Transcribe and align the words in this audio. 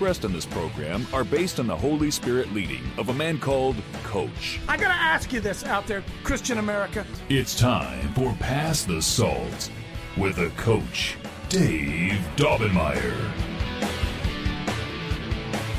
in 0.00 0.32
this 0.32 0.46
program 0.46 1.06
are 1.12 1.24
based 1.24 1.60
on 1.60 1.66
the 1.66 1.76
Holy 1.76 2.10
Spirit 2.10 2.50
leading 2.54 2.82
of 2.96 3.10
a 3.10 3.12
man 3.12 3.38
called 3.38 3.76
Coach. 4.02 4.58
I 4.66 4.78
gotta 4.78 4.94
ask 4.94 5.30
you 5.30 5.40
this 5.40 5.62
out 5.64 5.86
there, 5.86 6.02
Christian 6.24 6.56
America. 6.56 7.04
It's 7.28 7.54
time 7.54 8.10
for 8.14 8.32
Pass 8.40 8.84
the 8.84 9.02
Salt 9.02 9.70
with 10.16 10.38
a 10.38 10.48
coach, 10.56 11.18
Dave 11.50 12.18
Daubenmire. 12.36 13.14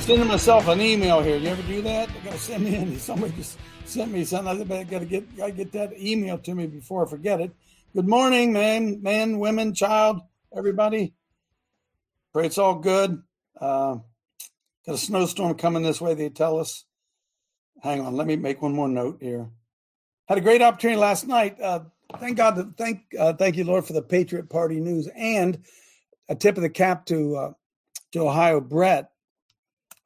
Sending 0.02 0.28
myself 0.28 0.68
an 0.68 0.82
email 0.82 1.22
here. 1.22 1.38
You 1.38 1.50
ever 1.50 1.64
do 1.64 1.82
that? 1.82 2.10
I 2.10 2.24
gotta 2.24 2.38
send 2.38 2.64
me 2.64 2.76
in. 2.76 3.00
Somebody 3.00 3.34
just 3.34 3.58
sent 3.86 4.12
me 4.12 4.24
something. 4.24 4.72
I 4.72 4.84
gotta 4.84 5.06
get 5.06 5.36
gotta 5.36 5.52
get 5.52 5.72
that 5.72 6.00
email 6.00 6.38
to 6.38 6.54
me 6.54 6.68
before 6.68 7.08
I 7.08 7.10
forget 7.10 7.42
it. 7.42 7.56
Good 7.96 8.08
morning, 8.08 8.54
man, 8.54 9.02
man, 9.02 9.40
women, 9.40 9.74
child, 9.74 10.22
everybody. 10.56 11.16
Pray 12.34 12.46
it's 12.46 12.60
all 12.60 12.76
good. 12.76 13.24
Uh, 13.60 13.98
got 14.86 14.96
a 14.96 14.98
snowstorm 14.98 15.56
coming 15.56 15.84
this 15.84 16.02
way. 16.02 16.14
They 16.14 16.30
tell 16.30 16.60
us. 16.60 16.86
Hang 17.82 18.02
on, 18.02 18.16
let 18.16 18.28
me 18.28 18.36
make 18.36 18.62
one 18.62 18.74
more 18.74 18.88
note 18.88 19.18
here. 19.22 19.50
Had 20.28 20.38
a 20.38 20.42
great 20.42 20.62
opportunity 20.62 21.00
last 21.00 21.28
night. 21.28 21.60
Uh, 21.60 21.82
thank 22.20 22.38
God, 22.38 22.76
thank 22.78 23.02
uh, 23.20 23.34
thank 23.34 23.58
you, 23.58 23.64
Lord, 23.64 23.86
for 23.86 23.94
the 23.94 24.04
Patriot 24.04 24.50
Party 24.50 24.80
news 24.80 25.08
and 25.16 25.64
a 26.30 26.36
tip 26.36 26.58
of 26.58 26.64
the 26.64 26.70
cap 26.70 27.06
to 27.08 27.36
uh, 27.36 27.52
to 28.12 28.28
Ohio 28.28 28.62
Brett 28.62 29.12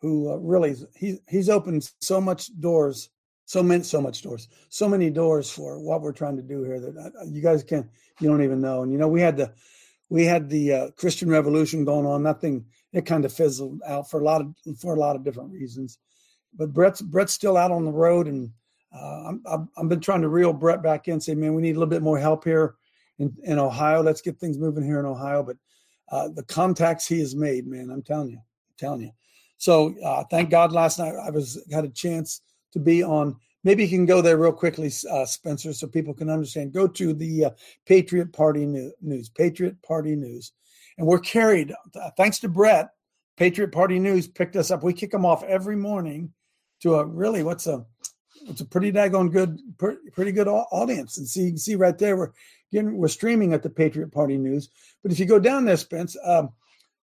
who 0.06 0.32
uh, 0.32 0.36
really 0.36 0.76
he 0.96 1.18
he's 1.28 1.50
opened 1.50 1.92
so 2.00 2.22
much 2.22 2.52
doors, 2.60 3.10
so 3.46 3.64
many 3.64 3.84
so 3.84 4.00
much 4.00 4.22
doors, 4.22 4.48
so 4.70 4.88
many 4.88 5.10
doors 5.10 5.50
for 5.50 5.80
what 5.80 6.02
we're 6.02 6.12
trying 6.12 6.36
to 6.36 6.44
do 6.44 6.64
here 6.64 6.80
that 6.80 7.12
uh, 7.20 7.26
you 7.26 7.42
guys 7.42 7.64
can 7.64 7.90
you 8.20 8.30
don't 8.30 8.44
even 8.44 8.62
know. 8.62 8.84
And 8.84 8.92
you 8.92 9.00
know 9.00 9.08
we 9.08 9.22
had 9.22 9.36
the 9.36 9.52
we 10.10 10.24
had 10.24 10.48
the 10.48 10.74
uh, 10.74 10.90
Christian 10.92 11.28
Revolution 11.28 11.86
going 11.86 12.06
on. 12.06 12.22
Nothing 12.22 12.66
it 12.96 13.06
kind 13.06 13.26
of 13.26 13.34
fizzled 13.34 13.82
out 13.86 14.10
for 14.10 14.22
a 14.22 14.24
lot 14.24 14.42
of 14.42 14.56
for 14.80 14.96
a 14.96 15.00
lot 15.00 15.16
of 15.16 15.24
different 15.24 15.52
reasons. 15.52 16.00
But 16.56 16.74
Brett's 16.74 17.02
Brett's 17.02 17.34
still 17.34 17.58
out 17.58 17.72
on 17.72 17.84
the 17.84 17.92
road, 17.92 18.28
and 18.28 18.50
uh, 18.96 19.26
I'm, 19.28 19.44
I'm 19.46 19.70
I've 19.78 19.90
been 19.90 20.00
trying 20.00 20.22
to 20.22 20.30
reel 20.30 20.54
Brett 20.54 20.82
back 20.82 21.10
in, 21.10 21.20
say, 21.20 21.36
man, 21.36 21.54
we 21.54 21.62
need 21.62 21.76
a 21.76 21.80
little 21.80 21.90
bit 21.90 22.02
more 22.02 22.18
help 22.18 22.46
here 22.46 22.76
in, 23.20 23.36
in 23.44 23.60
Ohio. 23.60 24.02
Let's 24.02 24.22
get 24.22 24.40
things 24.40 24.58
moving 24.58 24.84
here 24.84 25.00
in 25.02 25.06
Ohio. 25.06 25.44
But 25.44 25.58
uh, 26.10 26.30
the 26.30 26.44
contacts 26.44 27.06
he 27.06 27.20
has 27.20 27.36
made, 27.36 27.68
man, 27.68 27.90
I'm 27.92 28.02
telling 28.02 28.30
you, 28.30 28.38
I'm 28.38 28.76
telling 28.78 29.02
you. 29.02 29.12
So 29.58 29.94
uh, 30.04 30.24
thank 30.32 30.50
God 30.50 30.72
last 30.72 30.98
night 30.98 31.16
I 31.16 31.30
was 31.32 31.62
had 31.72 31.84
a 31.84 31.90
chance 31.90 32.42
to 32.72 32.80
be 32.80 33.04
on. 33.04 33.36
Maybe 33.66 33.84
you 33.84 33.90
can 33.90 34.06
go 34.06 34.22
there 34.22 34.38
real 34.38 34.54
quickly, 34.54 34.90
uh, 35.12 35.26
Spencer, 35.26 35.74
so 35.74 35.88
people 35.88 36.14
can 36.14 36.30
understand. 36.30 36.72
Go 36.72 36.88
to 36.88 37.14
the 37.14 37.46
uh, 37.46 37.50
Patriot 37.86 38.32
Party 38.32 38.66
News, 38.66 39.28
Patriot 39.30 39.82
Party 39.82 40.16
News, 40.16 40.54
and 40.98 41.08
we're 41.08 41.20
carried. 41.20 41.74
Thanks 42.18 42.40
to 42.40 42.50
Brett, 42.50 42.90
Patriot 43.38 43.72
Party 43.72 44.00
News 44.00 44.28
picked 44.28 44.56
us 44.56 44.72
up. 44.72 44.84
We 44.84 44.94
kick 44.94 45.12
them 45.12 45.26
off 45.26 45.44
every 45.44 45.76
morning 45.76 46.34
to 46.82 46.96
a 46.96 47.06
really 47.06 47.44
what's 47.44 47.68
a 47.68 47.86
it's 48.48 48.62
a 48.62 48.66
pretty 48.66 48.92
daggone 48.92 49.32
good, 49.32 49.60
pretty 49.78 50.32
good 50.32 50.48
audience. 50.48 51.18
And 51.18 51.28
see, 51.28 51.44
you 51.44 51.50
can 51.52 51.58
see 51.58 51.76
right 51.76 51.98
there 51.98 52.18
we're 52.18 52.32
getting 52.72 52.98
we're 52.98 53.08
streaming 53.08 53.54
at 53.54 53.64
the 53.64 53.70
Patriot 53.70 54.12
Party 54.12 54.38
News. 54.38 54.70
But 55.02 55.12
if 55.12 55.20
you 55.20 55.26
go 55.26 55.40
down 55.40 55.66
there, 55.66 55.78
Spence, 55.78 56.16
um, 56.24 56.52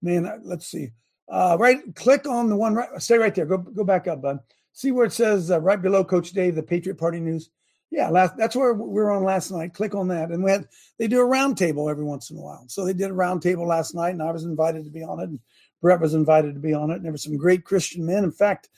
man, 0.01 0.25
uh, 0.25 0.37
let's 0.43 0.67
see. 0.67 0.91
Uh, 1.29 1.55
right, 1.59 1.79
click 1.95 2.27
on 2.27 2.49
the 2.49 2.55
one 2.55 2.75
right. 2.75 2.89
Stay 3.01 3.17
right 3.17 3.33
there. 3.33 3.45
Go 3.45 3.57
go 3.57 3.83
back 3.83 4.07
up, 4.07 4.21
bud. 4.21 4.39
See 4.73 4.91
where 4.91 5.05
it 5.05 5.13
says 5.13 5.51
uh, 5.51 5.59
right 5.59 5.81
below 5.81 6.03
Coach 6.03 6.31
Dave, 6.31 6.55
the 6.55 6.63
Patriot 6.63 6.97
Party 6.97 7.19
News. 7.19 7.49
Yeah, 7.91 8.09
last, 8.09 8.37
that's 8.37 8.55
where 8.55 8.73
we 8.73 8.87
were 8.87 9.11
on 9.11 9.23
last 9.23 9.51
night. 9.51 9.73
Click 9.73 9.93
on 9.93 10.07
that, 10.07 10.29
and 10.29 10.43
we 10.43 10.51
had 10.51 10.67
they 10.97 11.07
do 11.07 11.21
a 11.21 11.25
roundtable 11.25 11.91
every 11.91 12.05
once 12.05 12.31
in 12.31 12.37
a 12.37 12.41
while. 12.41 12.63
So 12.67 12.85
they 12.85 12.93
did 12.93 13.11
a 13.11 13.13
roundtable 13.13 13.67
last 13.67 13.93
night, 13.93 14.11
and 14.11 14.23
I 14.23 14.31
was 14.31 14.45
invited 14.45 14.85
to 14.85 14.91
be 14.91 15.03
on 15.03 15.19
it, 15.19 15.29
and 15.29 15.39
Brett 15.81 15.99
was 15.99 16.13
invited 16.13 16.53
to 16.53 16.59
be 16.61 16.73
on 16.73 16.89
it. 16.89 16.95
And 16.95 17.05
there 17.05 17.11
were 17.11 17.17
some 17.17 17.37
great 17.37 17.65
Christian 17.65 18.05
men. 18.05 18.23
In 18.23 18.31
fact, 18.31 18.69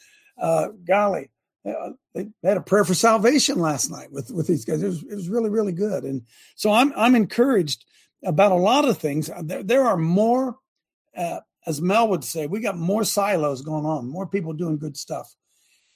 uh, 0.42 0.70
golly, 0.84 1.30
uh, 1.64 1.92
they 2.16 2.28
had 2.44 2.58
a 2.58 2.62
prayer 2.62 2.84
for 2.84 2.96
salvation 2.96 3.60
last 3.60 3.92
night 3.92 4.12
with 4.12 4.32
with 4.32 4.48
these 4.48 4.66
guys. 4.66 4.82
It 4.82 4.88
was 4.88 5.04
it 5.04 5.16
was 5.16 5.30
really 5.30 5.52
really 5.52 5.74
good, 5.74 6.04
and 6.06 6.24
so 6.56 6.72
I'm 6.72 6.92
I'm 6.96 7.16
encouraged 7.16 7.86
about 8.26 8.52
a 8.52 8.56
lot 8.56 8.88
of 8.88 8.98
things. 8.98 9.30
There 9.44 9.62
there 9.62 9.84
are 9.86 9.98
more 9.98 10.58
uh, 11.16 11.42
as 11.66 11.82
Mel 11.82 12.10
would 12.10 12.24
say, 12.24 12.48
we 12.48 12.60
got 12.60 12.78
more 12.78 13.04
silos 13.04 13.62
going 13.62 13.86
on, 13.86 14.10
more 14.10 14.28
people 14.28 14.54
doing 14.54 14.78
good 14.78 14.98
stuff, 14.98 15.34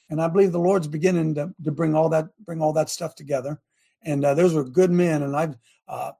and 0.10 0.22
I 0.22 0.28
believe 0.28 0.52
the 0.52 0.60
Lord's 0.60 0.88
beginning 0.88 1.36
to, 1.36 1.54
to 1.64 1.72
bring 1.72 1.96
all 1.96 2.10
that 2.10 2.30
bring 2.46 2.62
all 2.62 2.74
that 2.74 2.90
stuff 2.90 3.16
together. 3.16 3.60
And 4.04 4.24
uh, 4.24 4.34
those 4.34 4.54
were 4.54 4.64
good 4.64 4.92
men, 4.92 5.24
and 5.24 5.36
I've 5.36 5.56
uh, 5.88 6.12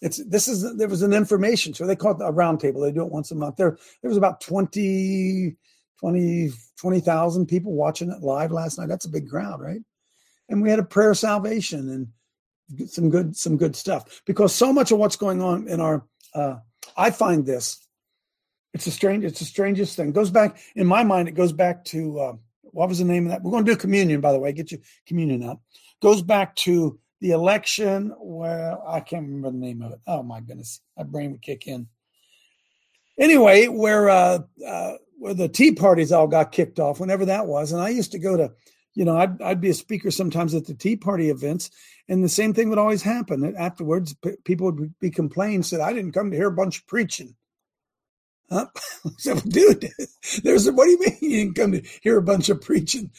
it's 0.00 0.22
this 0.24 0.48
is 0.48 0.76
there 0.76 0.88
was 0.88 1.02
an 1.02 1.12
information 1.12 1.74
so 1.74 1.86
they 1.86 1.96
call 1.96 2.12
it 2.12 2.24
a 2.24 2.32
roundtable. 2.32 2.82
They 2.82 2.92
do 2.92 3.04
it 3.04 3.12
once 3.12 3.30
a 3.30 3.34
month. 3.34 3.56
There 3.56 3.78
there 4.02 4.08
was 4.08 4.18
about 4.18 4.40
20, 4.40 5.56
20 6.00 6.50
20,000 6.78 7.46
people 7.46 7.72
watching 7.72 8.10
it 8.10 8.22
live 8.22 8.52
last 8.52 8.78
night. 8.78 8.88
That's 8.88 9.06
a 9.06 9.10
big 9.10 9.28
crowd, 9.28 9.60
right? 9.60 9.80
And 10.48 10.62
we 10.62 10.70
had 10.70 10.78
a 10.78 10.84
prayer 10.84 11.12
of 11.12 11.18
salvation 11.18 11.90
and 12.70 12.88
some 12.88 13.10
good 13.10 13.36
some 13.36 13.56
good 13.56 13.76
stuff 13.76 14.22
because 14.26 14.54
so 14.54 14.72
much 14.72 14.90
of 14.90 14.98
what's 14.98 15.16
going 15.16 15.42
on 15.42 15.68
in 15.68 15.80
our 15.80 16.06
uh, 16.34 16.56
I 16.96 17.10
find 17.10 17.44
this 17.44 17.84
it's 18.74 18.88
a 18.88 18.90
strange. 18.90 19.24
It's 19.24 19.38
the 19.38 19.44
strangest 19.44 19.96
thing. 19.96 20.08
It 20.08 20.14
goes 20.14 20.30
back 20.30 20.58
in 20.74 20.86
my 20.86 21.04
mind. 21.04 21.28
It 21.28 21.36
goes 21.36 21.52
back 21.52 21.84
to 21.86 22.20
uh, 22.20 22.32
what 22.74 22.88
was 22.88 22.98
the 22.98 23.04
name 23.04 23.26
of 23.26 23.30
that? 23.30 23.42
We're 23.42 23.52
going 23.52 23.64
to 23.64 23.72
do 23.72 23.76
communion, 23.76 24.20
by 24.20 24.32
the 24.32 24.38
way. 24.38 24.52
Get 24.52 24.72
your 24.72 24.80
communion 25.06 25.42
up. 25.42 25.62
Goes 26.02 26.22
back 26.22 26.54
to 26.56 26.98
the 27.20 27.30
election 27.30 28.12
where 28.20 28.76
I 28.86 29.00
can't 29.00 29.26
remember 29.26 29.50
the 29.50 29.56
name 29.56 29.80
of 29.80 29.92
it. 29.92 30.00
Oh 30.06 30.22
my 30.22 30.40
goodness, 30.40 30.80
my 30.96 31.04
brain 31.04 31.32
would 31.32 31.42
kick 31.42 31.66
in. 31.66 31.88
Anyway, 33.18 33.68
where 33.68 34.10
uh, 34.10 34.40
uh, 34.66 34.92
where 35.18 35.34
the 35.34 35.48
Tea 35.48 35.72
Parties 35.72 36.12
all 36.12 36.26
got 36.26 36.52
kicked 36.52 36.80
off, 36.80 37.00
whenever 37.00 37.24
that 37.24 37.46
was, 37.46 37.72
and 37.72 37.80
I 37.80 37.88
used 37.88 38.12
to 38.12 38.18
go 38.18 38.36
to, 38.36 38.52
you 38.94 39.04
know, 39.04 39.16
I'd 39.16 39.40
I'd 39.40 39.60
be 39.60 39.70
a 39.70 39.74
speaker 39.74 40.10
sometimes 40.10 40.54
at 40.54 40.66
the 40.66 40.74
Tea 40.74 40.96
Party 40.96 41.30
events, 41.30 41.70
and 42.08 42.22
the 42.22 42.28
same 42.28 42.52
thing 42.52 42.68
would 42.68 42.78
always 42.78 43.02
happen. 43.02 43.54
Afterwards, 43.56 44.14
p- 44.14 44.36
people 44.44 44.70
would 44.70 44.98
be 44.98 45.10
complaining, 45.10 45.62
said, 45.62 45.80
"I 45.80 45.92
didn't 45.92 46.12
come 46.12 46.30
to 46.30 46.36
hear 46.36 46.48
a 46.48 46.52
bunch 46.52 46.80
of 46.80 46.86
preaching." 46.86 47.36
Huh? 48.50 48.66
so, 49.18 49.34
dude, 49.40 49.90
there's 50.42 50.70
what 50.70 50.84
do 50.84 50.90
you 50.90 51.00
mean 51.00 51.18
you 51.20 51.30
didn't 51.30 51.56
come 51.56 51.72
to 51.72 51.82
hear 52.02 52.18
a 52.18 52.22
bunch 52.22 52.48
of 52.48 52.60
preaching? 52.60 53.10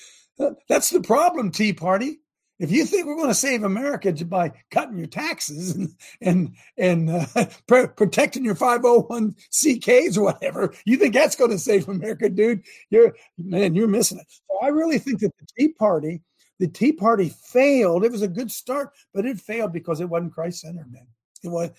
That's 0.68 0.90
the 0.90 1.02
problem, 1.02 1.52
Tea 1.52 1.74
Party. 1.74 2.20
If 2.58 2.72
you 2.72 2.86
think 2.86 3.06
we're 3.06 3.18
going 3.18 3.28
to 3.28 3.34
save 3.34 3.64
America 3.64 4.14
by 4.26 4.54
cutting 4.72 4.98
your 4.98 5.08
taxes 5.08 5.76
and 5.76 5.90
and 6.22 6.56
and 6.78 7.10
uh, 7.10 7.26
pr- 7.68 7.88
protecting 7.88 8.46
your 8.46 8.56
501ck's 8.56 10.18
or 10.18 10.26
whatever, 10.26 10.74
you 10.86 10.96
think 10.98 11.14
that's 11.14 11.36
going 11.36 11.52
to 11.52 11.60
save 11.60 11.90
America, 11.90 12.30
dude? 12.30 12.64
You're 12.90 13.14
man, 13.38 13.76
you're 13.76 13.90
missing 13.90 14.20
it. 14.20 14.28
So 14.30 14.58
I 14.62 14.70
really 14.70 15.00
think 15.00 15.20
that 15.20 15.34
the 15.38 15.48
Tea 15.58 15.74
Party, 15.74 16.22
the 16.60 16.70
Tea 16.70 16.94
Party 16.94 17.34
failed. 17.46 18.06
It 18.06 18.12
was 18.12 18.22
a 18.22 18.28
good 18.28 18.52
start, 18.52 18.92
but 19.14 19.26
it 19.26 19.40
failed 19.40 19.74
because 19.74 20.00
it 20.00 20.10
wasn't 20.10 20.34
Christ 20.34 20.62
centered, 20.62 20.92
man. 20.92 21.08
It 21.44 21.50
was 21.50 21.72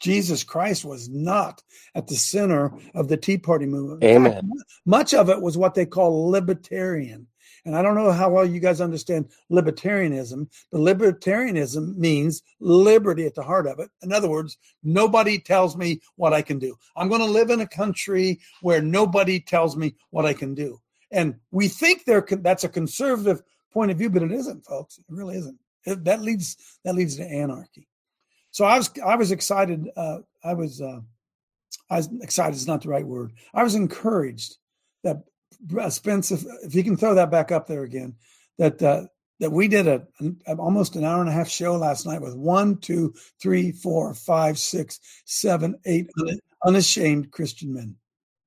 Jesus 0.00 0.44
Christ 0.44 0.84
was 0.84 1.08
not 1.08 1.62
at 1.94 2.06
the 2.06 2.14
center 2.14 2.72
of 2.94 3.08
the 3.08 3.16
Tea 3.16 3.38
Party 3.38 3.66
movement. 3.66 4.04
Amen. 4.04 4.32
Fact, 4.32 4.46
much 4.86 5.14
of 5.14 5.28
it 5.28 5.40
was 5.40 5.56
what 5.56 5.74
they 5.74 5.86
call 5.86 6.30
libertarian. 6.30 7.26
And 7.64 7.76
I 7.76 7.82
don't 7.82 7.96
know 7.96 8.12
how 8.12 8.30
well 8.30 8.46
you 8.46 8.60
guys 8.60 8.80
understand 8.80 9.28
libertarianism, 9.50 10.48
but 10.72 10.80
libertarianism 10.80 11.96
means 11.96 12.42
liberty 12.60 13.26
at 13.26 13.34
the 13.34 13.42
heart 13.42 13.66
of 13.66 13.78
it. 13.78 13.90
In 14.02 14.12
other 14.12 14.28
words, 14.28 14.56
nobody 14.82 15.38
tells 15.38 15.76
me 15.76 16.00
what 16.16 16.32
I 16.32 16.40
can 16.40 16.58
do. 16.58 16.76
I'm 16.96 17.08
going 17.08 17.20
to 17.20 17.26
live 17.26 17.50
in 17.50 17.60
a 17.60 17.66
country 17.66 18.40
where 18.62 18.80
nobody 18.80 19.40
tells 19.40 19.76
me 19.76 19.94
what 20.10 20.24
I 20.24 20.32
can 20.32 20.54
do. 20.54 20.80
And 21.10 21.36
we 21.50 21.68
think 21.68 22.04
there 22.04 22.26
that's 22.30 22.64
a 22.64 22.68
conservative 22.68 23.42
point 23.72 23.90
of 23.90 23.98
view, 23.98 24.10
but 24.10 24.22
it 24.22 24.32
isn't, 24.32 24.64
folks. 24.64 24.98
It 24.98 25.04
really 25.08 25.36
isn't. 25.36 25.58
It, 25.84 26.04
that 26.04 26.22
leads 26.22 26.56
that 26.84 26.94
leads 26.94 27.16
to 27.16 27.24
anarchy. 27.24 27.88
So 28.50 28.64
I 28.64 28.76
was 28.78 28.90
I 29.04 29.16
was 29.16 29.30
excited. 29.30 29.88
Uh, 29.96 30.18
I 30.42 30.54
was 30.54 30.80
uh, 30.80 31.00
I 31.90 31.96
was 31.98 32.08
excited 32.22 32.56
is 32.56 32.66
not 32.66 32.82
the 32.82 32.88
right 32.88 33.06
word. 33.06 33.32
I 33.54 33.62
was 33.62 33.74
encouraged 33.74 34.56
that 35.04 35.22
uh, 35.78 35.90
Spence, 35.90 36.30
if, 36.30 36.44
if 36.62 36.74
you 36.74 36.84
can 36.84 36.96
throw 36.96 37.14
that 37.14 37.30
back 37.30 37.52
up 37.52 37.66
there 37.66 37.82
again, 37.82 38.14
that 38.58 38.82
uh, 38.82 39.06
that 39.40 39.52
we 39.52 39.68
did 39.68 39.86
a, 39.86 40.06
an, 40.20 40.40
almost 40.58 40.96
an 40.96 41.04
hour 41.04 41.20
and 41.20 41.28
a 41.28 41.32
half 41.32 41.48
show 41.48 41.76
last 41.76 42.06
night 42.06 42.20
with 42.20 42.34
one, 42.34 42.78
two, 42.78 43.14
three, 43.40 43.72
four, 43.72 44.12
five, 44.14 44.58
six, 44.58 45.00
seven, 45.24 45.78
eight 45.86 46.10
unashamed 46.66 47.30
Christian 47.30 47.72
men. 47.72 47.96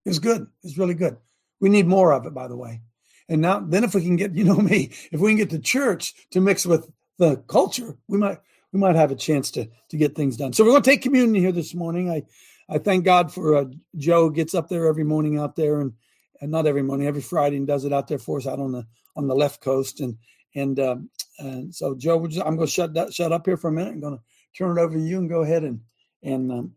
It 0.05 0.09
was 0.09 0.19
good. 0.19 0.41
It 0.41 0.47
was 0.63 0.77
really 0.77 0.95
good. 0.95 1.17
We 1.59 1.69
need 1.69 1.87
more 1.87 2.11
of 2.11 2.25
it, 2.25 2.33
by 2.33 2.47
the 2.47 2.57
way. 2.57 2.81
And 3.29 3.41
now, 3.41 3.59
then, 3.59 3.83
if 3.83 3.95
we 3.95 4.01
can 4.01 4.17
get, 4.17 4.35
you 4.35 4.43
know 4.43 4.57
me, 4.57 4.91
if 5.11 5.19
we 5.19 5.29
can 5.31 5.37
get 5.37 5.49
the 5.49 5.59
church 5.59 6.13
to 6.31 6.41
mix 6.41 6.65
with 6.65 6.89
the 7.17 7.37
culture, 7.47 7.97
we 8.07 8.17
might 8.17 8.39
we 8.73 8.79
might 8.79 8.95
have 8.95 9.11
a 9.11 9.15
chance 9.15 9.51
to 9.51 9.67
to 9.89 9.97
get 9.97 10.15
things 10.15 10.37
done. 10.37 10.53
So 10.53 10.63
we're 10.63 10.71
going 10.71 10.83
to 10.83 10.89
take 10.89 11.01
communion 11.01 11.35
here 11.35 11.51
this 11.51 11.73
morning. 11.73 12.09
I 12.09 12.23
I 12.69 12.77
thank 12.77 13.05
God 13.05 13.33
for 13.33 13.55
uh, 13.57 13.65
Joe 13.97 14.29
gets 14.29 14.53
up 14.55 14.69
there 14.69 14.87
every 14.87 15.03
morning 15.03 15.37
out 15.37 15.55
there 15.55 15.81
and 15.81 15.93
and 16.41 16.51
not 16.51 16.67
every 16.67 16.83
morning, 16.83 17.07
every 17.07 17.21
Friday 17.21 17.57
and 17.57 17.67
does 17.67 17.85
it 17.85 17.93
out 17.93 18.07
there 18.07 18.19
for 18.19 18.37
us 18.37 18.47
out 18.47 18.59
on 18.59 18.71
the 18.71 18.85
on 19.15 19.27
the 19.27 19.35
left 19.35 19.61
coast 19.61 20.01
and 20.01 20.17
and 20.55 20.79
um, 20.79 21.09
and 21.39 21.73
so 21.73 21.95
Joe, 21.95 22.25
just, 22.27 22.45
I'm 22.45 22.55
going 22.55 22.67
to 22.67 22.73
shut 22.73 22.93
that, 22.95 23.13
shut 23.13 23.31
up 23.31 23.45
here 23.45 23.57
for 23.57 23.69
a 23.69 23.73
minute. 23.73 23.93
I'm 23.93 24.01
going 24.01 24.17
to 24.17 24.23
turn 24.57 24.77
it 24.77 24.81
over 24.81 24.95
to 24.95 25.01
you 25.01 25.19
and 25.19 25.29
go 25.29 25.41
ahead 25.41 25.63
and 25.63 25.81
and 26.23 26.51
um, 26.51 26.71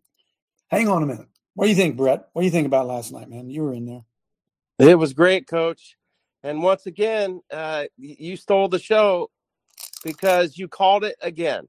hang 0.70 0.88
on 0.88 1.02
a 1.02 1.06
minute. 1.06 1.28
What 1.54 1.66
do 1.66 1.70
you 1.70 1.76
think, 1.76 1.96
Brett? 1.96 2.28
What 2.32 2.42
do 2.42 2.46
you 2.46 2.52
think 2.52 2.66
about 2.66 2.86
last 2.86 3.12
night, 3.12 3.28
man? 3.28 3.50
You 3.50 3.62
were 3.62 3.74
in 3.74 3.86
there. 3.86 4.04
It 4.78 4.96
was 4.96 5.12
great, 5.12 5.46
Coach. 5.46 5.96
And 6.42 6.62
once 6.62 6.86
again, 6.86 7.40
uh, 7.52 7.84
you 7.96 8.36
stole 8.36 8.68
the 8.68 8.78
show 8.78 9.30
because 10.04 10.58
you 10.58 10.68
called 10.68 11.04
it 11.04 11.16
again. 11.22 11.68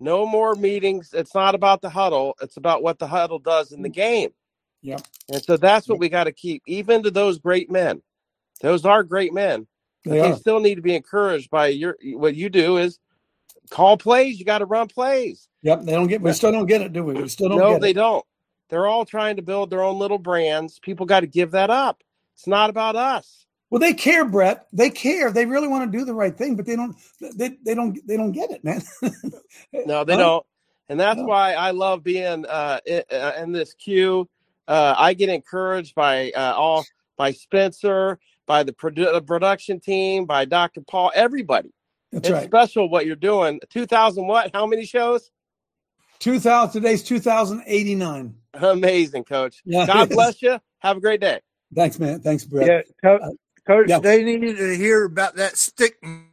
No 0.00 0.26
more 0.26 0.54
meetings. 0.54 1.10
It's 1.12 1.34
not 1.34 1.54
about 1.54 1.82
the 1.82 1.90
huddle. 1.90 2.36
It's 2.40 2.56
about 2.56 2.82
what 2.82 2.98
the 2.98 3.06
huddle 3.06 3.38
does 3.38 3.72
in 3.72 3.82
the 3.82 3.88
mm. 3.88 3.94
game. 3.94 4.30
Yeah. 4.80 4.98
And 5.28 5.42
so 5.42 5.56
that's 5.56 5.88
what 5.88 5.98
we 5.98 6.08
got 6.08 6.24
to 6.24 6.32
keep, 6.32 6.62
even 6.66 7.02
to 7.02 7.10
those 7.10 7.38
great 7.38 7.70
men. 7.70 8.02
Those 8.60 8.84
are 8.84 9.02
great 9.02 9.32
men. 9.32 9.66
They, 10.04 10.20
they 10.20 10.34
still 10.36 10.60
need 10.60 10.76
to 10.76 10.82
be 10.82 10.94
encouraged 10.94 11.50
by 11.50 11.68
your 11.68 11.96
what 12.12 12.34
you 12.34 12.48
do 12.48 12.78
is 12.78 12.98
call 13.70 13.96
plays. 13.96 14.38
You 14.38 14.44
got 14.44 14.58
to 14.58 14.64
run 14.64 14.88
plays. 14.88 15.48
Yep. 15.62 15.82
They 15.82 15.92
don't 15.92 16.06
get. 16.06 16.22
We 16.22 16.32
still 16.32 16.52
don't 16.52 16.66
get 16.66 16.80
it, 16.80 16.92
do 16.92 17.04
we? 17.04 17.14
We 17.14 17.28
still 17.28 17.48
don't. 17.48 17.58
No, 17.58 17.78
they 17.78 17.90
it. 17.90 17.94
don't. 17.94 18.24
They're 18.70 18.86
all 18.86 19.04
trying 19.04 19.36
to 19.36 19.42
build 19.42 19.70
their 19.70 19.82
own 19.82 19.98
little 19.98 20.18
brands. 20.18 20.78
People 20.78 21.06
got 21.06 21.20
to 21.20 21.26
give 21.26 21.50
that 21.52 21.70
up. 21.70 22.02
It's 22.34 22.46
not 22.46 22.70
about 22.70 22.96
us. 22.96 23.46
Well, 23.70 23.80
they 23.80 23.92
care, 23.92 24.24
Brett. 24.24 24.66
They 24.72 24.90
care. 24.90 25.30
They 25.30 25.44
really 25.44 25.68
want 25.68 25.90
to 25.90 25.98
do 25.98 26.04
the 26.04 26.14
right 26.14 26.36
thing, 26.36 26.56
but 26.56 26.64
they 26.64 26.76
don't. 26.76 26.96
They, 27.20 27.56
they 27.64 27.74
don't. 27.74 27.98
They 28.06 28.16
don't 28.16 28.32
get 28.32 28.50
it, 28.50 28.64
man. 28.64 28.82
no, 29.86 30.04
they 30.04 30.14
huh? 30.14 30.18
don't. 30.18 30.46
And 30.88 30.98
that's 30.98 31.18
no. 31.18 31.26
why 31.26 31.52
I 31.52 31.72
love 31.72 32.02
being 32.02 32.46
uh, 32.46 32.80
in, 32.86 33.02
uh, 33.12 33.32
in 33.38 33.52
this 33.52 33.74
queue. 33.74 34.28
Uh, 34.66 34.94
I 34.96 35.14
get 35.14 35.28
encouraged 35.28 35.94
by 35.94 36.30
uh, 36.32 36.54
all 36.56 36.84
by 37.16 37.32
Spencer, 37.32 38.18
by 38.46 38.62
the 38.62 38.72
produ- 38.72 39.26
production 39.26 39.80
team, 39.80 40.24
by 40.24 40.44
Dr. 40.46 40.80
Paul, 40.80 41.12
everybody. 41.14 41.72
That's 42.12 42.28
it's 42.28 42.32
right. 42.32 42.44
special 42.44 42.88
what 42.88 43.04
you're 43.04 43.16
doing. 43.16 43.60
2000 43.68 44.26
what? 44.26 44.50
How 44.54 44.66
many 44.66 44.86
shows? 44.86 45.30
2000 46.20 46.80
today's 46.80 47.02
2089. 47.02 48.34
Amazing, 48.54 49.24
coach. 49.24 49.60
Yeah, 49.64 49.86
God 49.86 50.08
bless 50.10 50.40
you. 50.40 50.58
Have 50.78 50.96
a 50.96 51.00
great 51.00 51.20
day. 51.20 51.40
Thanks, 51.74 51.98
man. 51.98 52.20
Thanks, 52.20 52.44
Brett. 52.44 52.66
Yeah, 52.66 52.80
coach, 53.02 53.20
uh, 53.22 53.30
coach 53.68 53.88
yeah. 53.88 53.98
they 53.98 54.24
needed 54.24 54.56
to 54.56 54.76
hear 54.76 55.04
about 55.04 55.36
that 55.36 55.56
stick 55.56 56.02
man 56.02 56.26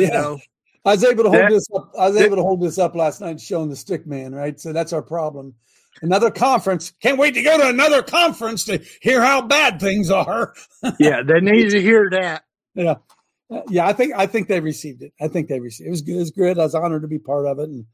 yeah. 0.00 0.10
though. 0.10 0.40
I 0.84 0.92
was 0.92 1.04
able 1.04 1.24
to 1.24 1.30
hold 1.30 1.42
that, 1.42 1.50
this 1.50 1.66
up. 1.74 1.92
I 1.98 2.08
was 2.08 2.16
able 2.16 2.36
to 2.36 2.42
hold 2.42 2.60
this 2.60 2.78
up 2.78 2.94
last 2.94 3.20
night 3.20 3.40
showing 3.40 3.68
the 3.68 3.76
stick 3.76 4.06
man, 4.06 4.34
right? 4.34 4.58
So 4.58 4.72
that's 4.72 4.92
our 4.92 5.02
problem. 5.02 5.54
Another 6.00 6.30
conference. 6.30 6.92
Can't 7.02 7.18
wait 7.18 7.34
to 7.34 7.42
go 7.42 7.58
to 7.58 7.68
another 7.68 8.02
conference 8.02 8.64
to 8.64 8.78
hear 9.00 9.20
how 9.22 9.42
bad 9.42 9.78
things 9.78 10.10
are. 10.10 10.54
yeah, 10.98 11.22
they 11.22 11.40
needed 11.40 11.70
to 11.70 11.82
hear 11.82 12.08
that. 12.10 12.44
Yeah. 12.74 12.94
Uh, 13.50 13.60
yeah, 13.68 13.86
I 13.86 13.92
think 13.92 14.14
I 14.16 14.26
think 14.26 14.48
they 14.48 14.60
received 14.60 15.02
it. 15.02 15.12
I 15.20 15.28
think 15.28 15.48
they 15.48 15.60
received 15.60 15.86
it. 15.86 15.88
It 15.88 15.90
was 15.90 16.02
good. 16.02 16.16
It 16.16 16.18
was 16.18 16.30
good. 16.30 16.58
I 16.58 16.62
was 16.62 16.74
honored 16.74 17.02
to 17.02 17.08
be 17.08 17.18
part 17.18 17.46
of 17.46 17.58
it. 17.58 17.68
And 17.68 17.84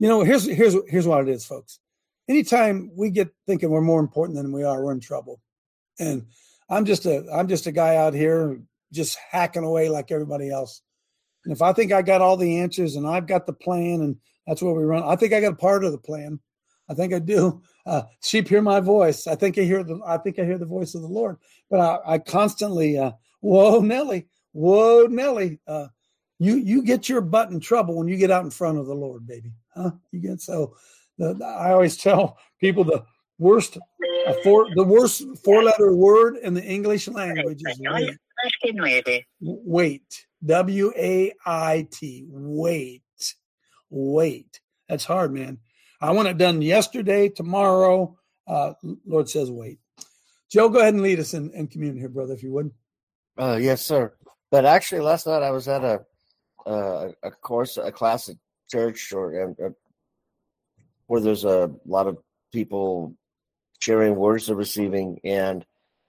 you 0.00 0.08
know, 0.08 0.22
here's 0.22 0.46
here's 0.46 0.74
here's 0.88 1.06
what 1.06 1.20
it 1.20 1.28
is, 1.28 1.44
folks. 1.44 1.78
Anytime 2.28 2.90
we 2.96 3.10
get 3.10 3.28
thinking 3.46 3.70
we're 3.70 3.82
more 3.82 4.00
important 4.00 4.36
than 4.36 4.52
we 4.52 4.64
are, 4.64 4.82
we're 4.82 4.92
in 4.92 5.00
trouble. 5.00 5.40
And 6.00 6.26
I'm 6.68 6.84
just 6.84 7.06
a 7.06 7.24
I'm 7.32 7.48
just 7.48 7.66
a 7.66 7.72
guy 7.72 7.96
out 7.96 8.14
here 8.14 8.60
just 8.92 9.18
hacking 9.30 9.64
away 9.64 9.88
like 9.88 10.10
everybody 10.10 10.50
else. 10.50 10.82
And 11.44 11.52
if 11.52 11.62
I 11.62 11.72
think 11.72 11.92
I 11.92 12.02
got 12.02 12.20
all 12.20 12.36
the 12.36 12.58
answers 12.58 12.96
and 12.96 13.06
I've 13.06 13.26
got 13.26 13.46
the 13.46 13.52
plan 13.52 14.00
and 14.00 14.16
that's 14.46 14.62
where 14.62 14.74
we 14.74 14.84
run, 14.84 15.02
I 15.02 15.16
think 15.16 15.32
I 15.32 15.40
got 15.40 15.52
a 15.52 15.56
part 15.56 15.84
of 15.84 15.92
the 15.92 15.98
plan. 15.98 16.40
I 16.88 16.94
think 16.94 17.12
I 17.12 17.18
do. 17.18 17.62
Uh, 17.84 18.02
sheep 18.20 18.48
hear 18.48 18.62
my 18.62 18.80
voice. 18.80 19.26
I 19.26 19.36
think 19.36 19.58
I 19.58 19.62
hear 19.62 19.84
the 19.84 20.00
I 20.06 20.18
think 20.18 20.38
I 20.38 20.44
hear 20.44 20.58
the 20.58 20.66
voice 20.66 20.94
of 20.94 21.02
the 21.02 21.08
Lord. 21.08 21.36
But 21.70 21.80
I, 21.80 22.14
I 22.14 22.18
constantly, 22.18 22.98
uh, 22.98 23.12
whoa 23.40 23.80
Nelly, 23.80 24.26
whoa 24.52 25.06
Nelly, 25.08 25.60
uh, 25.68 25.86
you 26.38 26.56
you 26.56 26.82
get 26.82 27.08
your 27.08 27.20
butt 27.20 27.50
in 27.50 27.60
trouble 27.60 27.96
when 27.96 28.08
you 28.08 28.16
get 28.16 28.30
out 28.30 28.44
in 28.44 28.50
front 28.50 28.78
of 28.78 28.86
the 28.86 28.94
Lord, 28.94 29.26
baby. 29.26 29.52
Huh? 29.74 29.92
You 30.10 30.20
get 30.20 30.40
so. 30.40 30.76
The, 31.18 31.42
I 31.44 31.72
always 31.72 31.96
tell 31.96 32.38
people 32.60 32.84
the 32.84 33.04
worst 33.38 33.78
four 34.42 34.66
the 34.74 34.84
worst 34.84 35.24
four 35.44 35.62
letter 35.62 35.94
word 35.94 36.36
in 36.36 36.54
the 36.54 36.64
English 36.64 37.08
language 37.08 37.62
is 37.66 37.80
wait. 37.80 39.24
Wait. 39.40 40.26
W 40.44 40.92
A 40.96 41.32
I 41.44 41.88
T. 41.90 42.24
Wait. 42.28 43.02
Wait. 43.90 44.60
That's 44.88 45.04
hard, 45.04 45.32
man. 45.32 45.58
I 46.00 46.12
want 46.12 46.28
it 46.28 46.38
done 46.38 46.62
yesterday, 46.62 47.28
tomorrow. 47.28 48.16
Uh, 48.46 48.74
Lord 49.06 49.28
says 49.28 49.50
wait. 49.50 49.78
Joe, 50.50 50.68
go 50.68 50.80
ahead 50.80 50.94
and 50.94 51.02
lead 51.02 51.18
us 51.18 51.34
in, 51.34 51.50
in 51.52 51.66
communion 51.66 51.98
here, 51.98 52.08
brother, 52.08 52.34
if 52.34 52.42
you 52.42 52.52
would. 52.52 52.70
Uh, 53.36 53.58
yes, 53.60 53.84
sir. 53.84 54.12
But 54.50 54.64
actually, 54.64 55.00
last 55.00 55.26
night 55.26 55.42
I 55.42 55.50
was 55.50 55.66
at 55.66 55.82
a 55.82 56.04
uh, 56.66 57.12
a 57.22 57.30
course, 57.30 57.76
a 57.76 57.92
class 57.92 58.28
at 58.28 58.36
church, 58.70 59.12
or 59.12 59.54
uh, 59.64 59.70
where 61.06 61.20
there's 61.20 61.44
a 61.44 61.70
lot 61.84 62.06
of 62.06 62.18
people 62.52 63.14
sharing 63.78 64.16
words 64.16 64.48
of 64.48 64.56
receiving, 64.56 65.20
and 65.24 65.64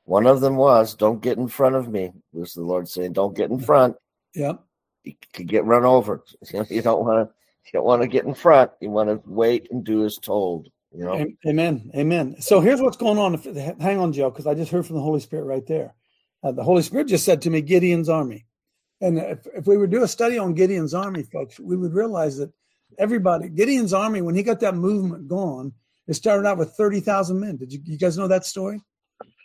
one 0.06 0.26
of 0.28 0.42
them 0.42 0.56
was, 0.56 0.96
"Don't 0.96 1.22
get 1.22 1.38
in 1.38 1.48
front 1.48 1.76
of 1.76 1.88
me." 1.90 2.12
Was 2.34 2.54
the 2.54 2.62
Lord 2.62 2.88
saying, 2.88 3.14
"Don't 3.14 3.36
get 3.36 3.50
in 3.50 3.60
front." 3.60 3.96
Yeah, 4.34 4.54
you 5.04 5.14
could 5.34 5.48
get 5.48 5.66
run 5.66 5.86
over. 5.86 6.24
You 6.70 6.82
don't 6.82 7.06
want 7.06 7.30
to. 7.30 7.36
You 7.66 7.80
don't 7.80 7.86
want 7.86 8.02
to 8.02 8.08
get 8.08 8.26
in 8.26 8.34
front. 8.34 8.72
You 8.80 8.90
want 8.90 9.10
to 9.10 9.22
wait 9.26 9.68
and 9.72 9.84
do 9.84 10.06
as 10.06 10.18
told. 10.18 10.70
You 10.94 11.04
know. 11.04 11.26
Amen. 11.46 11.92
Amen. 11.96 12.36
So 12.40 12.62
here's 12.62 12.82
what's 12.82 12.98
going 12.98 13.18
on. 13.18 13.34
Hang 13.80 14.00
on, 14.00 14.14
Joe, 14.14 14.30
because 14.30 14.48
I 14.48 14.54
just 14.54 14.72
heard 14.72 14.86
from 14.86 14.96
the 14.96 15.02
Holy 15.02 15.20
Spirit 15.20 15.44
right 15.44 15.66
there. 15.68 15.94
Uh, 16.44 16.54
the 16.54 16.64
Holy 16.64 16.82
Spirit 16.82 17.08
just 17.08 17.26
said 17.26 17.42
to 17.42 17.50
me, 17.50 17.62
Gideon's 17.62 18.10
army. 18.10 18.46
And 19.02 19.20
if, 19.20 19.46
if 19.54 19.68
we 19.68 19.78
would 19.78 19.92
do 19.92 20.04
a 20.04 20.08
study 20.08 20.38
on 20.38 20.54
Gideon's 20.54 20.94
army, 20.94 21.24
folks, 21.24 21.60
we 21.60 21.76
would 21.76 21.94
realize 21.94 22.38
that 22.38 22.52
everybody, 22.98 23.50
Gideon's 23.50 23.94
army, 23.94 24.22
when 24.22 24.36
he 24.36 24.44
got 24.44 24.60
that 24.62 24.76
movement 24.76 25.28
going, 25.28 25.74
it 26.08 26.14
started 26.14 26.48
out 26.48 26.58
with 26.58 26.72
30,000 26.72 27.40
men. 27.40 27.58
Did 27.58 27.74
you, 27.74 27.80
you 27.84 27.98
guys 27.98 28.18
know 28.18 28.28
that 28.28 28.46
story? 28.46 28.82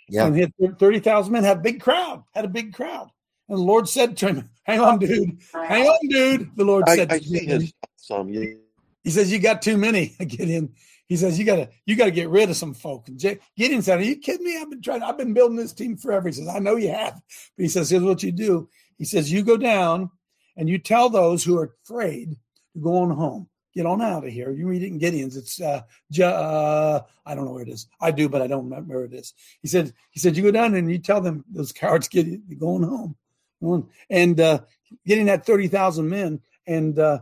Yeah. 0.09 0.27
And 0.27 0.35
he 0.35 0.43
had 0.43 0.79
30,000 0.79 1.33
men, 1.33 1.45
had 1.45 1.59
a 1.59 1.61
big 1.61 1.81
crowd, 1.81 2.23
had 2.35 2.45
a 2.45 2.49
big 2.49 2.75
crowd. 2.75 3.09
And 3.49 3.59
the 3.59 3.63
Lord 3.63 3.89
said 3.89 4.17
to 4.19 4.29
him, 4.29 4.51
Hang 4.65 4.81
on, 4.81 4.99
dude. 4.99 5.39
Hang 5.53 5.87
on, 5.87 6.09
dude. 6.09 6.55
The 6.57 6.65
Lord 6.65 6.85
I, 6.87 6.97
said 6.97 7.13
I 7.13 7.19
see 7.19 7.45
his 7.45 7.73
some. 7.97 8.29
Yeah. 8.29 8.55
He 9.03 9.11
says, 9.11 9.33
You 9.33 9.39
got 9.39 9.63
too 9.63 9.77
many. 9.77 10.15
Gideon. 10.27 10.73
He 11.09 11.17
says, 11.17 11.39
You 11.39 11.45
gotta 11.45 11.69
you 11.85 11.97
gotta 11.97 12.13
get 12.13 12.29
rid 12.29 12.51
of 12.51 12.57
some 12.57 12.73
folk. 12.73 13.09
Gideon 13.17 13.83
said, 13.83 13.99
Are 13.99 14.03
you 14.03 14.17
kidding 14.17 14.45
me? 14.47 14.59
I've 14.61 14.71
been 14.71 14.81
trying, 14.81 15.03
I've 15.03 15.19
been 15.19 15.35
building 15.35 15.57
this 15.57 15.73
team 15.73 15.97
forever. 15.97 16.29
He 16.29 16.35
says, 16.35 16.49
I 16.49 16.61
know 16.61 16.77
you 16.77 16.91
have. 16.91 17.21
But 17.57 17.63
he 17.63 17.69
says, 17.69 17.91
Here's 17.91 18.03
what 18.03 18.23
you 18.23 18.33
do. 18.33 18.69
He 18.97 19.05
says, 19.05 19.33
You 19.33 19.43
go 19.43 19.57
down 19.57 20.11
and 20.57 20.69
you 20.69 20.79
tell 20.79 21.11
those 21.11 21.43
who 21.43 21.59
are 21.59 21.75
afraid 21.85 22.37
to 22.75 22.81
go 22.81 22.99
on 22.99 23.11
home 23.11 23.49
get 23.75 23.87
on 23.87 24.03
out 24.03 24.27
of 24.27 24.33
here. 24.33 24.51
You 24.51 24.69
read 24.69 24.83
it 24.83 24.89
in 24.89 24.99
Gideon's. 24.99 25.37
It's 25.37 25.61
uh, 25.61 25.83
uh, 26.21 27.01
I 27.25 27.35
don't 27.35 27.45
know 27.45 27.53
where 27.53 27.63
it 27.63 27.69
is. 27.69 27.87
I 28.01 28.11
do, 28.11 28.29
but 28.29 28.43
I 28.43 28.47
don't 28.47 28.65
remember 28.65 28.95
where 28.95 29.05
it 29.05 29.15
is. 29.15 29.35
He 29.61 29.69
said, 29.69 29.93
he 30.11 30.21
said, 30.21 30.37
you 30.37 30.43
go 30.43 30.51
down 30.51 30.75
and 30.75 30.91
you 30.91 30.99
tell 30.99 31.21
them 31.21 31.45
those 31.51 31.73
cowards 31.73 32.09
get 32.09 32.59
going 32.59 32.83
home, 32.83 33.89
and 34.11 34.41
uh, 34.41 34.61
getting 35.07 35.27
that 35.27 35.47
thirty 35.47 35.69
thousand 35.69 36.09
men 36.09 36.41
and 36.67 36.99
uh, 36.99 37.21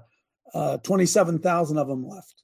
uh, 0.54 0.78
twenty 0.78 1.06
seven 1.06 1.38
thousand 1.38 1.78
of 1.78 1.88
them 1.88 2.06
left. 2.06 2.42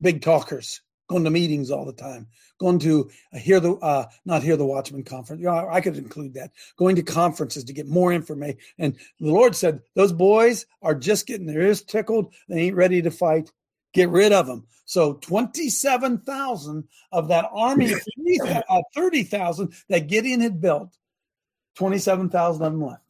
Big 0.00 0.22
talkers 0.22 0.80
going 1.08 1.24
to 1.24 1.30
meetings 1.30 1.70
all 1.70 1.84
the 1.84 1.92
time, 1.92 2.28
going 2.58 2.78
to 2.80 3.10
hear 3.32 3.60
the 3.60 3.72
uh, 3.76 4.06
not 4.24 4.42
hear 4.42 4.56
the 4.56 4.66
Watchman 4.66 5.02
conference. 5.02 5.40
You 5.40 5.46
know, 5.46 5.68
I 5.68 5.80
could 5.80 5.96
include 5.96 6.34
that. 6.34 6.52
Going 6.76 6.96
to 6.96 7.02
conferences 7.02 7.64
to 7.64 7.72
get 7.72 7.88
more 7.88 8.12
information. 8.12 8.58
And 8.78 8.94
the 9.18 9.32
Lord 9.32 9.56
said, 9.56 9.80
those 9.94 10.12
boys 10.12 10.66
are 10.82 10.94
just 10.94 11.26
getting 11.26 11.46
their 11.46 11.62
ears 11.62 11.82
tickled. 11.82 12.32
They 12.48 12.60
ain't 12.60 12.76
ready 12.76 13.02
to 13.02 13.10
fight. 13.10 13.50
Get 13.94 14.10
rid 14.10 14.32
of 14.32 14.46
them. 14.46 14.66
So 14.84 15.14
27,000 15.14 16.88
of 17.12 17.28
that 17.28 17.48
army 17.52 17.92
of 17.92 18.00
uh, 18.68 18.82
30,000 18.94 19.72
that 19.88 20.06
Gideon 20.06 20.40
had 20.40 20.60
built, 20.60 20.96
27,000 21.76 22.62
of 22.62 22.72
them 22.72 22.82
left. 22.82 23.02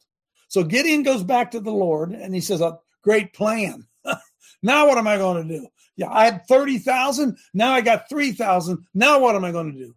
So 0.47 0.63
Gideon 0.63 1.03
goes 1.03 1.23
back 1.23 1.51
to 1.51 1.59
the 1.59 1.71
Lord 1.71 2.11
and 2.11 2.33
he 2.33 2.41
says, 2.41 2.61
a 2.61 2.79
great 3.03 3.33
plan. 3.33 3.87
now 4.63 4.87
what 4.87 4.97
am 4.97 5.07
I 5.07 5.17
going 5.17 5.47
to 5.47 5.57
do? 5.59 5.67
Yeah, 5.99 6.09
I 6.09 6.23
had 6.23 6.47
30,000. 6.47 7.37
Now 7.53 7.73
I 7.73 7.81
got 7.81 8.07
3,000. 8.07 8.85
Now 8.93 9.19
what 9.19 9.35
am 9.35 9.43
I 9.43 9.51
going 9.51 9.73
to 9.73 9.77
do? 9.77 9.93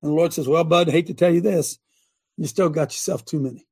And 0.00 0.10
the 0.10 0.14
Lord 0.14 0.32
says, 0.32 0.48
Well, 0.48 0.64
bud, 0.64 0.88
hate 0.88 1.08
to 1.08 1.14
tell 1.14 1.32
you 1.32 1.42
this. 1.42 1.78
You 2.38 2.46
still 2.46 2.70
got 2.70 2.92
yourself 2.92 3.22
too 3.26 3.38
many. 3.40 3.66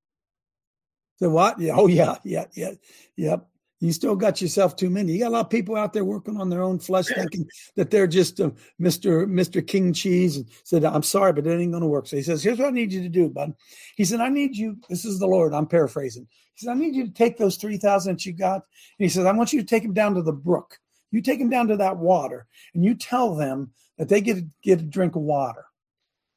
So 1.16 1.30
what? 1.30 1.59
Yeah. 1.59 1.73
Oh 1.75 1.87
yeah. 1.87 2.16
Yeah. 2.23 2.44
Yeah. 2.52 2.73
Yep. 3.16 3.47
You 3.80 3.92
still 3.92 4.14
got 4.14 4.42
yourself 4.42 4.76
too 4.76 4.90
many. 4.90 5.12
You 5.12 5.21
got 5.21 5.28
a 5.28 5.30
lot 5.30 5.47
of 5.47 5.50
people 5.50 5.75
out 5.75 5.94
there 5.94 6.04
working 6.04 6.38
on 6.38 6.50
their 6.50 6.62
own 6.62 6.78
flesh, 6.78 7.06
thinking 7.06 7.47
that 7.76 7.90
they're 7.90 8.06
just 8.06 8.40
uh, 8.40 8.50
Mister 8.78 9.26
Mister 9.26 9.62
King 9.62 9.92
Cheese. 9.92 10.37
And 10.37 10.47
said, 10.64 10.85
"I'm 10.85 11.02
sorry, 11.02 11.33
but 11.33 11.47
it 11.47 11.59
ain't 11.59 11.73
going 11.73 11.83
to 11.83 11.88
work." 11.88 12.06
So 12.06 12.16
he 12.16 12.23
says, 12.23 12.42
"Here's 12.42 12.59
what 12.59 12.68
I 12.68 12.71
need 12.71 12.92
you 12.92 13.02
to 13.02 13.09
do, 13.09 13.28
bud." 13.28 13.52
He 13.97 14.04
said, 14.04 14.21
"I 14.21 14.28
need 14.28 14.56
you. 14.56 14.78
This 14.88 15.04
is 15.04 15.18
the 15.18 15.26
Lord. 15.26 15.52
I'm 15.52 15.66
paraphrasing. 15.66 16.26
He 16.54 16.64
said, 16.64 16.71
I 16.71 16.75
need 16.75 16.94
you 16.94 17.06
to 17.06 17.12
take 17.12 17.37
those 17.37 17.56
three 17.56 17.76
thousand 17.76 18.14
that 18.14 18.26
you 18.26 18.33
got." 18.33 18.62
And 18.99 19.04
he 19.04 19.09
says, 19.09 19.26
"I 19.26 19.33
want 19.33 19.52
you 19.52 19.61
to 19.61 19.66
take 19.66 19.83
them 19.83 19.92
down 19.92 20.14
to 20.14 20.23
the 20.23 20.33
brook. 20.33 20.78
You 21.14 21.23
take 21.23 21.38
them 21.38 21.50
down 21.50 21.68
to 21.68 21.76
that 21.76 21.97
water, 21.97 22.47
and 22.75 22.85
you 22.85 22.94
tell 22.94 23.35
them 23.35 23.73
that 23.99 24.09
they 24.09 24.21
get 24.21 24.44
get 24.62 24.80
a 24.80 24.85
drink 24.85 25.16
of 25.16 25.23
water." 25.23 25.66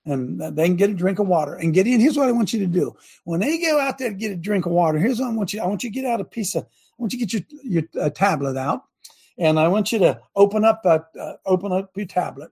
and 0.08 0.40
they 0.56 0.68
can 0.68 0.78
get 0.78 0.90
a 0.90 0.94
drink 0.94 1.20
of 1.20 1.28
water. 1.28 1.56
And 1.56 1.74
Gideon, 1.74 2.00
here's 2.00 2.18
what 2.18 2.30
I 2.30 2.32
want 2.32 2.54
you 2.54 2.60
to 2.60 2.68
do. 2.68 2.96
When 3.26 3.42
they 3.42 3.58
go 3.58 3.78
out 3.78 3.98
there 3.98 4.10
to 4.10 4.16
get 4.16 4.32
a 4.32 4.38
drink 4.38 4.66
of 4.66 4.72
water, 4.72 4.98
here's 4.98 5.20
what 5.20 5.28
I 5.28 5.34
want 5.34 5.52
you. 5.52 5.62
I 5.62 5.68
want 5.68 5.84
you 5.84 5.90
to 5.90 5.94
get 5.94 6.06
out 6.06 6.22
a 6.22 6.24
piece 6.24 6.56
of. 6.56 6.64
I 6.64 6.96
want 6.98 7.14
you 7.14 7.20
to 7.20 7.26
get 7.26 7.34
your 7.34 7.62
your 7.64 8.06
uh, 8.06 8.10
tablet 8.10 8.58
out, 8.58 8.84
and 9.38 9.60
I 9.60 9.68
want 9.68 9.92
you 9.92 10.00
to 10.00 10.22
open 10.36 10.64
up 10.64 10.82
uh, 10.86 11.00
uh, 11.20 11.34
open 11.46 11.74
up 11.74 11.92
your 11.96 12.06
tablet, 12.06 12.52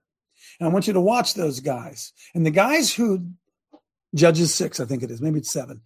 and 0.60 0.68
I 0.68 0.72
want 0.72 0.86
you 0.86 0.92
to 0.92 1.00
watch 1.00 1.34
those 1.34 1.60
guys. 1.60 2.12
And 2.34 2.44
the 2.44 2.50
guys 2.50 2.92
who 2.92 3.26
Judges 4.14 4.54
six, 4.54 4.80
I 4.80 4.84
think 4.84 5.02
it 5.02 5.10
is, 5.10 5.20
maybe 5.20 5.40
it's 5.40 5.50
seven. 5.50 5.82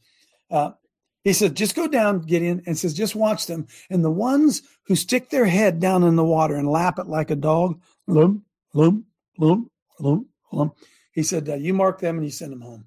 He 1.24 1.32
said, 1.32 1.54
just 1.54 1.76
go 1.76 1.86
down, 1.86 2.20
Gideon, 2.20 2.62
and 2.66 2.78
says, 2.78 2.94
just 2.94 3.14
watch 3.14 3.46
them. 3.46 3.66
And 3.90 4.02
the 4.02 4.10
ones 4.10 4.62
who 4.84 4.96
stick 4.96 5.28
their 5.28 5.44
head 5.44 5.78
down 5.78 6.02
in 6.02 6.16
the 6.16 6.24
water 6.24 6.54
and 6.56 6.68
lap 6.68 6.98
it 6.98 7.06
like 7.06 7.30
a 7.30 7.36
dog, 7.36 7.80
loom, 8.06 8.44
loom, 8.72 9.04
loom, 9.38 9.70
loom, 9.98 10.26
loom 10.50 10.72
he 11.12 11.22
said, 11.22 11.48
uh, 11.48 11.54
You 11.54 11.74
mark 11.74 12.00
them 12.00 12.16
and 12.16 12.24
you 12.24 12.30
send 12.30 12.52
them 12.52 12.60
home. 12.60 12.86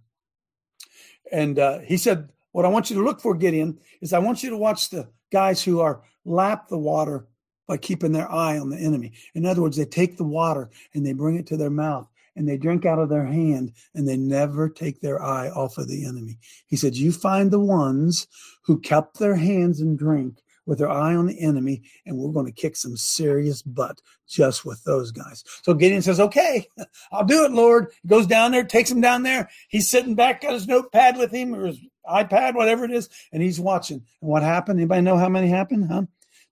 And 1.31 1.59
uh, 1.59 1.79
he 1.79 1.97
said, 1.97 2.29
What 2.51 2.65
I 2.65 2.69
want 2.69 2.89
you 2.89 2.95
to 2.97 3.03
look 3.03 3.21
for, 3.21 3.35
Gideon, 3.35 3.79
is 4.01 4.13
I 4.13 4.19
want 4.19 4.43
you 4.43 4.49
to 4.49 4.57
watch 4.57 4.89
the 4.89 5.09
guys 5.31 5.63
who 5.63 5.79
are 5.79 6.01
lap 6.25 6.67
the 6.67 6.77
water 6.77 7.27
by 7.67 7.77
keeping 7.77 8.11
their 8.11 8.31
eye 8.31 8.57
on 8.57 8.69
the 8.69 8.77
enemy. 8.77 9.13
In 9.35 9.45
other 9.45 9.61
words, 9.61 9.77
they 9.77 9.85
take 9.85 10.17
the 10.17 10.23
water 10.23 10.69
and 10.93 11.05
they 11.05 11.13
bring 11.13 11.37
it 11.37 11.47
to 11.47 11.57
their 11.57 11.69
mouth 11.69 12.07
and 12.35 12.47
they 12.47 12.57
drink 12.57 12.85
out 12.85 12.99
of 12.99 13.09
their 13.09 13.25
hand 13.25 13.73
and 13.93 14.07
they 14.07 14.17
never 14.17 14.69
take 14.69 15.01
their 15.01 15.21
eye 15.21 15.49
off 15.49 15.77
of 15.77 15.87
the 15.87 16.05
enemy. 16.05 16.39
He 16.67 16.75
said, 16.75 16.95
You 16.95 17.11
find 17.11 17.51
the 17.51 17.59
ones 17.59 18.27
who 18.63 18.79
kept 18.79 19.19
their 19.19 19.35
hands 19.35 19.81
and 19.81 19.97
drink 19.97 20.41
with 20.65 20.79
their 20.79 20.89
eye 20.89 21.13
on 21.13 21.27
the 21.27 21.41
enemy, 21.41 21.81
and 22.05 22.17
we're 22.17 22.31
going 22.31 22.45
to 22.45 22.51
kick 22.51 22.77
some 22.77 22.95
serious 22.95 23.61
butt 23.61 23.99
just 24.27 24.65
with 24.65 24.83
those 24.83 25.11
guys. 25.11 25.43
So 25.61 25.73
Gideon 25.73 26.01
says, 26.01 26.19
Okay, 26.19 26.67
I'll 27.11 27.25
do 27.25 27.45
it, 27.45 27.51
Lord. 27.51 27.87
He 28.01 28.07
goes 28.07 28.25
down 28.27 28.51
there, 28.51 28.63
takes 28.63 28.91
him 28.91 29.01
down 29.01 29.23
there. 29.23 29.49
He's 29.69 29.89
sitting 29.89 30.15
back, 30.15 30.41
got 30.41 30.53
his 30.53 30.67
notepad 30.67 31.17
with 31.17 31.31
him 31.31 31.53
or 31.53 31.67
his 31.67 31.79
iPad, 32.07 32.55
whatever 32.55 32.85
it 32.85 32.91
is, 32.91 33.09
and 33.31 33.43
he's 33.43 33.59
watching. 33.59 34.03
And 34.21 34.29
what 34.29 34.43
happened? 34.43 34.79
Anybody 34.79 35.01
know 35.01 35.17
how 35.17 35.29
many 35.29 35.47
happened? 35.47 35.87
Huh? 35.89 36.03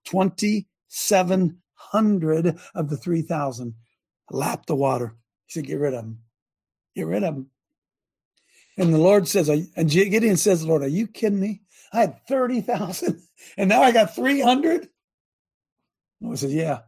2,700 0.04 2.58
of 2.74 2.90
the 2.90 2.96
3,000 2.96 3.74
lapped 4.30 4.66
the 4.66 4.74
water. 4.74 5.14
Said, 5.52 5.66
Get 5.66 5.78
rid 5.78 5.92
of 5.92 6.04
them. 6.04 6.18
Get 6.96 7.06
rid 7.06 7.22
of 7.24 7.34
them. 7.34 7.50
And 8.78 8.94
the 8.94 8.98
Lord 8.98 9.28
says, 9.28 9.50
and 9.50 9.90
Gideon 9.90 10.38
says, 10.38 10.64
Lord, 10.64 10.82
are 10.82 10.88
you 10.88 11.06
kidding 11.06 11.40
me? 11.40 11.60
I 11.92 12.00
had 12.00 12.26
30,000 12.26 13.20
and 13.58 13.68
now 13.68 13.82
I 13.82 13.92
got 13.92 14.14
300. 14.14 14.88
I 16.26 16.34
said, 16.36 16.50
yeah. 16.50 16.80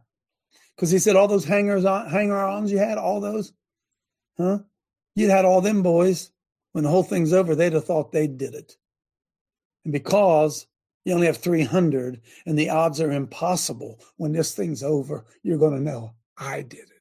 Because 0.75 0.89
he 0.89 0.97
said, 0.97 1.15
all 1.15 1.27
those 1.27 1.45
hangers 1.45 1.85
on, 1.85 2.09
hanger 2.09 2.39
ons 2.39 2.71
you 2.71 2.79
had, 2.79 2.97
all 2.97 3.21
those, 3.21 3.53
huh? 4.37 4.59
You'd 5.15 5.29
had 5.29 5.45
all 5.45 5.61
them 5.61 5.83
boys. 5.83 6.31
When 6.71 6.83
the 6.83 6.89
whole 6.89 7.03
thing's 7.03 7.33
over, 7.33 7.53
they'd 7.53 7.73
have 7.73 7.85
thought 7.85 8.11
they 8.11 8.27
did 8.27 8.55
it. 8.55 8.75
And 9.83 9.93
because 9.93 10.65
you 11.05 11.13
only 11.13 11.27
have 11.27 11.37
300 11.37 12.19
and 12.47 12.57
the 12.57 12.71
odds 12.71 12.99
are 12.99 13.11
impossible, 13.11 13.99
when 14.17 14.31
this 14.31 14.55
thing's 14.55 14.81
over, 14.81 15.25
you're 15.43 15.59
going 15.59 15.75
to 15.75 15.79
know 15.79 16.15
I 16.35 16.63
did 16.63 16.79
it. 16.79 16.94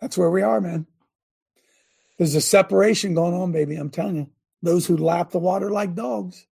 That's 0.00 0.18
where 0.18 0.30
we 0.30 0.42
are, 0.42 0.60
man. 0.60 0.86
There's 2.18 2.34
a 2.34 2.40
separation 2.40 3.14
going 3.14 3.34
on, 3.34 3.52
baby. 3.52 3.76
I'm 3.76 3.90
telling 3.90 4.16
you 4.16 4.30
those 4.62 4.86
who 4.86 4.96
lap 4.96 5.30
the 5.30 5.38
water 5.38 5.70
like 5.70 5.94
dogs, 5.94 6.46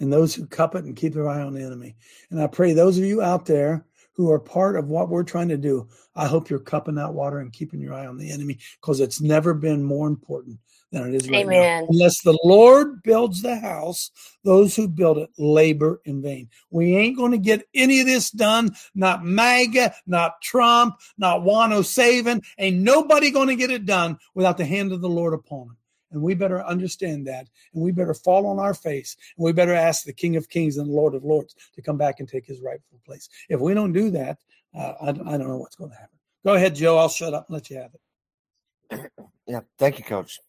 and 0.00 0.12
those 0.12 0.34
who 0.34 0.46
cup 0.46 0.74
it 0.74 0.84
and 0.84 0.96
keep 0.96 1.14
their 1.14 1.28
eye 1.28 1.40
on 1.40 1.54
the 1.54 1.62
enemy. 1.62 1.96
And 2.30 2.40
I 2.40 2.46
pray 2.46 2.72
those 2.72 2.98
of 2.98 3.04
you 3.04 3.22
out 3.22 3.46
there 3.46 3.86
who 4.14 4.30
are 4.30 4.38
part 4.38 4.76
of 4.76 4.88
what 4.88 5.08
we're 5.08 5.24
trying 5.24 5.48
to 5.48 5.56
do, 5.56 5.88
I 6.14 6.26
hope 6.26 6.48
you're 6.48 6.60
cupping 6.60 6.94
that 6.96 7.14
water 7.14 7.40
and 7.40 7.52
keeping 7.52 7.80
your 7.80 7.94
eye 7.94 8.06
on 8.06 8.16
the 8.16 8.30
enemy 8.30 8.58
because 8.80 9.00
it's 9.00 9.20
never 9.20 9.54
been 9.54 9.82
more 9.82 10.06
important 10.06 10.58
than 10.94 11.08
it 11.08 11.14
is 11.14 11.28
right 11.28 11.44
Amen. 11.44 11.82
now. 11.82 11.86
Unless 11.90 12.22
the 12.22 12.38
Lord 12.44 13.02
builds 13.02 13.42
the 13.42 13.56
house, 13.56 14.10
those 14.44 14.74
who 14.74 14.88
build 14.88 15.18
it 15.18 15.30
labor 15.36 16.00
in 16.04 16.22
vain. 16.22 16.48
We 16.70 16.96
ain't 16.96 17.16
going 17.16 17.32
to 17.32 17.38
get 17.38 17.66
any 17.74 18.00
of 18.00 18.06
this 18.06 18.30
done. 18.30 18.74
Not 18.94 19.24
MAGA, 19.24 19.94
not 20.06 20.40
Trump, 20.42 20.96
not 21.18 21.40
Wano 21.40 21.84
Savin. 21.84 22.42
Ain't 22.58 22.78
nobody 22.78 23.30
going 23.30 23.48
to 23.48 23.56
get 23.56 23.70
it 23.70 23.86
done 23.86 24.18
without 24.34 24.56
the 24.56 24.64
hand 24.64 24.92
of 24.92 25.00
the 25.00 25.08
Lord 25.08 25.34
upon 25.34 25.68
it. 25.72 25.76
And 26.12 26.22
we 26.22 26.34
better 26.34 26.64
understand 26.64 27.26
that. 27.26 27.48
And 27.74 27.82
we 27.82 27.90
better 27.90 28.14
fall 28.14 28.46
on 28.46 28.60
our 28.60 28.74
face. 28.74 29.16
And 29.36 29.44
we 29.44 29.52
better 29.52 29.74
ask 29.74 30.04
the 30.04 30.12
King 30.12 30.36
of 30.36 30.48
Kings 30.48 30.76
and 30.76 30.88
the 30.88 30.94
Lord 30.94 31.14
of 31.14 31.24
Lords 31.24 31.56
to 31.74 31.82
come 31.82 31.98
back 31.98 32.20
and 32.20 32.28
take 32.28 32.46
his 32.46 32.62
rightful 32.62 33.00
place. 33.04 33.28
If 33.48 33.60
we 33.60 33.74
don't 33.74 33.92
do 33.92 34.10
that, 34.10 34.38
uh, 34.78 34.94
I, 35.00 35.08
I 35.08 35.12
don't 35.12 35.48
know 35.48 35.56
what's 35.56 35.76
going 35.76 35.90
to 35.90 35.96
happen. 35.96 36.16
Go 36.46 36.54
ahead, 36.54 36.76
Joe. 36.76 36.98
I'll 36.98 37.08
shut 37.08 37.34
up 37.34 37.48
and 37.48 37.54
let 37.54 37.68
you 37.68 37.78
have 37.78 37.90
it. 37.94 39.10
Yeah. 39.46 39.60
Thank 39.78 39.98
you, 39.98 40.04
Coach. 40.04 40.40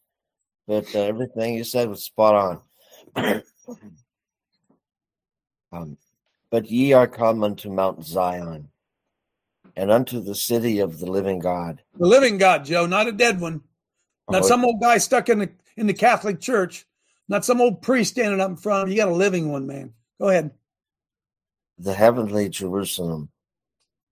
But 0.66 0.94
uh, 0.94 1.00
everything 1.00 1.54
you 1.54 1.64
said 1.64 1.88
was 1.88 2.04
spot 2.04 2.62
on. 3.16 3.42
um, 5.72 5.96
but 6.50 6.70
ye 6.70 6.92
are 6.92 7.06
come 7.06 7.44
unto 7.44 7.70
Mount 7.70 8.04
Zion 8.04 8.68
and 9.76 9.90
unto 9.90 10.20
the 10.20 10.34
city 10.34 10.78
of 10.80 10.98
the 10.98 11.06
living 11.06 11.38
God. 11.38 11.82
The 11.98 12.06
living 12.06 12.38
God, 12.38 12.64
Joe, 12.64 12.86
not 12.86 13.06
a 13.06 13.12
dead 13.12 13.40
one. 13.40 13.62
Not 14.28 14.42
oh, 14.42 14.46
some 14.46 14.64
old 14.64 14.80
guy 14.80 14.98
stuck 14.98 15.28
in 15.28 15.38
the 15.38 15.50
in 15.76 15.86
the 15.86 15.94
Catholic 15.94 16.40
Church. 16.40 16.86
Not 17.28 17.44
some 17.44 17.60
old 17.60 17.82
priest 17.82 18.12
standing 18.12 18.40
up 18.40 18.50
in 18.50 18.56
front. 18.56 18.90
You 18.90 18.96
got 18.96 19.08
a 19.08 19.14
living 19.14 19.50
one, 19.50 19.66
man. 19.66 19.92
Go 20.20 20.28
ahead. 20.28 20.50
The 21.78 21.92
heavenly 21.92 22.48
Jerusalem, 22.48 23.28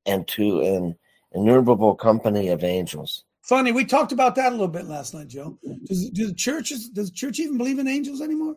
and 0.04 0.28
to 0.28 0.60
an 0.60 0.96
innumerable 1.32 1.94
company 1.94 2.48
of 2.48 2.62
angels. 2.62 3.24
Funny, 3.44 3.72
we 3.72 3.84
talked 3.84 4.10
about 4.10 4.36
that 4.36 4.48
a 4.48 4.50
little 4.50 4.68
bit 4.68 4.86
last 4.86 5.12
night, 5.12 5.28
Joe. 5.28 5.58
Does, 5.84 6.08
do 6.10 6.28
the 6.28 6.34
churches 6.34 6.88
does 6.88 7.10
the 7.10 7.14
church 7.14 7.38
even 7.38 7.58
believe 7.58 7.78
in 7.78 7.86
angels 7.86 8.22
anymore? 8.22 8.54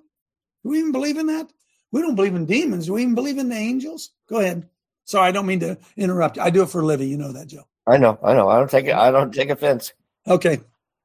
Do 0.64 0.70
we 0.70 0.80
even 0.80 0.94
believe 0.94 1.18
in 1.18 1.28
that? 1.28 1.52
We 1.92 2.02
don't 2.02 2.16
believe 2.16 2.36
in 2.36 2.46
demons. 2.46 2.86
Do 2.86 2.94
we 2.94 3.02
even 3.02 3.14
believe 3.14 3.38
in 3.38 3.50
the 3.50 3.56
angels? 3.56 4.12
Go 4.30 4.40
ahead. 4.40 4.70
Sorry, 5.04 5.28
I 5.28 5.32
don't 5.32 5.46
mean 5.46 5.60
to 5.60 5.78
interrupt. 5.98 6.40
I 6.40 6.50
do 6.50 6.64
it 6.64 6.70
for 6.70 6.82
a 6.82 6.86
living. 6.86 7.10
You 7.10 7.18
know 7.18 7.34
that, 7.34 7.48
Joe. 7.48 7.68
I 7.86 7.98
know. 7.98 8.18
I 8.24 8.34
know. 8.34 8.48
I 8.48 8.58
don't 8.58 8.72
take 8.72 8.86
it. 8.86 8.94
I 8.94 9.12
don't 9.12 9.34
take 9.34 9.50
offense. 9.50 9.92
Okay. 10.26 10.62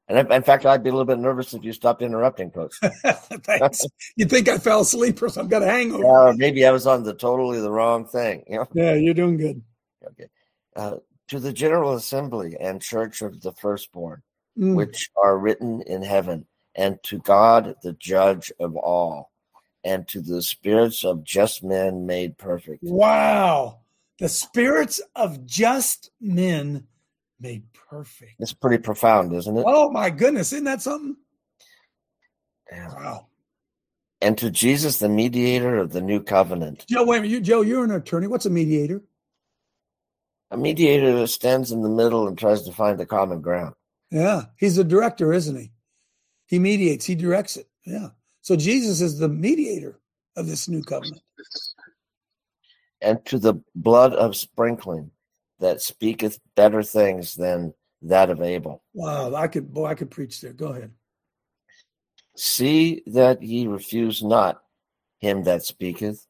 And 0.07 0.31
in 0.31 0.43
fact, 0.43 0.65
I'd 0.65 0.83
be 0.83 0.89
a 0.89 0.93
little 0.93 1.05
bit 1.05 1.19
nervous 1.19 1.53
if 1.53 1.63
you 1.63 1.73
stopped 1.73 2.01
interrupting, 2.01 2.51
Coach. 2.51 2.75
Thanks. 2.81 3.85
you 4.15 4.25
think 4.25 4.47
I 4.47 4.59
fell 4.59 4.81
asleep 4.81 5.21
or 5.21 5.29
something? 5.29 5.49
Got 5.49 5.63
a 5.63 5.71
hangover? 5.71 6.03
Yeah, 6.03 6.33
maybe 6.35 6.65
I 6.65 6.71
was 6.71 6.87
on 6.87 7.03
the 7.03 7.13
totally 7.13 7.59
the 7.59 7.71
wrong 7.71 8.05
thing. 8.05 8.43
You 8.47 8.57
know? 8.57 8.67
Yeah, 8.73 8.93
you're 8.93 9.13
doing 9.13 9.37
good. 9.37 9.61
Okay. 10.05 10.27
Uh, 10.75 10.97
to 11.29 11.39
the 11.39 11.53
General 11.53 11.93
Assembly 11.93 12.55
and 12.59 12.81
Church 12.81 13.21
of 13.21 13.41
the 13.41 13.51
Firstborn, 13.51 14.21
mm. 14.57 14.75
which 14.75 15.09
are 15.21 15.37
written 15.37 15.81
in 15.83 16.01
heaven, 16.01 16.45
and 16.75 17.01
to 17.03 17.19
God, 17.19 17.75
the 17.83 17.93
Judge 17.93 18.51
of 18.59 18.75
all, 18.75 19.31
and 19.83 20.07
to 20.09 20.21
the 20.21 20.41
spirits 20.41 21.03
of 21.03 21.23
just 21.23 21.63
men 21.63 22.05
made 22.05 22.37
perfect. 22.37 22.83
Wow. 22.83 23.79
The 24.19 24.29
spirits 24.29 25.01
of 25.15 25.45
just 25.45 26.11
men 26.21 26.87
made 27.39 27.63
perfect. 27.73 28.35
It's 28.39 28.53
pretty 28.53 28.81
profound, 28.81 29.33
isn't 29.33 29.57
it? 29.57 29.65
Oh 29.67 29.91
my 29.91 30.09
goodness, 30.09 30.53
isn't 30.53 30.65
that 30.65 30.81
something? 30.81 31.17
Yeah. 32.71 32.87
Wow. 32.93 33.27
And 34.21 34.37
to 34.37 34.49
Jesus, 34.49 34.99
the 34.99 35.09
mediator 35.09 35.77
of 35.77 35.91
the 35.91 35.99
new 35.99 36.21
covenant. 36.21 36.85
Joe, 36.87 37.03
wait 37.03 37.17
a 37.17 37.21
minute. 37.21 37.33
You, 37.33 37.41
Joe, 37.41 37.61
you're 37.61 37.83
an 37.83 37.91
attorney. 37.91 38.27
What's 38.27 38.45
a 38.45 38.49
mediator? 38.49 39.03
A 40.53 40.57
mediator 40.57 41.25
stands 41.25 41.71
in 41.71 41.81
the 41.81 41.89
middle 41.89 42.27
and 42.27 42.37
tries 42.37 42.61
to 42.61 42.71
find 42.71 42.99
the 42.99 43.07
common 43.07 43.41
ground. 43.41 43.73
Yeah. 44.11 44.43
He's 44.55 44.77
a 44.77 44.83
director, 44.83 45.33
isn't 45.33 45.55
he? 45.55 45.71
He 46.45 46.59
mediates, 46.59 47.05
he 47.05 47.15
directs 47.15 47.57
it. 47.57 47.67
Yeah. 47.87 48.09
So 48.41 48.55
Jesus 48.55 49.01
is 49.01 49.17
the 49.17 49.27
mediator 49.27 49.99
of 50.35 50.45
this 50.45 50.69
new 50.69 50.83
covenant. 50.83 51.23
And 53.01 53.25
to 53.25 53.39
the 53.39 53.55
blood 53.73 54.13
of 54.13 54.35
sprinkling 54.35 55.09
that 55.59 55.81
speaketh 55.81 56.39
better 56.55 56.83
things 56.83 57.33
than 57.33 57.73
that 58.03 58.29
of 58.29 58.39
Abel. 58.39 58.83
Wow, 58.93 59.33
I 59.33 59.47
could 59.47 59.73
boy, 59.73 59.87
I 59.87 59.95
could 59.95 60.11
preach 60.11 60.39
there. 60.39 60.53
Go 60.53 60.67
ahead. 60.67 60.91
See 62.35 63.01
that 63.07 63.41
ye 63.41 63.65
refuse 63.65 64.21
not 64.21 64.61
him 65.19 65.45
that 65.45 65.63
speaketh, 65.65 66.27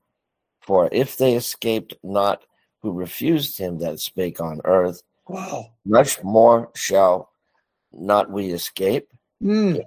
for 0.62 0.88
if 0.94 1.18
they 1.18 1.36
escaped 1.36 1.96
not 2.04 2.44
who 2.84 2.92
refused 2.92 3.58
him 3.58 3.80
that 3.80 4.00
spake 4.00 4.40
on 4.40 4.62
earth, 4.66 5.02
wow, 5.28 5.72
much 5.86 6.22
more 6.24 6.70
shall 6.76 7.32
not 7.94 8.30
we 8.30 8.52
escape. 8.52 9.08
Mm. 9.42 9.82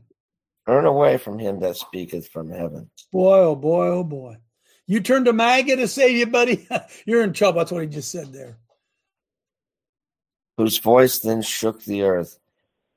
Turn 0.67 0.87
away 0.87 1.19
from 1.19 1.39
him 1.39 1.61
that 1.61 1.77
speaketh 1.77 2.29
from 2.29 2.51
heaven. 2.51 2.91
Boy, 3.13 3.39
oh 3.39 3.55
boy, 3.55 3.87
oh 3.87 4.03
boy. 4.03 4.39
You 4.89 5.01
turn 5.01 5.25
to 5.27 5.33
MAGA 5.33 5.77
to 5.77 5.89
save 5.89 6.17
you, 6.17 6.27
buddy. 6.27 6.67
You're 7.07 7.23
in 7.23 7.33
trouble. 7.33 7.59
That's 7.59 7.71
what 7.71 7.83
he 7.83 7.89
just 7.89 8.11
said 8.11 8.33
there. 8.33 8.59
Whose 10.57 10.79
voice 10.79 11.19
then 11.19 11.43
shook 11.43 11.83
the 11.85 12.03
earth, 12.03 12.39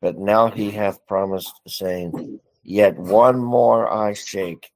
but 0.01 0.17
now 0.17 0.49
he 0.49 0.71
hath 0.71 1.05
promised, 1.07 1.51
saying, 1.67 2.39
Yet 2.63 2.97
one 2.97 3.39
more 3.39 3.91
I 3.91 4.13
shake, 4.13 4.71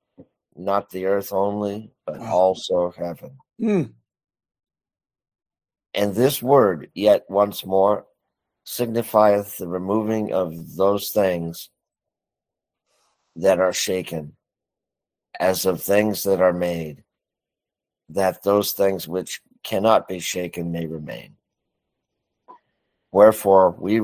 not 0.55 0.89
the 0.89 1.05
earth 1.05 1.31
only, 1.31 1.91
but 2.05 2.19
also 2.19 2.93
heaven. 2.97 3.37
Mm. 3.61 3.93
And 5.93 6.15
this 6.15 6.41
word, 6.41 6.89
yet 6.93 7.25
once 7.29 7.65
more, 7.65 8.05
signifieth 8.63 9.57
the 9.57 9.67
removing 9.67 10.33
of 10.33 10.75
those 10.75 11.09
things 11.09 11.69
that 13.35 13.59
are 13.59 13.73
shaken, 13.73 14.35
as 15.39 15.65
of 15.65 15.81
things 15.81 16.23
that 16.23 16.41
are 16.41 16.53
made, 16.53 17.03
that 18.09 18.43
those 18.43 18.71
things 18.71 19.07
which 19.07 19.41
cannot 19.63 20.07
be 20.07 20.19
shaken 20.19 20.71
may 20.71 20.85
remain. 20.85 21.35
Wherefore 23.11 23.71
we 23.71 24.01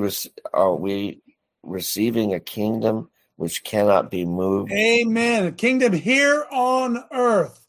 are 0.53 0.75
we 0.75 1.21
receiving 1.63 2.33
a 2.33 2.39
kingdom 2.39 3.09
which 3.37 3.63
cannot 3.63 4.11
be 4.11 4.25
moved. 4.25 4.71
Amen. 4.71 5.45
A 5.45 5.51
kingdom 5.51 5.93
here 5.93 6.45
on 6.51 7.03
earth. 7.11 7.65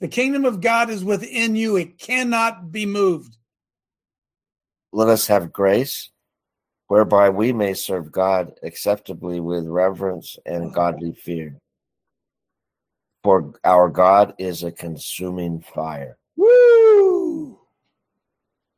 The 0.00 0.08
kingdom 0.08 0.44
of 0.44 0.60
God 0.60 0.90
is 0.90 1.02
within 1.02 1.56
you. 1.56 1.76
It 1.76 1.98
cannot 1.98 2.70
be 2.70 2.86
moved. 2.86 3.36
Let 4.94 5.08
us 5.08 5.26
have 5.26 5.52
grace 5.52 6.10
whereby 6.86 7.28
we 7.28 7.52
may 7.52 7.74
serve 7.74 8.12
God 8.12 8.52
acceptably 8.62 9.40
with 9.40 9.66
reverence 9.66 10.38
and 10.46 10.72
godly 10.72 11.14
fear. 11.14 11.58
For 13.24 13.54
our 13.64 13.88
God 13.88 14.34
is 14.38 14.62
a 14.62 14.70
consuming 14.70 15.64
fire. 15.74 16.16
Woo! 16.36 17.58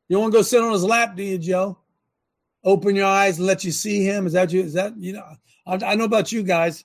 You 0.09 0.19
want 0.19 0.33
to 0.33 0.39
go 0.39 0.41
sit 0.41 0.59
on 0.59 0.73
his 0.73 0.83
lap, 0.83 1.15
do 1.15 1.21
you, 1.21 1.37
Joe? 1.37 1.77
Open 2.63 2.95
your 2.95 3.05
eyes 3.05 3.37
and 3.37 3.45
let 3.45 3.63
you 3.63 3.71
see 3.71 4.03
him. 4.03 4.25
Is 4.25 4.33
that 4.33 4.51
you? 4.51 4.61
Is 4.61 4.73
that 4.73 4.97
you 4.97 5.13
know? 5.13 5.23
I, 5.67 5.75
I 5.85 5.93
know 5.93 6.05
about 6.05 6.31
you 6.31 6.41
guys. 6.41 6.83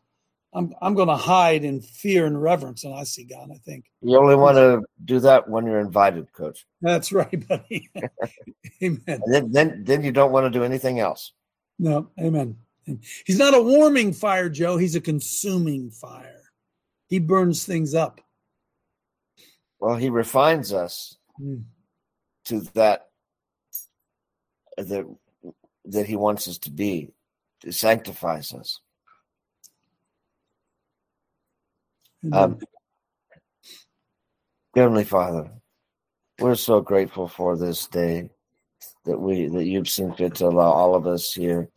I'm 0.55 0.75
I'm 0.83 0.95
going 0.95 1.09
to 1.09 1.17
hide 1.17 1.65
in 1.65 1.81
fear 1.81 2.27
and 2.27 2.41
reverence, 2.41 2.85
and 2.85 2.95
I 2.95 3.05
see 3.05 3.25
God. 3.25 3.51
I 3.51 3.59
think 3.59 3.87
you 4.03 4.19
only 4.19 4.35
want 4.35 4.57
to 4.57 4.83
do 5.05 5.19
that 5.21 5.49
when 5.49 5.65
you're 5.67 5.81
invited, 5.81 6.33
Coach. 6.33 6.67
That's 6.83 7.11
right, 7.13 7.49
buddy. 7.49 7.91
amen. 8.83 9.21
Then, 9.27 9.53
then 9.53 9.85
then 9.85 10.03
you 10.03 10.13
don't 10.13 10.33
want 10.33 10.45
to 10.45 10.59
do 10.59 10.65
anything 10.65 11.01
else. 11.01 11.33
No, 11.79 12.11
amen. 12.21 12.57
He's 13.25 13.39
not 13.39 13.55
a 13.55 13.63
warming 13.63 14.13
fire, 14.13 14.49
Joe. 14.49 14.77
He's 14.77 14.97
a 14.97 15.01
consuming 15.01 15.91
fire. 15.91 16.43
He 17.09 17.19
burns 17.19 17.65
things 17.65 17.95
up. 17.95 18.21
Well, 19.79 19.97
he 19.97 20.11
refines 20.11 20.73
us 20.73 21.17
mm. 21.41 21.65
to 22.47 22.61
that 22.75 23.09
that 24.77 25.07
that 25.87 26.07
he 26.07 26.17
wants 26.17 26.47
us 26.47 26.59
to 26.59 26.71
be. 26.71 27.11
It 27.65 27.75
sanctifies 27.75 28.53
us. 28.53 28.81
Um, 32.31 32.59
Heavenly 34.77 35.05
Father, 35.05 35.51
we're 36.39 36.55
so 36.55 36.81
grateful 36.81 37.27
for 37.27 37.57
this 37.57 37.87
day 37.89 38.31
that 39.05 39.19
we 39.19 39.49
that 39.49 39.65
you've 39.65 39.89
seen 39.89 40.15
fit 40.15 40.37
to 40.37 40.47
allow 40.47 40.71
all 40.71 40.95
of 40.95 41.07
us 41.07 41.33
here 41.33 41.69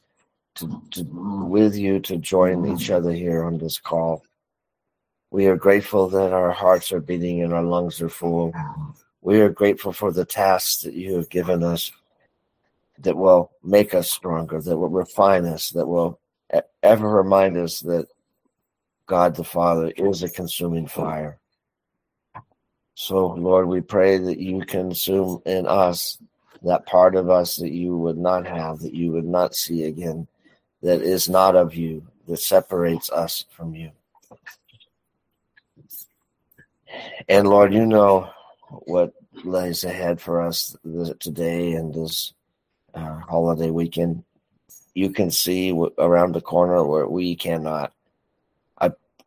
to, 0.56 0.82
to 0.92 1.04
with 1.04 1.75
you 1.75 2.00
to 2.02 2.18
join 2.18 2.66
each 2.68 2.90
other 2.92 3.12
here 3.12 3.44
on 3.44 3.58
this 3.58 3.80
call. 3.80 4.24
We 5.32 5.48
are 5.48 5.58
grateful 5.58 6.08
that 6.10 6.32
our 6.32 6.52
hearts 6.52 6.92
are 6.92 7.02
beating 7.02 7.42
and 7.42 7.52
our 7.52 7.64
lungs 7.64 8.02
are 8.02 8.10
full. 8.10 8.54
We 9.22 9.42
are 9.42 9.50
grateful 9.50 9.92
for 9.92 10.12
the 10.12 10.25
tasks 10.25 10.84
that 10.84 10.94
you 10.94 11.16
have 11.16 11.30
given 11.30 11.64
us 11.64 11.92
that 13.00 13.18
will 13.18 13.52
make 13.64 13.94
us 13.94 14.10
stronger, 14.10 14.62
that 14.62 14.78
will 14.78 14.90
refine 14.90 15.46
us, 15.46 15.72
that 15.72 15.88
will 15.88 16.20
ever 16.84 17.10
remind 17.10 17.58
us 17.58 17.80
that 17.82 18.08
God 19.06 19.36
the 19.36 19.44
Father 19.44 19.91
is 19.96 20.24
a 20.24 20.30
consuming 20.30 20.88
fire. 20.88 21.38
So, 22.96 23.28
Lord, 23.28 23.68
we 23.68 23.82
pray 23.82 24.18
that 24.18 24.39
you 24.39 24.62
consume 24.62 25.41
in 25.46 25.68
us 25.68 26.18
that 26.63 26.86
part 26.86 27.15
of 27.15 27.30
us 27.30 27.58
that 27.58 27.72
you 27.72 27.98
would 27.98 28.18
not 28.18 28.48
have, 28.48 28.80
that 28.80 28.94
you 28.94 29.12
would 29.12 29.26
not 29.26 29.54
see 29.54 29.84
again, 29.84 30.28
that 30.82 31.02
is 31.02 31.30
not 31.30 31.56
of 31.56 31.76
you, 31.76 32.08
that 32.28 32.38
separates 32.38 33.12
us 33.12 33.46
from 33.50 33.76
you. 33.76 33.91
And 37.28 37.48
Lord, 37.48 37.74
you 37.74 37.86
know 37.86 38.30
what 38.70 39.13
lays 39.44 39.84
ahead 39.84 40.22
for 40.22 40.41
us 40.41 40.76
today 41.20 41.74
and 41.74 41.94
this 41.94 42.34
uh, 42.94 43.20
holiday 43.20 43.70
weekend. 43.70 44.24
You 44.94 45.10
can 45.10 45.30
see 45.30 45.78
around 45.98 46.34
the 46.34 46.41
corner 46.41 46.84
where 46.86 47.08
we 47.08 47.36
cannot. 47.36 47.91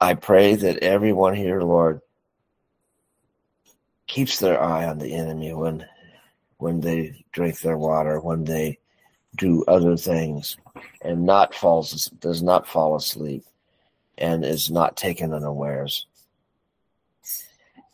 I 0.00 0.14
pray 0.14 0.54
that 0.54 0.78
everyone 0.78 1.34
here, 1.34 1.60
Lord, 1.60 2.00
keeps 4.06 4.38
their 4.38 4.62
eye 4.62 4.86
on 4.86 4.98
the 4.98 5.14
enemy 5.14 5.52
when 5.52 5.86
when 6.58 6.80
they 6.80 7.24
drink 7.32 7.60
their 7.60 7.78
water, 7.78 8.20
when 8.20 8.44
they 8.44 8.78
do 9.36 9.64
other 9.68 9.96
things, 9.96 10.56
and 11.02 11.24
not 11.24 11.54
falls 11.54 12.06
does 12.20 12.42
not 12.42 12.66
fall 12.66 12.96
asleep, 12.96 13.44
and 14.16 14.44
is 14.44 14.70
not 14.70 14.96
taken 14.96 15.32
unawares. 15.32 16.06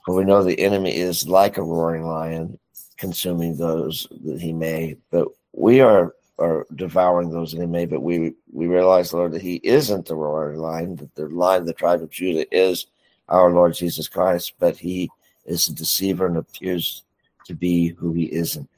For 0.04 0.14
we 0.14 0.24
know 0.24 0.42
the 0.42 0.60
enemy 0.60 0.96
is 0.96 1.28
like 1.28 1.56
a 1.56 1.62
roaring 1.62 2.04
lion, 2.04 2.58
consuming 2.96 3.56
those 3.56 4.06
that 4.24 4.40
he 4.40 4.52
may, 4.52 4.96
but 5.10 5.28
we 5.52 5.80
are 5.80 6.14
are 6.38 6.66
devouring 6.74 7.30
those 7.30 7.52
that 7.52 7.60
he 7.60 7.66
may, 7.66 7.86
but 7.86 8.02
we 8.02 8.34
we 8.52 8.66
realize, 8.66 9.12
Lord, 9.12 9.32
that 9.32 9.42
he 9.42 9.60
isn't 9.62 10.06
the 10.06 10.16
roaring 10.16 10.58
lion, 10.58 10.96
that 10.96 11.14
the 11.14 11.28
lion, 11.28 11.64
the 11.64 11.72
tribe 11.72 12.02
of 12.02 12.10
Judah, 12.10 12.46
is 12.54 12.86
our 13.28 13.50
Lord 13.50 13.74
Jesus 13.74 14.08
Christ, 14.08 14.54
but 14.58 14.76
he 14.76 15.10
is 15.44 15.68
a 15.68 15.74
deceiver 15.74 16.26
and 16.26 16.36
appears 16.36 17.04
to 17.46 17.54
be 17.54 17.88
who 17.88 18.12
he 18.12 18.24
isn't. 18.32 18.68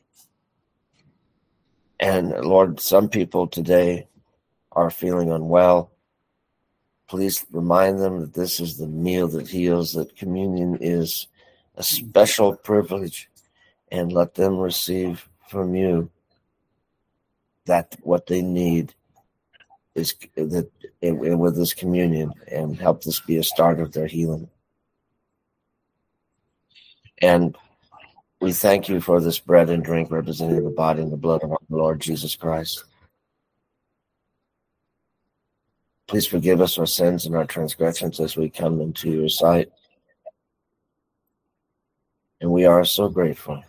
And 1.99 2.31
Lord, 2.45 2.79
some 2.79 3.09
people 3.09 3.47
today 3.47 4.07
are 4.73 4.91
feeling 4.91 5.33
unwell. 5.33 5.91
Please 7.09 7.47
remind 7.51 8.01
them 8.01 8.21
that 8.21 8.35
this 8.35 8.61
is 8.61 8.77
the 8.77 8.87
meal 8.87 9.29
that 9.29 9.49
heals, 9.49 9.93
that 9.93 10.17
communion 10.17 10.77
is 10.81 11.29
a 11.77 11.83
special 11.83 12.55
privilege, 12.57 13.31
and 13.91 14.13
let 14.13 14.35
them 14.35 14.59
receive 14.59 15.27
from 15.49 15.75
you 15.75 16.11
that 17.67 17.97
what 18.03 18.27
they 18.27 18.43
need 18.43 18.95
is 19.95 20.15
that 20.35 20.69
with 21.03 21.57
this 21.57 21.75
communion 21.75 22.33
and 22.51 22.79
help 22.79 23.03
this 23.03 23.21
be 23.21 23.39
a 23.39 23.43
start 23.43 23.81
of 23.81 23.93
their 23.93 24.07
healing. 24.07 24.49
And 27.23 27.57
we 28.41 28.53
thank 28.53 28.89
you 28.89 29.01
for 29.01 29.21
this 29.21 29.39
bread 29.39 29.71
and 29.71 29.85
drink 29.85 30.11
representing 30.11 30.63
the 30.63 30.71
body 30.71 31.03
and 31.03 31.11
the 31.11 31.17
blood 31.17 31.43
of 31.43 31.51
our 31.51 31.59
Lord 31.71 32.01
Jesus 32.01 32.37
Christ. 32.37 32.85
Please 36.07 36.27
forgive 36.27 36.61
us 36.61 36.79
our 36.79 36.87
sins 36.87 37.27
and 37.27 37.35
our 37.35 37.47
transgressions 37.47 38.21
as 38.21 38.37
we 38.37 38.49
come 38.49 38.81
into 38.81 39.11
your 39.11 39.29
sight. 39.29 39.71
And 42.41 42.51
we 42.51 42.67
are 42.67 42.85
so 42.85 43.09
grateful. 43.09 43.63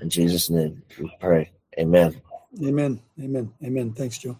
In 0.00 0.10
Jesus' 0.10 0.50
name 0.50 0.82
we 1.00 1.10
pray. 1.18 1.50
Amen. 1.78 2.20
Amen. 2.62 3.00
Amen. 3.20 3.52
Amen. 3.62 3.92
Thanks, 3.92 4.18
Joe. 4.18 4.38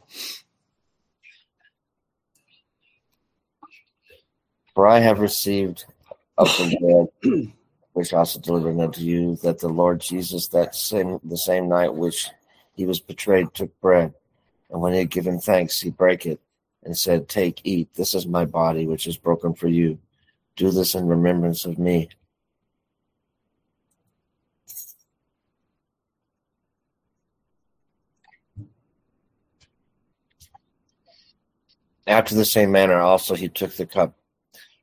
For 4.74 4.86
I 4.86 4.98
have 5.00 5.20
received 5.20 5.84
of 6.36 6.46
the 6.46 7.08
bread 7.22 7.52
which 7.92 8.12
also 8.12 8.38
delivered 8.38 8.78
unto 8.80 9.00
you 9.00 9.36
that 9.36 9.58
the 9.58 9.68
Lord 9.68 10.00
Jesus 10.00 10.48
that 10.48 10.74
same 10.74 11.18
the 11.24 11.36
same 11.36 11.68
night 11.68 11.92
which 11.92 12.28
he 12.74 12.86
was 12.86 13.00
betrayed 13.00 13.52
took 13.52 13.78
bread, 13.80 14.14
and 14.70 14.80
when 14.80 14.92
he 14.92 15.00
had 15.00 15.10
given 15.10 15.40
thanks, 15.40 15.80
he 15.80 15.90
brake 15.90 16.26
it 16.26 16.40
and 16.84 16.96
said, 16.96 17.28
Take, 17.28 17.60
eat, 17.64 17.92
this 17.94 18.14
is 18.14 18.26
my 18.26 18.44
body 18.44 18.86
which 18.86 19.06
is 19.08 19.16
broken 19.16 19.52
for 19.52 19.66
you. 19.66 19.98
Do 20.54 20.70
this 20.70 20.94
in 20.94 21.06
remembrance 21.06 21.64
of 21.64 21.78
me. 21.78 22.08
After 32.08 32.34
the 32.34 32.46
same 32.46 32.72
manner 32.72 32.98
also 33.00 33.34
he 33.34 33.50
took 33.50 33.72
the 33.72 33.84
cup 33.84 34.14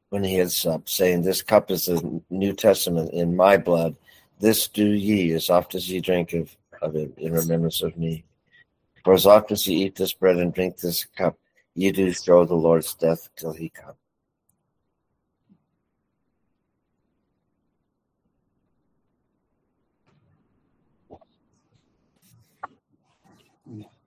when 0.09 0.23
he 0.23 0.35
had 0.35 0.51
supped, 0.51 0.88
saying, 0.88 1.23
This 1.23 1.41
cup 1.41 1.71
is 1.71 1.85
the 1.85 2.21
New 2.29 2.53
Testament 2.53 3.11
in 3.13 3.35
my 3.35 3.57
blood. 3.57 3.95
This 4.39 4.67
do 4.67 4.85
ye 4.85 5.31
as 5.31 5.49
oft 5.49 5.73
as 5.73 5.89
ye 5.89 6.01
drink 6.01 6.33
of, 6.33 6.55
of 6.83 6.95
it 6.95 7.11
in 7.17 7.33
remembrance 7.33 7.81
of 7.81 7.97
me. 7.97 8.23
For 9.03 9.13
as 9.15 9.25
oft 9.25 9.51
as 9.51 9.67
ye 9.67 9.85
eat 9.85 9.95
this 9.95 10.13
bread 10.13 10.38
and 10.38 10.53
drink 10.53 10.77
this 10.77 11.03
cup, 11.03 11.35
ye 11.73 11.91
do 11.91 12.13
show 12.13 12.45
the 12.45 12.53
Lord's 12.53 12.93
death 12.93 13.27
till 13.35 13.53
he 13.53 13.69
come. 13.69 13.95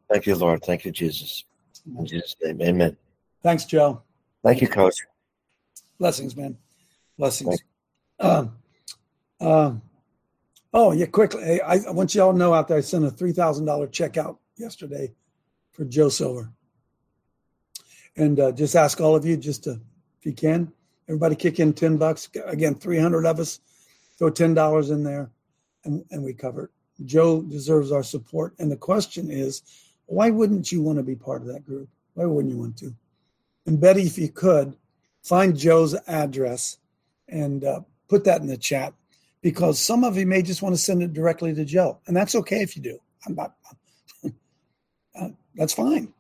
Thank 0.09 0.27
you, 0.27 0.37
Lord. 0.37 0.63
Thank 0.63 0.85
you, 0.85 0.93
Jesus. 0.93 1.45
In 1.99 2.07
Jesus' 2.07 2.37
name, 2.41 2.63
amen. 2.63 2.97
Thanks, 3.49 3.65
Joe. 3.65 4.03
Thank 4.45 4.61
you, 4.61 4.69
Coach. 4.69 4.97
Blessings, 5.99 6.37
man. 6.37 6.59
Blessings. 7.17 7.63
Um, 8.21 8.59
um, 9.41 9.81
oh, 10.75 10.93
yeah, 10.93 11.07
quickly. 11.07 11.59
I, 11.63 11.79
I 11.89 11.91
want 11.93 12.15
you 12.15 12.23
all 12.23 12.33
to 12.33 12.39
know 12.39 12.53
out 12.53 12.69
there, 12.69 12.77
I 12.77 12.83
sent 12.83 13.07
a 13.07 13.11
$3,000 13.11 13.91
check 13.91 14.19
out 14.19 14.39
yesterday 14.59 15.15
for 15.71 15.87
Joe 15.87 16.11
Silver. 16.11 16.53
And 18.19 18.39
uh, 18.39 18.53
just 18.53 18.77
ask 18.77 19.01
all 19.01 19.17
of 19.17 19.25
you, 19.25 19.35
just 19.39 19.65
to, 19.65 19.81
if 20.19 20.27
you 20.27 20.35
can, 20.35 20.71
everybody 21.09 21.35
kick 21.35 21.59
in 21.59 21.73
10 21.73 21.97
bucks. 21.97 22.29
Again, 22.45 22.75
300 22.75 23.25
of 23.25 23.41
us, 23.41 23.61
throw 24.19 24.31
$10 24.31 24.91
in 24.91 25.03
there, 25.03 25.31
and, 25.87 26.05
and 26.11 26.23
we 26.23 26.35
cover 26.35 26.65
it. 26.65 27.07
Joe 27.07 27.41
deserves 27.41 27.93
our 27.93 28.03
support. 28.03 28.55
And 28.59 28.71
the 28.71 28.77
question 28.77 29.31
is, 29.31 29.63
why 30.05 30.29
wouldn't 30.29 30.71
you 30.71 30.83
want 30.83 30.99
to 30.99 31.03
be 31.03 31.17
part 31.17 31.41
of 31.41 31.49
that 31.49 31.65
group? 31.65 31.89
Why 32.13 32.27
wouldn't 32.27 32.53
you 32.53 32.61
want 32.61 32.77
to? 32.81 32.95
And 33.69 33.79
Betty, 33.79 34.05
if 34.05 34.17
you 34.17 34.31
could, 34.31 34.75
find 35.23 35.55
Joe's 35.55 35.95
address 36.07 36.79
and 37.29 37.63
uh, 37.63 37.81
put 38.09 38.25
that 38.25 38.41
in 38.41 38.47
the 38.47 38.57
chat 38.57 38.95
because 39.43 39.79
some 39.79 40.05
of 40.05 40.17
you 40.17 40.25
may 40.25 40.41
just 40.41 40.63
want 40.63 40.75
to 40.75 40.81
send 40.81 41.03
it 41.03 41.13
directly 41.13 41.53
to 41.53 41.67
Joe. 41.67 41.99
And 42.07 42.17
that's 42.17 42.35
okay 42.35 42.63
if 42.63 42.77
you 42.79 42.83
do. 42.83 42.99
I'm 43.27 43.35
not, 43.35 43.57
uh, 44.25 45.29
that's 45.55 45.75
fine. 45.75 46.15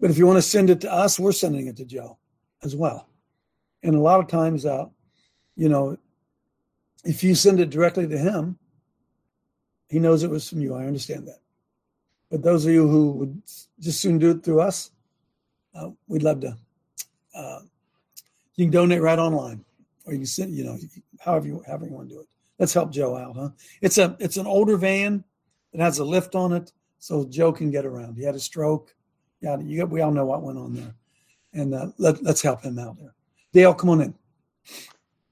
But 0.00 0.10
if 0.10 0.18
you 0.18 0.26
want 0.26 0.38
to 0.38 0.42
send 0.42 0.68
it 0.68 0.80
to 0.80 0.92
us, 0.92 1.20
we're 1.20 1.30
sending 1.30 1.68
it 1.68 1.76
to 1.76 1.84
Joe 1.84 2.18
as 2.64 2.74
well. 2.74 3.06
And 3.84 3.94
a 3.94 4.00
lot 4.00 4.18
of 4.18 4.26
times, 4.26 4.66
uh, 4.66 4.86
you 5.54 5.68
know, 5.68 5.96
if 7.04 7.22
you 7.22 7.36
send 7.36 7.60
it 7.60 7.70
directly 7.70 8.08
to 8.08 8.18
him, 8.18 8.58
he 9.88 10.00
knows 10.00 10.24
it 10.24 10.30
was 10.30 10.48
from 10.48 10.60
you. 10.60 10.74
I 10.74 10.86
understand 10.86 11.28
that. 11.28 11.38
But 12.32 12.42
those 12.42 12.66
of 12.66 12.72
you 12.72 12.88
who 12.88 13.12
would 13.12 13.42
just 13.78 14.00
soon 14.00 14.18
do 14.18 14.32
it 14.32 14.42
through 14.42 14.60
us, 14.60 14.90
uh, 15.74 15.90
we'd 16.08 16.22
love 16.22 16.40
to. 16.40 16.56
Uh, 17.34 17.60
you 18.56 18.66
can 18.66 18.70
donate 18.70 19.02
right 19.02 19.18
online, 19.18 19.64
or 20.04 20.12
you 20.12 20.20
can 20.20 20.26
send, 20.26 20.54
you 20.54 20.64
know, 20.64 20.78
however 21.20 21.46
you 21.46 21.62
however 21.66 21.86
you 21.86 21.92
want 21.92 22.08
to 22.08 22.14
do 22.14 22.20
it. 22.20 22.26
Let's 22.58 22.72
help 22.72 22.92
Joe 22.92 23.16
out, 23.16 23.36
huh? 23.36 23.48
It's 23.80 23.98
a 23.98 24.16
it's 24.20 24.36
an 24.36 24.46
older 24.46 24.76
van 24.76 25.24
that 25.72 25.80
has 25.80 25.98
a 25.98 26.04
lift 26.04 26.34
on 26.34 26.52
it, 26.52 26.72
so 26.98 27.24
Joe 27.24 27.52
can 27.52 27.70
get 27.70 27.84
around. 27.84 28.16
He 28.16 28.24
had 28.24 28.34
a 28.34 28.40
stroke. 28.40 28.94
Yeah, 29.40 29.58
you, 29.58 29.84
we 29.86 30.00
all 30.00 30.12
know 30.12 30.24
what 30.24 30.42
went 30.42 30.58
on 30.58 30.74
there, 30.74 30.94
and 31.52 31.74
uh, 31.74 31.88
let, 31.98 32.22
let's 32.22 32.40
help 32.40 32.62
him 32.62 32.78
out 32.78 32.96
there. 32.98 33.12
Dale, 33.52 33.74
come 33.74 33.90
on 33.90 34.00
in. 34.00 34.14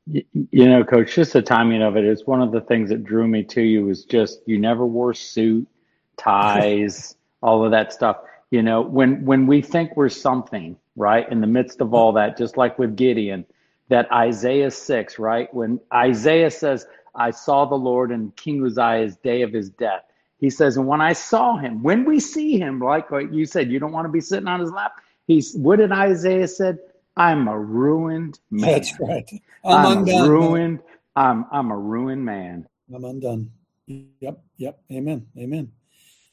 You 0.06 0.66
know, 0.68 0.82
coach, 0.82 1.14
just 1.14 1.32
the 1.32 1.42
timing 1.42 1.80
of 1.80 1.96
it 1.96 2.04
is 2.04 2.26
one 2.26 2.42
of 2.42 2.50
the 2.50 2.60
things 2.62 2.88
that 2.90 3.04
drew 3.04 3.28
me 3.28 3.44
to 3.44 3.62
you 3.62 3.86
was 3.86 4.04
just 4.04 4.40
you 4.46 4.58
never 4.58 4.84
wore 4.84 5.14
suit, 5.14 5.66
ties, 6.16 7.16
all 7.40 7.64
of 7.64 7.70
that 7.70 7.92
stuff. 7.92 8.18
You 8.52 8.62
know, 8.62 8.82
when 8.82 9.24
when 9.24 9.48
we 9.48 9.62
think 9.62 9.96
we're 9.96 10.10
something, 10.10 10.76
right, 10.96 11.30
in 11.32 11.40
the 11.42 11.48
midst 11.48 11.80
of 11.80 11.94
all 11.94 12.12
that, 12.14 12.38
just 12.38 12.58
like 12.58 12.78
with 12.78 12.96
Gideon, 12.96 13.46
that 13.90 14.12
Isaiah 14.12 14.70
6, 14.70 15.18
right? 15.18 15.52
When 15.54 15.80
Isaiah 15.94 16.52
says, 16.52 16.86
I 17.16 17.32
saw 17.32 17.66
the 17.66 17.76
Lord 17.76 18.12
in 18.12 18.32
King 18.32 18.64
Uzziah's 18.66 19.16
day 19.16 19.42
of 19.42 19.54
his 19.54 19.70
death. 19.70 20.04
He 20.38 20.50
says, 20.50 20.76
and 20.78 20.86
when 20.88 21.00
I 21.00 21.14
saw 21.14 21.56
him, 21.56 21.82
when 21.82 22.04
we 22.04 22.20
see 22.20 22.58
him, 22.58 22.80
like 22.80 23.06
you 23.32 23.46
said, 23.46 23.72
you 23.72 23.80
don't 23.80 23.92
want 23.92 24.06
to 24.06 24.12
be 24.12 24.20
sitting 24.20 24.48
on 24.48 24.60
his 24.60 24.72
lap. 24.72 24.94
He's 25.26 25.54
what 25.56 25.80
did 25.80 25.92
Isaiah 25.92 26.48
said? 26.48 26.78
I'm 27.16 27.48
a 27.48 27.58
ruined 27.58 28.40
man. 28.50 28.70
That's 28.72 29.00
right. 29.00 29.30
I'm, 29.64 29.84
I'm 29.86 29.98
undone, 29.98 30.28
ruined. 30.28 30.80
Man. 30.80 30.82
I'm 31.16 31.46
I'm 31.52 31.72
a 31.72 31.78
ruined 31.78 32.24
man. 32.26 32.68
I'm 32.94 33.04
undone. 33.04 33.50
Yep. 33.88 34.42
Yep. 34.58 34.80
Amen. 34.92 35.26
Amen. 35.38 35.72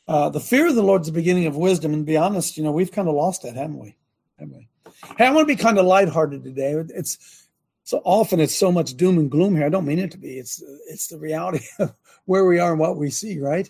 Uh, 0.10 0.28
the 0.28 0.39
fear 0.39 0.65
of 0.65 0.74
the 0.74 0.82
Lord's 0.82 1.06
the 1.06 1.13
beginning 1.13 1.45
of 1.45 1.56
wisdom. 1.56 1.93
And 1.93 2.02
to 2.04 2.12
be 2.12 2.17
honest, 2.17 2.58
you 2.58 2.63
know, 2.63 2.72
we've 2.72 2.91
kind 2.91 3.08
of 3.08 3.13
lost 3.13 3.43
that, 3.43 3.56
haven't 3.56 3.78
we? 3.78 3.95
Haven't 4.39 4.58
we? 4.58 4.67
Hey, 5.19 5.28
I 5.28 5.30
want 5.30 5.48
to 5.48 5.56
be 5.56 5.62
kind 5.62 5.78
of 5.78 5.86
lighthearted 5.86 6.43
today. 6.43 6.72
It's 6.95 7.48
so 7.84 8.02
often 8.04 8.39
it's 8.39 8.56
so 8.56 8.72
much 8.72 8.98
doom 8.98 9.19
and 9.19 9.30
gloom 9.30 9.56
here. 9.56 9.67
I 9.67 9.69
don't 9.69 9.86
mean 9.86 10.00
it 10.00 10.10
to 10.12 10.17
be. 10.17 10.39
It's 10.39 10.63
it's 10.88 11.08
the 11.10 11.19
reality 11.19 11.63
of 11.80 11.93
where 12.26 12.45
we 12.45 12.58
are 12.58 12.72
and 12.72 12.80
what 12.80 12.98
we 12.98 13.12
see, 13.12 13.39
right? 13.39 13.69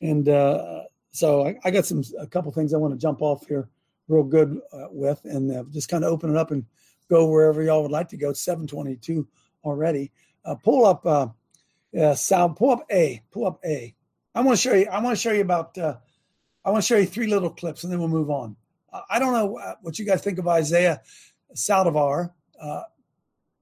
And 0.00 0.26
uh, 0.30 0.84
so 1.10 1.46
I, 1.46 1.56
I, 1.62 1.70
got 1.70 1.84
some 1.84 2.02
a 2.18 2.26
couple 2.26 2.52
things 2.52 2.72
I 2.72 2.78
want 2.78 2.94
to 2.94 3.00
jump 3.00 3.20
off 3.20 3.46
here 3.46 3.68
real 4.08 4.24
good 4.24 4.58
uh, 4.72 4.86
with, 4.90 5.20
and 5.24 5.52
uh, 5.52 5.64
just 5.72 5.90
kind 5.90 6.04
of 6.04 6.10
open 6.10 6.30
it 6.30 6.38
up 6.38 6.52
and 6.52 6.64
go 7.10 7.26
wherever 7.26 7.62
y'all 7.62 7.82
would 7.82 7.90
like 7.90 8.08
to 8.08 8.16
go. 8.16 8.30
It's 8.30 8.40
722 8.40 9.28
already. 9.62 10.10
Uh, 10.42 10.54
pull 10.54 10.86
up, 10.86 11.04
uh, 11.04 11.28
yeah, 11.92 12.14
Sal, 12.14 12.50
pull 12.50 12.70
up 12.70 12.86
A, 12.90 13.22
pull 13.30 13.46
up 13.46 13.60
A. 13.64 13.94
I 14.36 14.40
want 14.42 14.58
to 14.58 14.62
show 14.62 14.74
you, 14.74 14.86
I 14.92 15.00
want 15.00 15.16
to 15.16 15.20
show 15.20 15.32
you 15.32 15.40
about, 15.40 15.78
uh, 15.78 15.96
I 16.62 16.70
want 16.70 16.84
to 16.84 16.86
show 16.86 16.98
you 16.98 17.06
three 17.06 17.26
little 17.26 17.48
clips 17.48 17.84
and 17.84 17.92
then 17.92 17.98
we'll 17.98 18.08
move 18.08 18.28
on. 18.28 18.54
I 19.08 19.18
don't 19.18 19.32
know 19.32 19.56
uh, 19.56 19.76
what 19.80 19.98
you 19.98 20.04
guys 20.04 20.22
think 20.22 20.38
of 20.38 20.46
Isaiah 20.46 21.00
Saldivar. 21.54 22.32
Uh, 22.60 22.82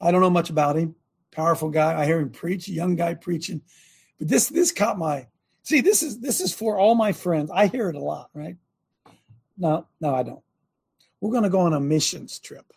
I 0.00 0.10
don't 0.10 0.20
know 0.20 0.30
much 0.30 0.50
about 0.50 0.74
him. 0.76 0.96
Powerful 1.30 1.70
guy. 1.70 1.96
I 1.96 2.04
hear 2.06 2.18
him 2.18 2.30
preach, 2.30 2.68
young 2.68 2.96
guy 2.96 3.14
preaching. 3.14 3.62
But 4.18 4.26
this, 4.26 4.48
this 4.48 4.72
caught 4.72 4.98
my, 4.98 5.28
see, 5.62 5.80
this 5.80 6.02
is, 6.02 6.18
this 6.18 6.40
is 6.40 6.52
for 6.52 6.76
all 6.76 6.96
my 6.96 7.12
friends. 7.12 7.52
I 7.54 7.68
hear 7.68 7.88
it 7.88 7.94
a 7.94 8.00
lot, 8.00 8.30
right? 8.34 8.56
No, 9.56 9.86
no, 10.00 10.12
I 10.12 10.24
don't. 10.24 10.42
We're 11.20 11.30
going 11.30 11.44
to 11.44 11.50
go 11.50 11.60
on 11.60 11.72
a 11.72 11.80
missions 11.80 12.40
trip. 12.40 12.72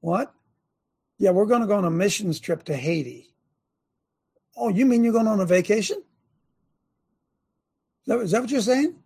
What? 0.00 0.32
Yeah, 1.18 1.32
we're 1.32 1.44
going 1.44 1.60
to 1.60 1.66
go 1.66 1.76
on 1.76 1.84
a 1.84 1.90
missions 1.90 2.40
trip 2.40 2.64
to 2.64 2.74
Haiti. 2.74 3.34
Oh, 4.56 4.70
you 4.70 4.86
mean 4.86 5.04
you're 5.04 5.12
going 5.12 5.28
on 5.28 5.40
a 5.40 5.46
vacation? 5.46 6.02
Is 8.02 8.06
that, 8.06 8.18
is 8.20 8.30
that 8.32 8.40
what 8.40 8.50
you're 8.50 8.60
saying? 8.60 8.96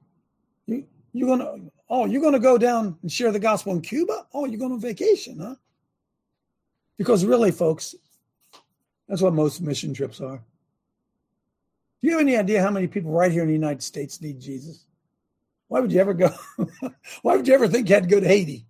You, 0.66 0.86
you're 1.12 1.36
going 1.36 1.40
to, 1.40 1.72
oh, 1.88 2.06
you're 2.06 2.30
to 2.30 2.38
go 2.38 2.56
down 2.56 2.98
and 3.02 3.12
share 3.12 3.30
the 3.30 3.38
gospel 3.38 3.72
in 3.72 3.80
Cuba? 3.82 4.26
Oh, 4.32 4.46
you're 4.46 4.58
going 4.58 4.72
on 4.72 4.80
vacation, 4.80 5.38
huh? 5.40 5.54
Because 6.96 7.24
really, 7.24 7.50
folks, 7.50 7.94
that's 9.08 9.20
what 9.20 9.34
most 9.34 9.60
mission 9.60 9.92
trips 9.92 10.20
are. 10.20 10.42
Do 12.00 12.08
you 12.08 12.12
have 12.12 12.20
any 12.20 12.36
idea 12.36 12.62
how 12.62 12.70
many 12.70 12.86
people 12.86 13.10
right 13.10 13.32
here 13.32 13.42
in 13.42 13.48
the 13.48 13.54
United 13.54 13.82
States 13.82 14.20
need 14.20 14.40
Jesus? 14.40 14.84
Why 15.68 15.80
would 15.80 15.92
you 15.92 16.00
ever 16.00 16.14
go? 16.14 16.30
why 17.22 17.36
would 17.36 17.46
you 17.46 17.54
ever 17.54 17.68
think 17.68 17.88
you 17.88 17.94
had 17.94 18.04
to 18.04 18.08
go 18.08 18.20
to 18.20 18.28
Haiti? 18.28 18.66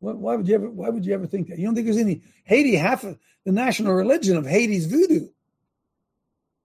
Why, 0.00 0.12
why, 0.12 0.36
would 0.36 0.46
you 0.46 0.54
ever? 0.54 0.70
Why 0.70 0.88
would 0.90 1.06
you 1.06 1.14
ever 1.14 1.26
think 1.26 1.48
that? 1.48 1.58
You 1.58 1.66
don't 1.66 1.74
think 1.74 1.86
there's 1.86 1.96
any 1.96 2.22
Haiti? 2.44 2.76
Half 2.76 3.04
of 3.04 3.18
the 3.44 3.52
national 3.52 3.94
religion 3.94 4.36
of 4.36 4.46
Haiti 4.46 4.76
is 4.76 4.86
voodoo. 4.86 5.28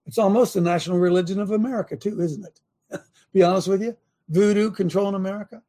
It's 0.06 0.18
almost 0.18 0.54
the 0.54 0.60
national 0.60 0.98
religion 0.98 1.40
of 1.40 1.50
America 1.50 1.96
too, 1.96 2.20
isn't 2.20 2.44
it? 2.44 3.00
Be 3.32 3.42
honest 3.42 3.68
with 3.68 3.82
you, 3.82 3.96
voodoo 4.28 4.70
controlling 4.70 5.14
America. 5.14 5.62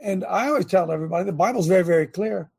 And 0.00 0.24
I 0.24 0.48
always 0.48 0.66
tell 0.66 0.90
everybody 0.90 1.24
the 1.24 1.32
Bible's 1.32 1.66
very, 1.66 1.84
very 1.84 2.06
clear. 2.06 2.50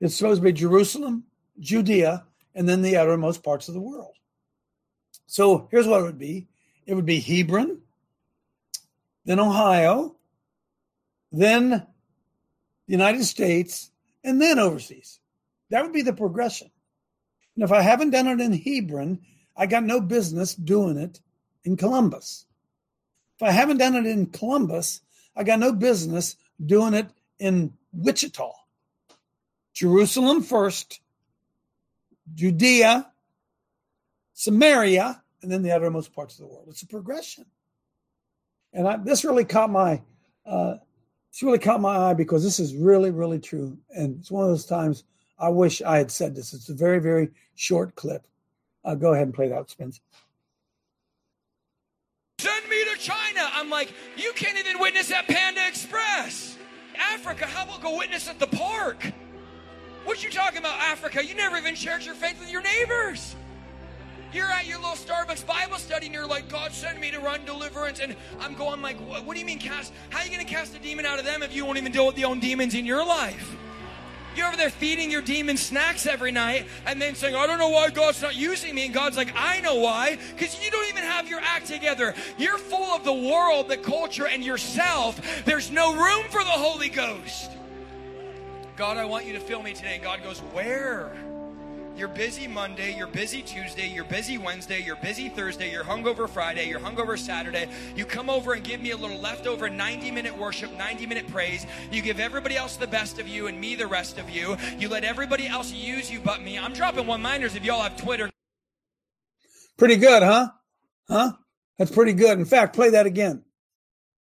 It's 0.00 0.16
supposed 0.16 0.40
to 0.40 0.44
be 0.44 0.52
Jerusalem, 0.52 1.24
Judea, 1.60 2.24
and 2.54 2.68
then 2.68 2.82
the 2.82 2.96
outermost 2.96 3.44
parts 3.44 3.68
of 3.68 3.74
the 3.74 3.80
world. 3.80 4.14
So 5.26 5.68
here's 5.70 5.86
what 5.86 6.00
it 6.00 6.04
would 6.04 6.18
be: 6.18 6.48
it 6.86 6.94
would 6.94 7.06
be 7.06 7.20
Hebron, 7.20 7.78
then 9.24 9.38
Ohio, 9.38 10.16
then 11.30 11.70
the 11.70 11.86
United 12.86 13.24
States, 13.24 13.90
and 14.24 14.40
then 14.40 14.58
overseas. 14.58 15.20
That 15.70 15.82
would 15.82 15.92
be 15.92 16.02
the 16.02 16.12
progression. 16.12 16.70
And 17.54 17.64
if 17.64 17.72
I 17.72 17.82
haven't 17.82 18.10
done 18.10 18.26
it 18.26 18.40
in 18.40 18.52
Hebron, 18.52 19.20
I 19.56 19.66
got 19.66 19.84
no 19.84 20.00
business 20.00 20.54
doing 20.54 20.96
it 20.96 21.20
in 21.64 21.76
Columbus. 21.76 22.46
If 23.36 23.42
I 23.42 23.50
haven't 23.50 23.78
done 23.78 23.94
it 23.94 24.06
in 24.06 24.26
Columbus, 24.26 25.00
I 25.36 25.44
got 25.44 25.58
no 25.58 25.72
business 25.72 26.36
doing 26.64 26.94
it 26.94 27.08
in 27.38 27.72
Wichita. 27.92 28.52
Jerusalem 29.72 30.42
first, 30.42 31.00
Judea, 32.34 33.10
Samaria, 34.34 35.22
and 35.42 35.50
then 35.50 35.62
the 35.62 35.72
uttermost 35.72 36.14
parts 36.14 36.34
of 36.34 36.40
the 36.40 36.46
world. 36.46 36.66
It's 36.68 36.82
a 36.82 36.86
progression. 36.86 37.46
And 38.72 38.86
I, 38.88 38.96
this 38.96 39.24
really 39.24 39.44
caught 39.44 39.70
my 39.70 40.02
uh, 40.46 40.76
it's 41.32 41.42
really 41.42 41.58
caught 41.58 41.80
my 41.80 41.96
eye 41.96 42.14
because 42.14 42.44
this 42.44 42.60
is 42.60 42.76
really, 42.76 43.10
really 43.10 43.38
true. 43.38 43.78
And 43.96 44.18
it's 44.20 44.30
one 44.30 44.44
of 44.44 44.50
those 44.50 44.66
times 44.66 45.04
I 45.38 45.48
wish 45.48 45.80
I 45.80 45.96
had 45.96 46.10
said 46.10 46.34
this. 46.36 46.52
It's 46.52 46.68
a 46.68 46.74
very, 46.74 46.98
very 46.98 47.30
short 47.54 47.94
clip. 47.94 48.26
Uh, 48.84 48.94
go 48.94 49.12
ahead 49.12 49.24
and 49.24 49.34
play 49.34 49.48
that, 49.48 49.70
Spence. 49.70 50.00
Send 52.38 52.68
me 52.68 52.84
to 52.92 52.98
China. 52.98 53.48
I'm 53.54 53.70
like, 53.70 53.92
you 54.16 54.32
can't 54.34 54.58
even 54.58 54.80
witness 54.80 55.12
at 55.12 55.28
Panda 55.28 55.60
Express. 55.68 56.58
Africa, 56.98 57.46
how 57.46 57.64
about 57.64 57.82
go 57.82 57.96
witness 57.98 58.28
at 58.28 58.38
the 58.38 58.48
park? 58.48 59.12
What 60.04 60.24
you 60.24 60.30
talking 60.30 60.58
about, 60.58 60.78
Africa? 60.80 61.24
You 61.24 61.34
never 61.36 61.56
even 61.56 61.76
shared 61.76 62.04
your 62.04 62.16
faith 62.16 62.40
with 62.40 62.50
your 62.50 62.62
neighbors. 62.62 63.36
You're 64.32 64.50
at 64.50 64.66
your 64.66 64.78
little 64.78 64.94
Starbucks 64.94 65.46
Bible 65.46 65.76
study 65.76 66.06
and 66.06 66.14
you're 66.14 66.26
like, 66.26 66.48
God 66.48 66.72
sent 66.72 66.98
me 66.98 67.10
to 67.10 67.20
run 67.20 67.44
deliverance. 67.44 68.00
And 68.00 68.16
I'm 68.40 68.54
going 68.54 68.82
like, 68.82 68.96
what, 69.06 69.24
what 69.24 69.34
do 69.34 69.40
you 69.40 69.46
mean 69.46 69.58
cast? 69.58 69.92
How 70.10 70.20
are 70.20 70.24
you 70.24 70.32
going 70.32 70.44
to 70.44 70.52
cast 70.52 70.74
a 70.74 70.78
demon 70.78 71.06
out 71.06 71.18
of 71.18 71.24
them 71.24 71.42
if 71.42 71.54
you 71.54 71.64
won't 71.64 71.78
even 71.78 71.92
deal 71.92 72.06
with 72.06 72.16
the 72.16 72.24
own 72.24 72.40
demons 72.40 72.74
in 72.74 72.84
your 72.84 73.04
life? 73.06 73.56
You're 74.36 74.48
over 74.48 74.56
there 74.56 74.70
feeding 74.70 75.10
your 75.10 75.22
demon 75.22 75.56
snacks 75.56 76.06
every 76.06 76.32
night 76.32 76.66
and 76.86 77.00
then 77.00 77.14
saying, 77.14 77.34
I 77.34 77.46
don't 77.46 77.58
know 77.58 77.68
why 77.68 77.90
God's 77.90 78.22
not 78.22 78.36
using 78.36 78.74
me. 78.74 78.86
And 78.86 78.94
God's 78.94 79.16
like, 79.16 79.32
I 79.36 79.60
know 79.60 79.76
why. 79.76 80.18
Because 80.34 80.62
you 80.64 80.70
don't 80.70 80.88
even 80.88 81.02
have 81.02 81.28
your 81.28 81.40
act 81.40 81.66
together. 81.66 82.14
You're 82.38 82.58
full 82.58 82.94
of 82.94 83.04
the 83.04 83.12
world, 83.12 83.68
the 83.68 83.76
culture, 83.76 84.26
and 84.26 84.44
yourself. 84.44 85.44
There's 85.44 85.70
no 85.70 85.94
room 85.94 86.24
for 86.30 86.42
the 86.44 86.50
Holy 86.50 86.88
Ghost. 86.88 87.50
God, 88.76 88.96
I 88.96 89.04
want 89.04 89.26
you 89.26 89.34
to 89.34 89.40
fill 89.40 89.62
me 89.62 89.74
today. 89.74 89.94
And 89.94 90.02
God 90.02 90.22
goes, 90.22 90.40
Where? 90.40 91.12
You're 91.94 92.08
busy 92.08 92.48
Monday, 92.48 92.96
you're 92.96 93.06
busy 93.06 93.42
Tuesday, 93.42 93.86
you're 93.86 94.04
busy 94.04 94.38
Wednesday, 94.38 94.82
you're 94.82 94.96
busy 94.96 95.28
Thursday, 95.28 95.70
you're 95.70 95.84
hungover 95.84 96.26
Friday, 96.26 96.66
you're 96.66 96.80
hungover 96.80 97.18
Saturday. 97.18 97.68
You 97.94 98.06
come 98.06 98.30
over 98.30 98.54
and 98.54 98.64
give 98.64 98.80
me 98.80 98.92
a 98.92 98.96
little 98.96 99.18
leftover 99.18 99.68
90 99.68 100.10
minute 100.10 100.36
worship, 100.36 100.72
90 100.78 101.06
minute 101.06 101.28
praise. 101.28 101.66
You 101.90 102.00
give 102.00 102.18
everybody 102.18 102.56
else 102.56 102.76
the 102.76 102.86
best 102.86 103.18
of 103.18 103.28
you 103.28 103.46
and 103.46 103.60
me 103.60 103.74
the 103.74 103.86
rest 103.86 104.18
of 104.18 104.30
you. 104.30 104.56
You 104.78 104.88
let 104.88 105.04
everybody 105.04 105.46
else 105.46 105.70
use 105.70 106.10
you 106.10 106.18
but 106.20 106.40
me. 106.40 106.58
I'm 106.58 106.72
dropping 106.72 107.06
one 107.06 107.22
liners 107.22 107.54
if 107.56 107.64
y'all 107.64 107.82
have 107.82 107.98
Twitter. 107.98 108.30
Pretty 109.76 109.96
good, 109.96 110.22
huh? 110.22 110.48
Huh? 111.08 111.32
That's 111.78 111.90
pretty 111.90 112.14
good. 112.14 112.38
In 112.38 112.46
fact, 112.46 112.74
play 112.74 112.88
that 112.90 113.04
again. 113.04 113.44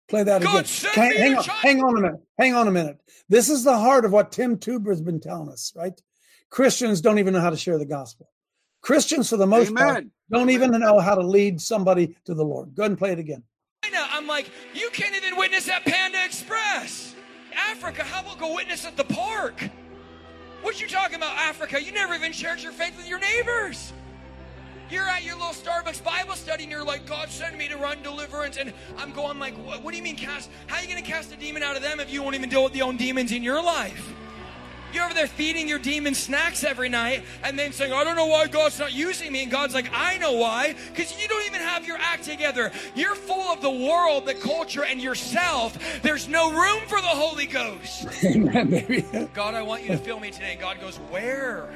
Play 0.08 0.24
that 0.24 0.42
God 0.42 0.66
again. 0.66 0.92
Hang, 0.94 1.18
hang 1.18 1.36
on, 1.38 1.44
hang 1.44 1.84
on 1.84 1.98
a 1.98 2.02
minute. 2.02 2.22
Hang 2.38 2.56
on 2.56 2.68
a 2.70 2.72
minute. 2.72 2.98
This 3.28 3.50
is 3.50 3.66
the 3.66 3.78
heart 3.78 4.06
of 4.06 4.14
what 4.14 4.32
Tim 4.32 4.58
Tuber 4.58 4.92
has 4.92 5.02
been 5.02 5.20
telling 5.20 5.50
us, 5.50 5.74
right? 5.76 6.00
Christians 6.50 7.02
don't 7.02 7.20
even 7.20 7.34
know 7.34 7.42
how 7.42 7.50
to 7.50 7.58
share 7.58 7.78
the 7.78 7.86
gospel. 7.86 8.30
Christians, 8.82 9.30
for 9.30 9.38
the 9.38 9.48
most 9.48 9.76
part, 9.76 10.06
don't 10.32 10.50
even 10.50 10.72
know 10.72 11.00
how 11.00 11.16
to 11.16 11.22
lead 11.22 11.60
somebody 11.60 12.16
to 12.26 12.34
the 12.34 12.44
Lord. 12.44 12.74
Go 12.76 12.84
ahead 12.84 12.92
and 12.92 12.98
play 12.98 13.12
it 13.12 13.20
again. 13.20 13.44
China, 13.84 14.08
I'm 14.12 14.28
like, 14.28 14.50
you 14.74 14.90
can't 14.92 15.16
even 15.16 15.38
witness 15.38 15.68
at 15.70 15.84
Panda 15.86 16.24
Express. 16.24 17.16
Africa, 17.70 18.04
how 18.04 18.22
about 18.22 18.40
go 18.40 18.56
witness 18.56 18.86
at 18.86 18.96
the 18.96 19.04
park? 19.04 19.70
What 20.62 20.82
you 20.82 20.88
talking 20.88 21.16
about, 21.16 21.36
Africa? 21.38 21.82
You 21.82 21.92
never 21.92 22.14
even 22.14 22.32
shared 22.32 22.62
your 22.62 22.72
faith 22.72 22.96
with 22.98 23.08
your 23.08 23.20
neighbors. 23.20 23.94
You're 24.90 25.08
at 25.08 25.24
your 25.24 25.36
little 25.36 25.52
Starbucks 25.52 26.04
Bible 26.04 26.36
study 26.36 26.64
and 26.64 26.72
you're 26.72 26.84
like, 26.84 27.06
God 27.06 27.30
sent 27.30 27.58
me 27.58 27.68
to 27.68 27.78
run 27.78 28.02
deliverance. 28.04 28.58
And 28.58 28.74
I'm 28.98 29.12
going 29.12 29.38
like, 29.38 29.54
what, 29.66 29.84
what 29.84 29.92
do 29.92 29.98
you 29.98 30.04
mean 30.04 30.16
cast? 30.16 30.50
How 30.68 30.78
are 30.78 30.82
you 30.82 30.88
going 30.88 31.04
to 31.04 31.10
cast 31.10 31.34
a 31.34 31.36
demon 31.36 31.62
out 31.62 31.76
of 31.76 31.82
them 31.82 32.00
if 32.00 32.12
you 32.12 32.24
won't 32.24 32.36
even 32.36 32.50
deal 32.50 32.64
with 32.64 32.74
the 32.74 32.82
own 32.82 32.96
demons 32.96 33.32
in 33.32 33.44
your 33.44 33.62
life? 33.62 34.14
You're 34.98 35.06
over 35.06 35.14
there 35.14 35.28
feeding 35.28 35.68
your 35.68 35.78
demon 35.78 36.16
snacks 36.16 36.64
every 36.64 36.90
night 36.90 37.22
and 37.44 37.58
then 37.58 37.72
saying, 37.72 37.94
I 37.94 38.04
don't 38.04 38.16
know 38.16 38.26
why 38.26 38.48
God's 38.48 38.80
not 38.80 38.94
using 38.94 39.32
me. 39.32 39.44
And 39.44 39.52
God's 39.52 39.76
like, 39.76 39.92
I 39.94 40.18
know 40.18 40.32
why. 40.32 40.74
Because 40.90 41.22
you 41.22 41.28
don't 41.28 41.46
even 41.46 41.62
have 41.62 41.86
your 41.86 41.98
act 42.00 42.24
together. 42.24 42.72
You're 42.96 43.14
full 43.14 43.54
of 43.54 43.62
the 43.62 43.70
world, 43.70 44.26
the 44.26 44.34
culture, 44.34 44.84
and 44.84 45.00
yourself. 45.00 46.02
There's 46.02 46.28
no 46.28 46.52
room 46.52 46.82
for 46.88 47.00
the 47.00 47.10
Holy 47.10 47.46
Ghost. 47.46 48.08
Amen, 48.26 48.72
baby. 48.72 49.06
God, 49.36 49.54
I 49.54 49.62
want 49.62 49.84
you 49.84 49.90
to 49.90 49.98
fill 49.98 50.20
me 50.20 50.32
today. 50.32 50.54
And 50.54 50.62
God 50.62 50.82
goes, 50.82 50.98
Where? 51.12 51.70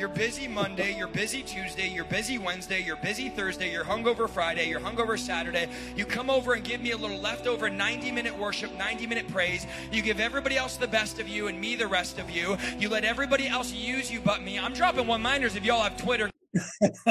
You're 0.00 0.08
busy 0.08 0.48
Monday, 0.48 0.96
you're 0.96 1.08
busy 1.08 1.42
Tuesday, 1.42 1.86
you're 1.86 2.06
busy 2.06 2.38
Wednesday, 2.38 2.82
you're 2.82 2.96
busy 2.96 3.28
Thursday, 3.28 3.70
you're 3.70 3.84
hungover 3.84 4.30
Friday, 4.30 4.66
you're 4.66 4.80
hungover 4.80 5.18
Saturday. 5.18 5.68
You 5.94 6.06
come 6.06 6.30
over 6.30 6.54
and 6.54 6.64
give 6.64 6.80
me 6.80 6.92
a 6.92 6.96
little 6.96 7.18
leftover 7.18 7.68
90 7.68 8.10
minute 8.10 8.38
worship, 8.38 8.72
90 8.78 9.06
minute 9.06 9.28
praise. 9.28 9.66
You 9.92 10.00
give 10.00 10.18
everybody 10.18 10.56
else 10.56 10.78
the 10.78 10.88
best 10.88 11.20
of 11.20 11.28
you 11.28 11.48
and 11.48 11.60
me 11.60 11.76
the 11.76 11.86
rest 11.86 12.18
of 12.18 12.30
you. 12.30 12.56
You 12.78 12.88
let 12.88 13.04
everybody 13.04 13.46
else 13.46 13.72
use 13.74 14.10
you 14.10 14.22
but 14.22 14.42
me. 14.42 14.58
I'm 14.58 14.72
dropping 14.72 15.06
one 15.06 15.22
liners 15.22 15.54
if 15.54 15.66
y'all 15.66 15.82
have 15.82 15.98
Twitter. 15.98 16.30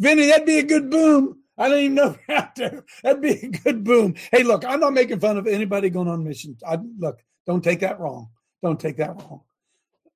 Vinny, 0.00 0.26
that'd 0.26 0.46
be 0.46 0.58
a 0.58 0.64
good 0.64 0.90
boom. 0.90 1.38
I 1.56 1.68
don't 1.68 1.78
even 1.78 1.94
know 1.94 2.16
out 2.28 2.56
there. 2.56 2.84
That'd 3.04 3.22
be 3.22 3.34
a 3.34 3.48
good 3.50 3.84
boom. 3.84 4.16
Hey, 4.32 4.42
look, 4.42 4.64
I'm 4.64 4.80
not 4.80 4.94
making 4.94 5.20
fun 5.20 5.38
of 5.38 5.46
anybody 5.46 5.90
going 5.90 6.08
on 6.08 6.24
mission. 6.24 6.56
I 6.66 6.80
look, 6.98 7.20
don't 7.46 7.62
take 7.62 7.78
that 7.80 8.00
wrong. 8.00 8.30
Don't 8.64 8.80
take 8.80 8.96
that 8.96 9.14
wrong. 9.14 9.42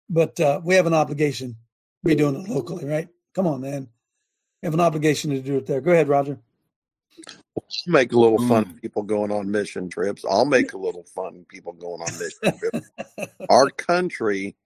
But 0.09 0.41
uh, 0.41 0.61
we 0.65 0.75
have 0.75 0.87
an 0.87 0.95
obligation. 0.95 1.55
We're 2.03 2.17
doing 2.17 2.37
it 2.37 2.49
locally, 2.49 2.87
right? 2.87 3.09
Come 3.35 3.47
on, 3.47 3.61
man. 3.61 3.89
We 4.63 4.67
have 4.67 4.75
an 4.75 4.81
obligation 4.81 5.31
to 5.31 5.41
do 5.41 5.57
it 5.59 5.67
there. 5.67 5.81
Go 5.81 5.93
ahead, 5.93 6.09
Roger. 6.09 6.39
make 7.87 8.13
a 8.13 8.19
little 8.19 8.39
fun 8.47 8.63
of 8.63 8.81
people 8.81 9.03
going 9.03 9.31
on 9.31 9.51
mission 9.51 9.89
trips. 9.89 10.25
I'll 10.29 10.45
make 10.45 10.73
a 10.73 10.79
little 10.79 11.05
fun 11.15 11.37
of 11.37 11.49
people 11.49 11.73
going 11.73 12.01
on 12.01 12.19
mission 12.19 12.59
trips. 12.59 12.91
Our 13.49 13.71
country 13.71 14.57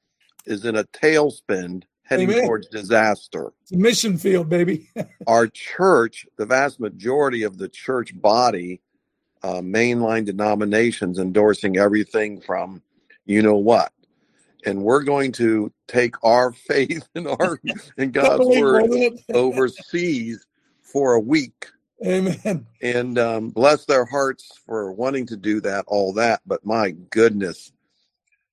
is 0.47 0.65
in 0.65 0.77
a 0.77 0.85
tailspin 0.85 1.83
heading 2.05 2.31
Amen. 2.31 2.45
towards 2.45 2.69
disaster. 2.69 3.53
It's 3.63 3.73
a 3.73 3.77
mission 3.77 4.19
field, 4.19 4.49
baby. 4.49 4.91
Our 5.27 5.47
church, 5.49 6.27
the 6.37 6.47
vast 6.47 6.79
majority 6.79 7.43
of 7.43 7.59
the 7.59 7.69
church 7.69 8.19
body, 8.21 8.81
uh, 9.43 9.61
mainline 9.61 10.25
denominations 10.25 11.19
endorsing 11.19 11.77
everything 11.77 12.41
from 12.41 12.83
you 13.27 13.43
know 13.43 13.57
what. 13.57 13.93
And 14.67 14.83
we're 14.83 15.03
going 15.03 15.33
to 15.33 15.73
take 15.89 16.15
our 16.23 16.53
faith 16.69 17.09
and 17.15 17.29
our 17.29 17.61
and 17.99 18.13
God's 18.13 18.47
word 18.47 18.91
overseas 19.33 20.47
for 20.83 21.15
a 21.15 21.21
week 21.21 21.67
Amen. 22.05 22.67
and 22.83 23.19
um, 23.19 23.51
bless 23.51 23.85
their 23.85 24.05
hearts 24.05 24.61
for 24.67 24.93
wanting 24.93 25.27
to 25.27 25.37
do 25.37 25.61
that, 25.63 25.85
all 25.87 26.13
that. 26.15 26.41
But 26.47 26.65
my 26.65 26.91
goodness, 27.11 27.73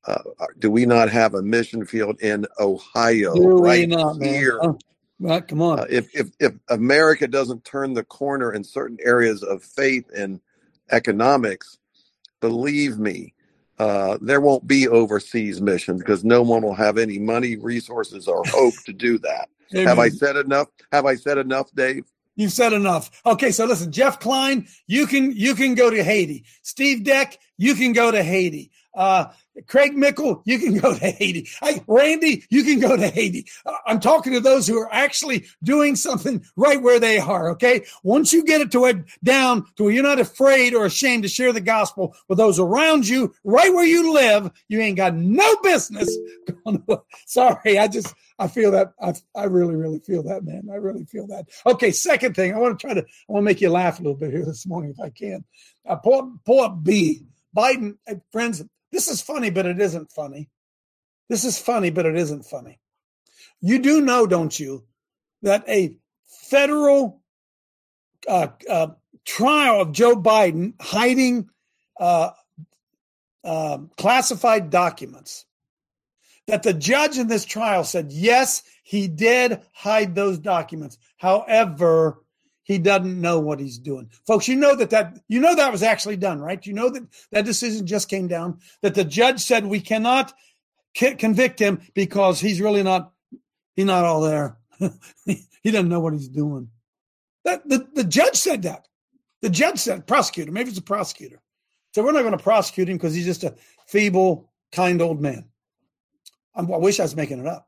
uh, 0.06 0.21
do 0.60 0.71
we 0.71 0.86
not 0.86 1.10
have 1.10 1.36
a 1.36 1.41
mission 1.41 1.86
field 1.86 2.19
in 2.21 2.45
Ohio 2.60 3.36
Do 3.36 3.62
right 3.62 3.88
not, 3.88 4.17
here? 4.21 4.60
Oh, 4.62 5.41
come 5.41 5.62
on. 5.62 5.80
Uh, 5.80 5.86
if, 5.89 6.15
if 6.15 6.32
if 6.39 6.54
America 6.69 7.28
doesn't 7.28 7.63
turn 7.65 7.93
the 7.93 8.04
corner 8.04 8.54
in 8.54 8.63
certain 8.63 8.97
areas 9.04 9.43
of 9.43 9.63
faith 9.63 10.10
and 10.15 10.39
economics, 10.91 11.78
believe 12.39 12.97
me, 12.97 13.34
uh, 13.82 14.20
there 14.22 14.39
won't 14.39 14.67
be 14.67 14.88
overseas 14.88 15.60
missions 15.60 16.02
because 16.02 16.24
no 16.24 16.44
one 16.44 16.62
will 16.62 16.76
have 16.76 17.00
any 17.00 17.17
money, 17.17 17.56
resources, 17.56 18.28
or 18.28 18.44
hope 18.46 18.76
to 18.86 18.94
do 18.94 19.17
that. 19.17 19.50
Have 19.74 19.98
I 19.98 20.10
said 20.10 20.36
enough? 20.36 20.67
Have 20.91 21.08
I 21.08 21.15
said 21.15 21.39
enough, 21.39 21.72
Dave? 21.74 22.04
You've 22.36 22.52
said 22.52 22.74
enough. 22.74 23.10
Okay, 23.26 23.50
so 23.50 23.65
listen, 23.65 23.91
Jeff 23.91 24.20
Klein, 24.20 24.67
you 24.86 25.08
can 25.08 25.32
you 25.32 25.56
can 25.56 25.74
go 25.74 25.89
to 25.89 26.04
Haiti. 26.04 26.46
Steve 26.62 27.04
Deck, 27.04 27.39
you 27.58 27.74
can 27.74 27.91
go 27.91 28.12
to 28.12 28.22
Haiti. 28.22 28.70
Uh, 28.94 29.26
Craig 29.68 29.96
Mickle, 29.96 30.42
you 30.46 30.60
can 30.60 30.78
go 30.78 30.94
to 30.98 31.10
Haiti. 31.10 31.48
Hey, 31.62 31.84
Randy, 31.88 32.46
you 32.50 32.64
can 32.64 32.80
go 32.80 32.96
to 32.96 33.10
Haiti. 33.10 33.46
Uh, 33.66 33.74
I'm 33.86 34.00
talking 34.00 34.34
to 34.34 34.40
those 34.40 34.66
who 34.68 34.78
are 34.78 34.92
actually 34.94 35.46
doing 35.64 35.96
something 35.96 36.44
right 36.56 36.82
where 36.82 37.00
they 37.00 37.20
are. 37.20 37.50
Okay, 37.52 37.86
once 38.04 38.32
you 38.32 38.44
get 38.44 38.62
it 38.62 38.72
to 38.72 38.86
a, 38.86 38.94
down 39.24 39.66
to 39.76 39.84
where 39.84 39.92
you're 39.92 40.04
not 40.04 40.20
afraid 40.20 40.74
or 40.74 40.86
ashamed 40.86 41.24
to 41.24 41.30
share 41.30 41.52
the 41.52 41.62
gospel 41.62 42.16
with 42.28 42.38
those 42.38 42.60
around 42.60 43.08
you, 43.08 43.34
right 43.44 43.74
where 43.74 43.86
you 43.86 44.14
live, 44.14 44.52
you 44.68 44.80
ain't 44.80 44.98
got 44.98 45.16
no 45.16 45.56
business. 45.58 46.16
Sorry, 47.26 47.78
I 47.78 47.88
just 47.88 48.14
I 48.40 48.48
feel 48.48 48.72
that 48.72 48.94
I 49.02 49.14
I 49.36 49.44
really 49.46 49.76
really 49.76 50.00
feel 50.00 50.24
that 50.24 50.44
man. 50.44 50.70
I 50.72 50.76
really 50.76 51.06
feel 51.06 51.28
that. 51.28 51.46
Okay, 51.66 51.92
second 51.92 52.36
thing, 52.36 52.54
I 52.54 52.58
want 52.58 52.80
to 52.80 52.88
try 52.88 52.94
to 52.94 53.02
I 53.02 53.06
want 53.28 53.44
to 53.44 53.46
make 53.46 53.62
you 53.62 53.70
laugh 53.70 54.00
a 54.00 54.04
little 54.04 54.18
bit 54.18 54.32
here 54.32 54.46
this 54.46 54.66
morning 54.66 54.92
if 54.92 55.00
I 55.00 55.10
can. 55.10 55.44
Uh, 55.86 55.98
pull 55.98 56.40
pull 56.46 56.62
up 56.62 56.84
B. 56.84 57.24
Biden, 57.56 57.98
uh, 58.08 58.16
friends. 58.32 58.64
This 58.92 59.08
is 59.08 59.22
funny, 59.22 59.50
but 59.50 59.66
it 59.66 59.80
isn't 59.80 60.12
funny. 60.12 60.50
This 61.30 61.46
is 61.46 61.58
funny, 61.58 61.90
but 61.90 62.06
it 62.06 62.18
isn't 62.18 62.44
funny. 62.44 62.80
You 63.62 63.80
do 63.80 64.02
know, 64.02 64.28
don't 64.28 64.60
you, 64.60 64.86
that 65.44 65.64
a 65.68 65.96
federal 66.50 67.22
uh, 68.28 68.48
uh, 68.70 68.88
trial 69.26 69.82
of 69.82 69.92
Joe 69.92 70.16
Biden 70.16 70.74
hiding 70.82 71.50
uh, 72.00 72.32
uh, 73.44 73.78
classified 73.98 74.70
documents, 74.70 75.46
that 76.48 76.64
the 76.64 76.74
judge 76.74 77.18
in 77.18 77.28
this 77.28 77.46
trial 77.46 77.84
said, 77.84 78.12
yes, 78.12 78.64
he 78.84 79.08
did 79.08 79.62
hide 79.74 80.16
those 80.16 80.38
documents. 80.38 80.98
However, 81.18 82.24
he 82.72 82.78
doesn't 82.78 83.20
know 83.20 83.38
what 83.38 83.60
he's 83.60 83.78
doing. 83.78 84.10
Folks, 84.26 84.48
you 84.48 84.56
know 84.56 84.76
that 84.78 84.92
that 84.92 85.20
you 85.28 85.42
know 85.42 85.56
that 85.56 85.72
was 85.72 85.84
actually 85.84 86.16
done, 86.16 86.40
right? 86.40 86.66
You 86.66 86.72
know 86.72 86.90
that 86.90 87.04
that 87.32 87.46
decision 87.46 87.86
just 87.86 88.10
came 88.10 88.30
down 88.30 88.60
that 88.82 88.96
the 88.96 89.04
judge 89.04 89.42
said 89.42 89.66
we 89.66 89.82
cannot 89.82 90.34
c- 90.96 91.16
convict 91.16 91.60
him 91.60 91.82
because 91.94 92.40
he's 92.40 92.62
really 92.62 92.82
not 92.82 93.12
he's 93.76 93.86
not 93.86 94.06
all 94.06 94.22
there. 94.22 94.58
he 95.26 95.72
doesn't 95.72 95.90
know 95.90 96.00
what 96.00 96.14
he's 96.14 96.30
doing. 96.30 96.70
That 97.44 97.68
the, 97.68 97.88
the 97.94 98.06
judge 98.06 98.36
said 98.36 98.62
that. 98.64 98.88
The 99.42 99.50
judge 99.50 99.80
said 99.80 100.08
prosecutor, 100.08 100.52
maybe 100.52 100.70
it's 100.70 100.80
a 100.80 100.84
prosecutor. 100.84 101.42
So 101.94 102.04
we're 102.04 102.14
not 102.14 102.22
going 102.22 102.38
to 102.38 102.44
prosecute 102.44 102.88
him 102.88 102.96
because 102.96 103.14
he's 103.14 103.26
just 103.26 103.44
a 103.44 103.56
feeble, 103.86 104.50
kind 104.72 105.02
old 105.02 105.20
man. 105.20 105.46
I 106.56 106.62
wish 106.62 107.00
I 107.00 107.04
was 107.04 107.16
making 107.16 107.40
it 107.40 107.48
up. 107.48 107.68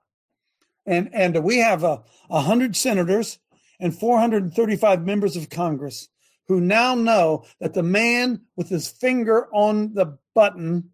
And 0.85 1.09
and 1.13 1.43
we 1.43 1.57
have 1.57 1.83
a 1.83 2.03
uh, 2.29 2.41
hundred 2.41 2.75
senators 2.75 3.39
and 3.83 3.93
435 3.93 5.05
members 5.05 5.35
of 5.35 5.49
Congress 5.49 6.07
who 6.47 6.61
now 6.61 6.95
know 6.95 7.45
that 7.59 7.73
the 7.73 7.83
man 7.83 8.41
with 8.55 8.69
his 8.69 8.87
finger 8.87 9.53
on 9.53 9.93
the 9.93 10.17
button 10.33 10.89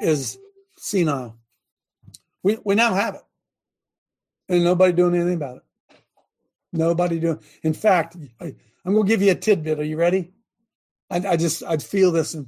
is 0.00 0.38
senile. 0.78 1.36
We 2.44 2.58
we 2.64 2.76
now 2.76 2.94
have 2.94 3.16
it, 3.16 3.22
and 4.48 4.64
nobody 4.64 4.92
doing 4.92 5.16
anything 5.16 5.34
about 5.34 5.56
it. 5.58 5.62
Nobody 6.72 7.18
doing. 7.18 7.40
In 7.64 7.74
fact, 7.74 8.16
I, 8.40 8.54
am 8.86 8.94
going 8.94 9.04
to 9.04 9.08
give 9.08 9.20
you 9.20 9.32
a 9.32 9.34
tidbit. 9.34 9.80
Are 9.80 9.84
you 9.84 9.96
ready? 9.96 10.30
I, 11.10 11.16
I 11.16 11.36
just 11.36 11.64
I 11.64 11.76
feel 11.78 12.12
this. 12.12 12.34
And, 12.34 12.46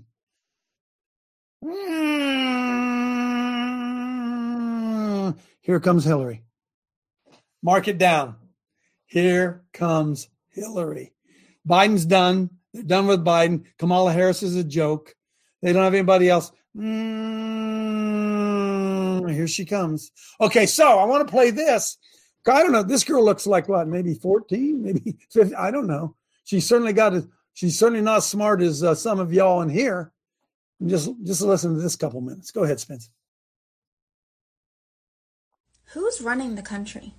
here 5.60 5.80
comes 5.80 6.04
Hillary. 6.04 6.44
Mark 7.60 7.88
it 7.88 7.98
down. 7.98 8.36
Here 9.12 9.62
comes 9.74 10.28
Hillary. 10.48 11.12
Biden's 11.68 12.06
done. 12.06 12.48
They're 12.72 12.82
done 12.82 13.06
with 13.06 13.22
Biden. 13.22 13.64
Kamala 13.76 14.10
Harris 14.10 14.42
is 14.42 14.56
a 14.56 14.64
joke. 14.64 15.14
They 15.60 15.74
don't 15.74 15.82
have 15.82 15.92
anybody 15.92 16.30
else. 16.30 16.50
Mm, 16.74 16.80
here 19.30 19.46
she 19.46 19.66
comes. 19.66 20.12
Okay, 20.40 20.64
so 20.64 20.98
I 20.98 21.04
want 21.04 21.28
to 21.28 21.30
play 21.30 21.50
this. 21.50 21.98
I 22.46 22.62
don't 22.62 22.72
know. 22.72 22.82
This 22.82 23.04
girl 23.04 23.22
looks 23.22 23.46
like 23.46 23.68
what? 23.68 23.86
Maybe 23.86 24.14
14, 24.14 24.82
maybe 24.82 25.18
15. 25.30 25.56
I 25.58 25.70
don't 25.70 25.86
know. 25.86 26.16
She's 26.44 26.66
certainly 26.66 26.94
got 26.94 27.12
a, 27.12 27.28
she's 27.52 27.78
certainly 27.78 28.00
not 28.00 28.22
smart 28.22 28.62
as 28.62 28.82
uh, 28.82 28.94
some 28.94 29.20
of 29.20 29.30
y'all 29.30 29.60
in 29.60 29.68
here. 29.68 30.10
Just 30.86 31.10
just 31.22 31.42
listen 31.42 31.74
to 31.74 31.82
this 31.82 31.96
couple 31.96 32.22
minutes. 32.22 32.50
Go 32.50 32.64
ahead, 32.64 32.80
Spence. 32.80 33.10
Who's 35.92 36.22
running 36.22 36.54
the 36.54 36.62
country? 36.62 37.12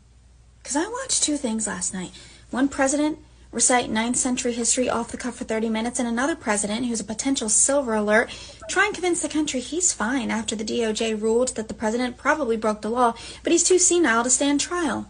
Because 0.64 0.78
I 0.78 0.88
watched 0.88 1.24
two 1.24 1.36
things 1.36 1.68
last 1.68 1.94
night. 1.94 2.12
One 2.50 2.70
president 2.70 3.20
recite 3.52 3.92
9th 3.92 4.16
century 4.16 4.54
history 4.54 4.90
off 4.90 5.12
the 5.12 5.18
cuff 5.18 5.36
for 5.36 5.44
30 5.44 5.68
minutes, 5.68 6.00
and 6.00 6.08
another 6.08 6.38
president, 6.38 6.86
who's 6.86 7.02
a 7.02 7.04
potential 7.04 7.50
silver 7.50 7.94
alert, 7.94 8.32
try 8.70 8.86
and 8.86 8.94
convince 8.94 9.22
the 9.22 9.28
country 9.28 9.60
he's 9.60 9.92
fine 9.92 10.32
after 10.32 10.56
the 10.56 10.64
DOJ 10.64 11.22
ruled 11.22 11.50
that 11.56 11.68
the 11.68 11.74
president 11.74 12.18
probably 12.18 12.56
broke 12.56 12.82
the 12.82 12.90
law, 12.90 13.14
but 13.44 13.52
he's 13.52 13.64
too 13.64 13.78
senile 13.78 14.24
to 14.24 14.30
stand 14.30 14.62
trial. 14.62 15.08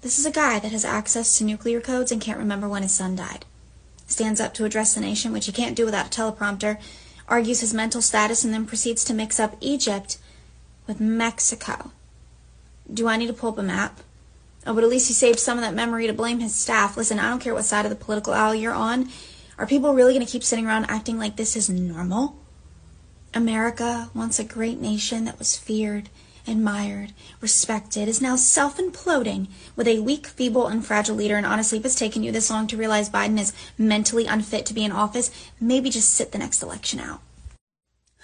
This 0.00 0.18
is 0.18 0.24
a 0.24 0.30
guy 0.30 0.60
that 0.60 0.72
has 0.72 0.84
access 0.84 1.36
to 1.36 1.44
nuclear 1.44 1.80
codes 1.80 2.12
and 2.12 2.22
can't 2.22 2.38
remember 2.38 2.68
when 2.68 2.82
his 2.82 2.94
son 2.94 3.16
died. 3.16 3.44
Stands 4.06 4.40
up 4.40 4.54
to 4.54 4.64
address 4.64 4.94
the 4.94 5.00
nation, 5.00 5.32
which 5.32 5.46
he 5.46 5.52
can't 5.52 5.76
do 5.76 5.84
without 5.84 6.06
a 6.06 6.20
teleprompter, 6.20 6.78
argues 7.28 7.60
his 7.60 7.74
mental 7.74 8.00
status, 8.00 8.44
and 8.44 8.54
then 8.54 8.64
proceeds 8.64 9.04
to 9.04 9.12
mix 9.12 9.40
up 9.40 9.56
Egypt 9.60 10.18
with 10.86 11.00
Mexico. 11.00 11.90
Do 12.92 13.08
I 13.08 13.16
need 13.16 13.26
to 13.26 13.32
pull 13.32 13.50
up 13.50 13.58
a 13.58 13.62
map? 13.62 14.00
But 14.74 14.84
at 14.84 14.90
least 14.90 15.08
he 15.08 15.14
saved 15.14 15.38
some 15.38 15.58
of 15.58 15.62
that 15.62 15.74
memory 15.74 16.06
to 16.06 16.12
blame 16.12 16.40
his 16.40 16.54
staff. 16.54 16.96
Listen, 16.96 17.18
I 17.18 17.28
don't 17.28 17.40
care 17.40 17.54
what 17.54 17.64
side 17.64 17.84
of 17.84 17.90
the 17.90 17.96
political 17.96 18.32
aisle 18.32 18.54
you're 18.54 18.72
on. 18.72 19.08
Are 19.58 19.66
people 19.66 19.94
really 19.94 20.14
going 20.14 20.24
to 20.24 20.30
keep 20.30 20.42
sitting 20.42 20.66
around 20.66 20.86
acting 20.86 21.18
like 21.18 21.36
this 21.36 21.56
is 21.56 21.68
normal? 21.68 22.38
America, 23.34 24.10
once 24.14 24.38
a 24.38 24.44
great 24.44 24.80
nation 24.80 25.24
that 25.24 25.38
was 25.38 25.56
feared, 25.56 26.08
admired, 26.46 27.12
respected, 27.40 28.08
is 28.08 28.20
now 28.20 28.36
self 28.36 28.78
imploding 28.78 29.48
with 29.76 29.86
a 29.86 30.00
weak, 30.00 30.26
feeble, 30.26 30.66
and 30.66 30.84
fragile 30.84 31.14
leader. 31.14 31.36
And 31.36 31.46
honestly, 31.46 31.78
if 31.78 31.84
it's 31.84 31.94
taken 31.94 32.22
you 32.22 32.32
this 32.32 32.50
long 32.50 32.66
to 32.68 32.76
realize 32.76 33.10
Biden 33.10 33.38
is 33.38 33.52
mentally 33.78 34.26
unfit 34.26 34.66
to 34.66 34.74
be 34.74 34.84
in 34.84 34.92
office, 34.92 35.30
maybe 35.60 35.90
just 35.90 36.10
sit 36.14 36.32
the 36.32 36.38
next 36.38 36.62
election 36.62 36.98
out. 36.98 37.20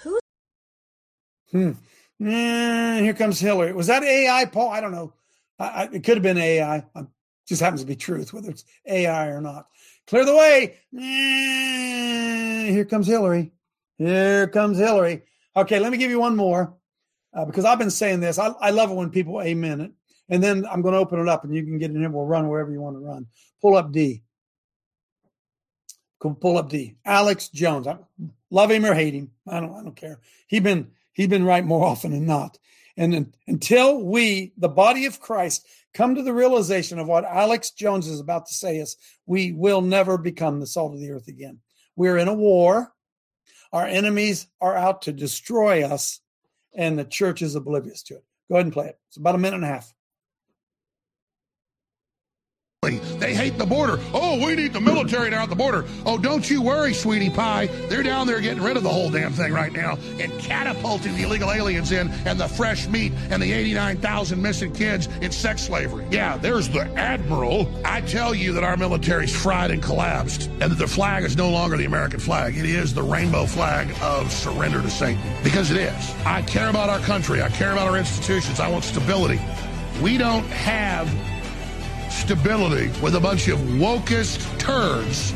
Who? 0.01 0.19
Hmm. 1.51 1.71
Mm, 2.19 3.01
here 3.01 3.13
comes 3.13 3.39
Hillary. 3.39 3.73
Was 3.73 3.87
that 3.87 4.03
AI, 4.03 4.45
Paul? 4.45 4.69
I 4.71 4.81
don't 4.81 4.91
know. 4.91 5.13
I, 5.59 5.89
it 5.91 6.03
could 6.03 6.17
have 6.17 6.23
been 6.23 6.37
AI. 6.37 6.77
It 6.95 7.07
just 7.47 7.61
happens 7.61 7.81
to 7.81 7.87
be 7.87 7.95
truth, 7.95 8.33
whether 8.33 8.49
it's 8.49 8.65
AI 8.85 9.27
or 9.27 9.41
not. 9.41 9.67
Clear 10.07 10.25
the 10.25 10.35
way. 10.35 10.77
Here 12.71 12.85
comes 12.85 13.07
Hillary. 13.07 13.51
Here 13.97 14.47
comes 14.47 14.77
Hillary. 14.77 15.23
Okay, 15.55 15.79
let 15.79 15.91
me 15.91 15.97
give 15.97 16.11
you 16.11 16.19
one 16.19 16.35
more 16.35 16.75
uh, 17.33 17.45
because 17.45 17.65
I've 17.65 17.79
been 17.79 17.89
saying 17.91 18.19
this. 18.19 18.37
I, 18.37 18.47
I 18.59 18.69
love 18.69 18.91
it 18.91 18.95
when 18.95 19.09
people 19.09 19.41
amen 19.41 19.81
it. 19.81 19.91
And 20.29 20.43
then 20.43 20.65
I'm 20.65 20.81
going 20.81 20.93
to 20.93 20.99
open 20.99 21.19
it 21.19 21.27
up 21.27 21.43
and 21.43 21.55
you 21.55 21.63
can 21.63 21.77
get 21.77 21.91
in 21.91 21.99
here. 21.99 22.09
We'll 22.09 22.25
run 22.25 22.47
wherever 22.47 22.71
you 22.71 22.81
want 22.81 22.97
to 22.97 22.99
run. 22.99 23.27
Pull 23.61 23.75
up 23.75 23.91
D. 23.91 24.23
Pull 26.19 26.57
up 26.57 26.69
D. 26.69 26.95
Alex 27.05 27.49
Jones. 27.49 27.87
I 27.87 27.97
love 28.49 28.71
him 28.71 28.85
or 28.85 28.93
hate 28.93 29.13
him. 29.13 29.31
I 29.47 29.59
don't. 29.59 29.73
I 29.73 29.83
don't 29.83 29.95
care. 29.95 30.19
He's 30.47 30.61
been 30.61 30.91
he's 31.13 31.27
been 31.27 31.45
right 31.45 31.63
more 31.63 31.85
often 31.91 32.11
than 32.11 32.25
not. 32.25 32.57
And 32.97 33.33
until 33.47 34.03
we, 34.03 34.53
the 34.57 34.69
body 34.69 35.05
of 35.05 35.19
Christ, 35.19 35.67
come 35.93 36.15
to 36.15 36.23
the 36.23 36.33
realization 36.33 36.97
of 36.97 37.07
what 37.07 37.25
Alex 37.25 37.71
Jones 37.71 38.07
is 38.07 38.19
about 38.19 38.47
to 38.47 38.53
say 38.53 38.77
is 38.77 38.97
we 39.27 39.51
will 39.51 39.81
never 39.81 40.17
become 40.17 40.59
the 40.59 40.67
salt 40.67 40.93
of 40.93 40.99
the 40.99 41.11
earth 41.11 41.27
again. 41.27 41.59
We're 41.95 42.17
in 42.17 42.27
a 42.27 42.33
war. 42.33 42.91
Our 43.71 43.85
enemies 43.85 44.47
are 44.61 44.75
out 44.75 45.03
to 45.03 45.13
destroy 45.13 45.83
us, 45.83 46.21
and 46.75 46.97
the 46.97 47.05
church 47.05 47.41
is 47.41 47.55
oblivious 47.55 48.01
to 48.03 48.15
it. 48.15 48.23
Go 48.49 48.55
ahead 48.55 48.65
and 48.65 48.73
play 48.73 48.87
it. 48.87 48.99
It's 49.09 49.17
about 49.17 49.35
a 49.35 49.39
minute 49.39 49.57
and 49.57 49.65
a 49.65 49.67
half. 49.67 49.93
They 52.83 53.33
hate 53.33 53.57
the 53.57 53.65
border. 53.65 53.99
Oh, 54.13 54.37
we 54.45 54.55
need 54.55 54.71
the 54.71 54.79
military 54.79 55.31
down 55.31 55.41
at 55.41 55.49
the 55.49 55.55
border. 55.55 55.83
Oh, 56.05 56.19
don't 56.19 56.47
you 56.47 56.61
worry, 56.61 56.93
sweetie 56.93 57.31
pie. 57.31 57.65
They're 57.89 58.03
down 58.03 58.27
there 58.27 58.39
getting 58.39 58.61
rid 58.61 58.77
of 58.77 58.83
the 58.83 58.89
whole 58.89 59.09
damn 59.09 59.33
thing 59.33 59.51
right 59.51 59.73
now 59.73 59.97
and 60.19 60.31
catapulting 60.39 61.15
the 61.15 61.23
illegal 61.23 61.51
aliens 61.51 61.91
in 61.91 62.09
and 62.27 62.39
the 62.39 62.47
fresh 62.47 62.87
meat 62.87 63.13
and 63.31 63.41
the 63.41 63.51
89,000 63.51 64.39
missing 64.39 64.71
kids 64.71 65.07
in 65.21 65.31
sex 65.31 65.63
slavery. 65.63 66.05
Yeah, 66.11 66.37
there's 66.37 66.69
the 66.69 66.81
admiral. 66.95 67.67
I 67.83 68.01
tell 68.01 68.35
you 68.35 68.53
that 68.53 68.63
our 68.63 68.77
military's 68.77 69.35
fried 69.35 69.71
and 69.71 69.81
collapsed 69.81 70.43
and 70.61 70.71
that 70.71 70.77
the 70.77 70.87
flag 70.87 71.23
is 71.23 71.35
no 71.35 71.49
longer 71.49 71.77
the 71.77 71.85
American 71.85 72.19
flag. 72.19 72.55
It 72.55 72.65
is 72.65 72.93
the 72.93 73.01
rainbow 73.01 73.47
flag 73.47 73.91
of 74.03 74.31
surrender 74.31 74.83
to 74.83 74.89
Satan 74.91 75.19
because 75.43 75.71
it 75.71 75.77
is. 75.77 76.15
I 76.25 76.43
care 76.43 76.69
about 76.69 76.89
our 76.89 76.99
country. 76.99 77.41
I 77.41 77.49
care 77.49 77.71
about 77.71 77.87
our 77.87 77.97
institutions. 77.97 78.59
I 78.59 78.69
want 78.69 78.83
stability. 78.83 79.41
We 79.99 80.19
don't 80.19 80.45
have 80.45 81.11
stability 82.17 82.89
with 83.01 83.15
a 83.15 83.19
bunch 83.19 83.47
of 83.47 83.59
wokest 83.59 84.59
turds 84.59 85.33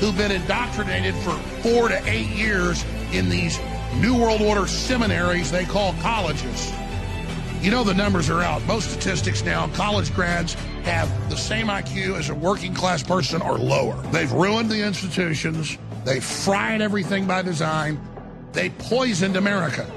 who've 0.00 0.16
been 0.16 0.32
indoctrinated 0.32 1.14
for 1.16 1.30
four 1.62 1.88
to 1.88 2.02
eight 2.08 2.26
years 2.28 2.84
in 3.12 3.28
these 3.28 3.58
New 4.00 4.18
World 4.18 4.42
Order 4.42 4.66
seminaries 4.66 5.50
they 5.50 5.64
call 5.64 5.94
colleges. 6.00 6.72
You 7.60 7.70
know 7.70 7.84
the 7.84 7.94
numbers 7.94 8.28
are 8.28 8.42
out. 8.42 8.66
Most 8.66 8.90
statistics 8.90 9.44
now, 9.44 9.68
college 9.68 10.12
grads 10.12 10.54
have 10.82 11.08
the 11.30 11.36
same 11.36 11.68
IQ 11.68 12.18
as 12.18 12.30
a 12.30 12.34
working 12.34 12.74
class 12.74 13.02
person 13.02 13.40
or 13.40 13.56
lower. 13.56 13.94
They've 14.10 14.32
ruined 14.32 14.70
the 14.70 14.84
institutions. 14.84 15.78
They've 16.04 16.24
fried 16.24 16.80
everything 16.80 17.26
by 17.26 17.42
design. 17.42 18.00
They 18.52 18.70
poisoned 18.70 19.36
America. 19.36 19.88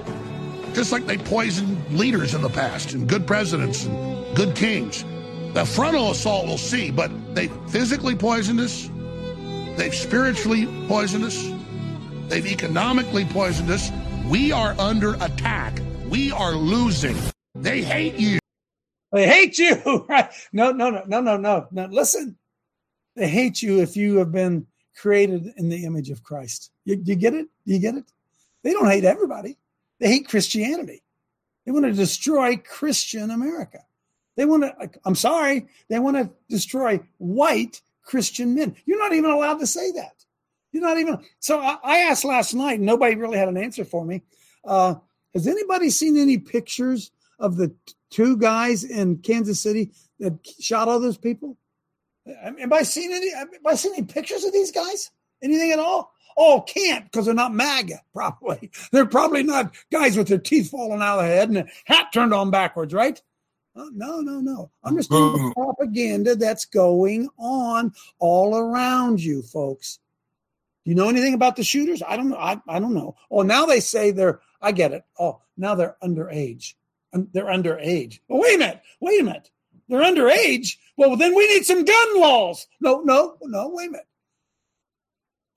Just 0.73 0.91
like 0.91 1.07
they 1.07 1.17
poisoned 1.17 1.97
leaders 1.97 2.35
in 2.35 2.43
the 2.43 2.49
past 2.49 2.93
and 2.93 3.09
good 3.09 3.25
presidents 3.25 3.85
and 3.85 4.35
good 4.35 4.55
kings. 4.55 5.03
The 5.55 5.65
frontal 5.65 6.11
assault 6.11 6.47
we'll 6.47 6.57
see, 6.57 6.91
but 6.91 7.09
they 7.33 7.47
physically 7.69 8.13
poisoned 8.13 8.59
us. 8.59 8.89
They've 9.77 9.95
spiritually 9.95 10.67
poisoned 10.89 11.23
us. 11.23 11.49
They've 12.27 12.45
economically 12.45 13.23
poisoned 13.23 13.71
us. 13.71 13.89
We 14.27 14.51
are 14.51 14.75
under 14.77 15.13
attack. 15.21 15.79
We 16.09 16.29
are 16.33 16.55
losing. 16.55 17.15
They 17.53 17.81
hate 17.81 18.15
you. 18.15 18.37
They 19.13 19.29
hate 19.29 19.57
you. 19.57 20.05
Right? 20.09 20.29
No, 20.51 20.73
no, 20.73 20.89
no, 20.89 21.03
no, 21.07 21.21
no, 21.21 21.37
no. 21.37 21.67
No, 21.71 21.85
listen. 21.85 22.35
They 23.15 23.29
hate 23.29 23.61
you 23.61 23.81
if 23.81 23.95
you 23.95 24.17
have 24.17 24.33
been 24.33 24.67
created 24.97 25.53
in 25.55 25.69
the 25.69 25.85
image 25.85 26.09
of 26.09 26.21
Christ. 26.21 26.71
You, 26.83 27.01
you 27.01 27.15
get 27.15 27.33
it? 27.33 27.47
You 27.63 27.79
get 27.79 27.95
it? 27.95 28.11
They 28.63 28.73
don't 28.73 28.91
hate 28.91 29.05
everybody. 29.05 29.57
They 30.01 30.09
hate 30.09 30.27
Christianity. 30.27 31.01
They 31.65 31.71
want 31.71 31.85
to 31.85 31.93
destroy 31.93 32.57
Christian 32.57 33.31
America. 33.31 33.85
They 34.35 34.45
want 34.45 34.63
to, 34.63 34.89
I'm 35.05 35.15
sorry, 35.15 35.67
they 35.89 35.99
want 35.99 36.17
to 36.17 36.29
destroy 36.49 36.99
white 37.17 37.81
Christian 38.03 38.53
men. 38.53 38.75
You're 38.85 38.99
not 38.99 39.13
even 39.13 39.31
allowed 39.31 39.59
to 39.59 39.67
say 39.67 39.91
that. 39.93 40.25
You're 40.71 40.83
not 40.83 40.97
even. 40.97 41.19
So 41.39 41.59
I, 41.59 41.77
I 41.83 41.97
asked 41.99 42.25
last 42.25 42.53
night, 42.53 42.79
nobody 42.79 43.15
really 43.15 43.37
had 43.37 43.47
an 43.47 43.57
answer 43.57 43.85
for 43.85 44.05
me. 44.05 44.23
Uh, 44.65 44.95
has 45.33 45.47
anybody 45.47 45.89
seen 45.89 46.17
any 46.17 46.37
pictures 46.37 47.11
of 47.39 47.57
the 47.57 47.73
two 48.09 48.37
guys 48.37 48.83
in 48.83 49.17
Kansas 49.17 49.61
City 49.61 49.91
that 50.19 50.33
shot 50.59 50.87
all 50.87 50.99
those 50.99 51.17
people? 51.17 51.57
Have 52.25 52.73
I 52.73 52.83
seen 52.83 53.13
any? 53.13 53.33
Have 53.33 53.49
I 53.65 53.75
seen 53.75 53.93
any 53.93 54.05
pictures 54.05 54.43
of 54.43 54.51
these 54.51 54.71
guys? 54.71 55.11
Anything 55.41 55.71
at 55.71 55.79
all? 55.79 56.11
Oh, 56.37 56.61
can't 56.67 57.05
because 57.05 57.25
they're 57.25 57.35
not 57.35 57.53
MAGA. 57.53 58.01
Probably 58.13 58.71
they're 58.91 59.05
probably 59.05 59.43
not 59.43 59.75
guys 59.91 60.17
with 60.17 60.27
their 60.27 60.37
teeth 60.37 60.71
falling 60.71 61.01
out 61.01 61.19
of 61.19 61.25
the 61.25 61.29
head 61.29 61.49
and 61.49 61.57
a 61.59 61.67
hat 61.85 62.07
turned 62.13 62.33
on 62.33 62.51
backwards, 62.51 62.93
right? 62.93 63.21
Oh, 63.75 63.89
no, 63.93 64.21
no, 64.21 64.39
no. 64.39 64.71
Understand 64.83 65.35
the 65.35 65.53
propaganda 65.53 66.35
that's 66.35 66.65
going 66.65 67.27
on 67.37 67.93
all 68.19 68.55
around 68.55 69.21
you, 69.21 69.41
folks. 69.41 69.99
Do 70.85 70.91
you 70.91 70.95
know 70.95 71.09
anything 71.09 71.33
about 71.33 71.55
the 71.55 71.63
shooters? 71.63 72.01
I 72.07 72.15
don't 72.15 72.29
know. 72.29 72.37
I, 72.37 72.61
I 72.67 72.79
don't 72.79 72.93
know. 72.93 73.15
Oh, 73.29 73.41
now 73.41 73.65
they 73.65 73.79
say 73.81 74.11
they're, 74.11 74.39
I 74.61 74.71
get 74.71 74.93
it. 74.93 75.03
Oh, 75.19 75.41
now 75.57 75.75
they're 75.75 75.97
underage. 76.01 76.75
They're 77.11 77.45
underage. 77.45 78.19
Well, 78.27 78.41
wait 78.41 78.55
a 78.55 78.59
minute. 78.59 78.81
Wait 78.99 79.19
a 79.19 79.23
minute. 79.23 79.49
They're 79.89 80.01
underage. 80.01 80.77
Well, 80.95 81.17
then 81.17 81.35
we 81.35 81.47
need 81.47 81.65
some 81.65 81.83
gun 81.83 82.19
laws. 82.19 82.67
No, 82.79 83.01
no, 83.01 83.37
no. 83.41 83.69
Wait 83.73 83.89
a 83.89 83.91
minute. 83.91 84.07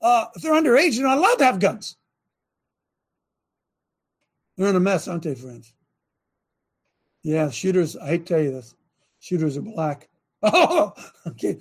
Uh, 0.00 0.26
if 0.34 0.42
they're 0.42 0.52
underage, 0.52 0.96
they're 0.96 1.06
not 1.06 1.18
allowed 1.18 1.36
to 1.36 1.44
have 1.44 1.60
guns. 1.60 1.96
They're 4.56 4.68
in 4.68 4.76
a 4.76 4.80
mess, 4.80 5.06
aren't 5.06 5.22
they, 5.22 5.34
friends? 5.34 5.72
Yeah, 7.22 7.50
shooters, 7.50 7.96
I 7.96 8.08
hate 8.08 8.26
to 8.26 8.34
tell 8.34 8.42
you 8.42 8.52
this. 8.52 8.74
Shooters 9.20 9.56
are 9.56 9.62
black. 9.62 10.08
Oh, 10.40 10.92
okay. 11.26 11.58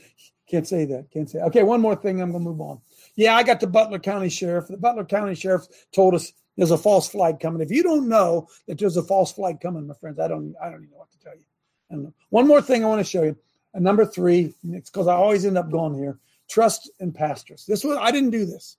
Can't 0.47 0.67
say 0.67 0.85
that. 0.85 1.09
Can't 1.11 1.27
say. 1.27 1.39
Okay, 1.39 1.63
one 1.63 1.81
more 1.81 1.95
thing. 1.95 2.21
I'm 2.21 2.31
to 2.31 2.39
move 2.39 2.61
on. 2.61 2.79
Yeah, 3.15 3.35
I 3.35 3.41
got 3.41 3.59
the 3.59 3.65
Butler 3.65 3.97
County 3.97 4.29
Sheriff. 4.29 4.67
The 4.67 4.77
Butler 4.77 5.03
County 5.03 5.33
Sheriff 5.33 5.63
told 5.91 6.13
us 6.13 6.31
there's 6.55 6.71
a 6.71 6.77
false 6.77 7.09
flag 7.09 7.39
coming. 7.39 7.61
If 7.61 7.71
you 7.71 7.83
don't 7.83 8.07
know 8.07 8.47
that 8.67 8.77
there's 8.77 8.97
a 8.97 9.03
false 9.03 9.31
flag 9.31 9.59
coming, 9.59 9.87
my 9.87 9.95
friends, 9.95 10.19
I 10.19 10.27
don't. 10.27 10.55
I 10.61 10.69
don't 10.69 10.83
even 10.83 10.91
know 10.91 10.97
what 10.97 11.11
to 11.11 11.19
tell 11.19 11.33
you. 11.33 12.03
Know. 12.03 12.13
One 12.29 12.47
more 12.47 12.61
thing 12.61 12.83
I 12.83 12.87
want 12.87 12.99
to 12.99 13.09
show 13.09 13.23
you. 13.23 13.35
Number 13.73 14.05
three. 14.05 14.53
It's 14.69 14.89
because 14.89 15.07
I 15.07 15.15
always 15.15 15.45
end 15.45 15.57
up 15.57 15.71
going 15.71 15.95
here. 15.95 16.17
Trust 16.49 16.89
in 16.99 17.11
pastors. 17.11 17.65
This 17.65 17.83
was. 17.83 17.97
I 17.99 18.11
didn't 18.11 18.29
do 18.29 18.45
this. 18.45 18.77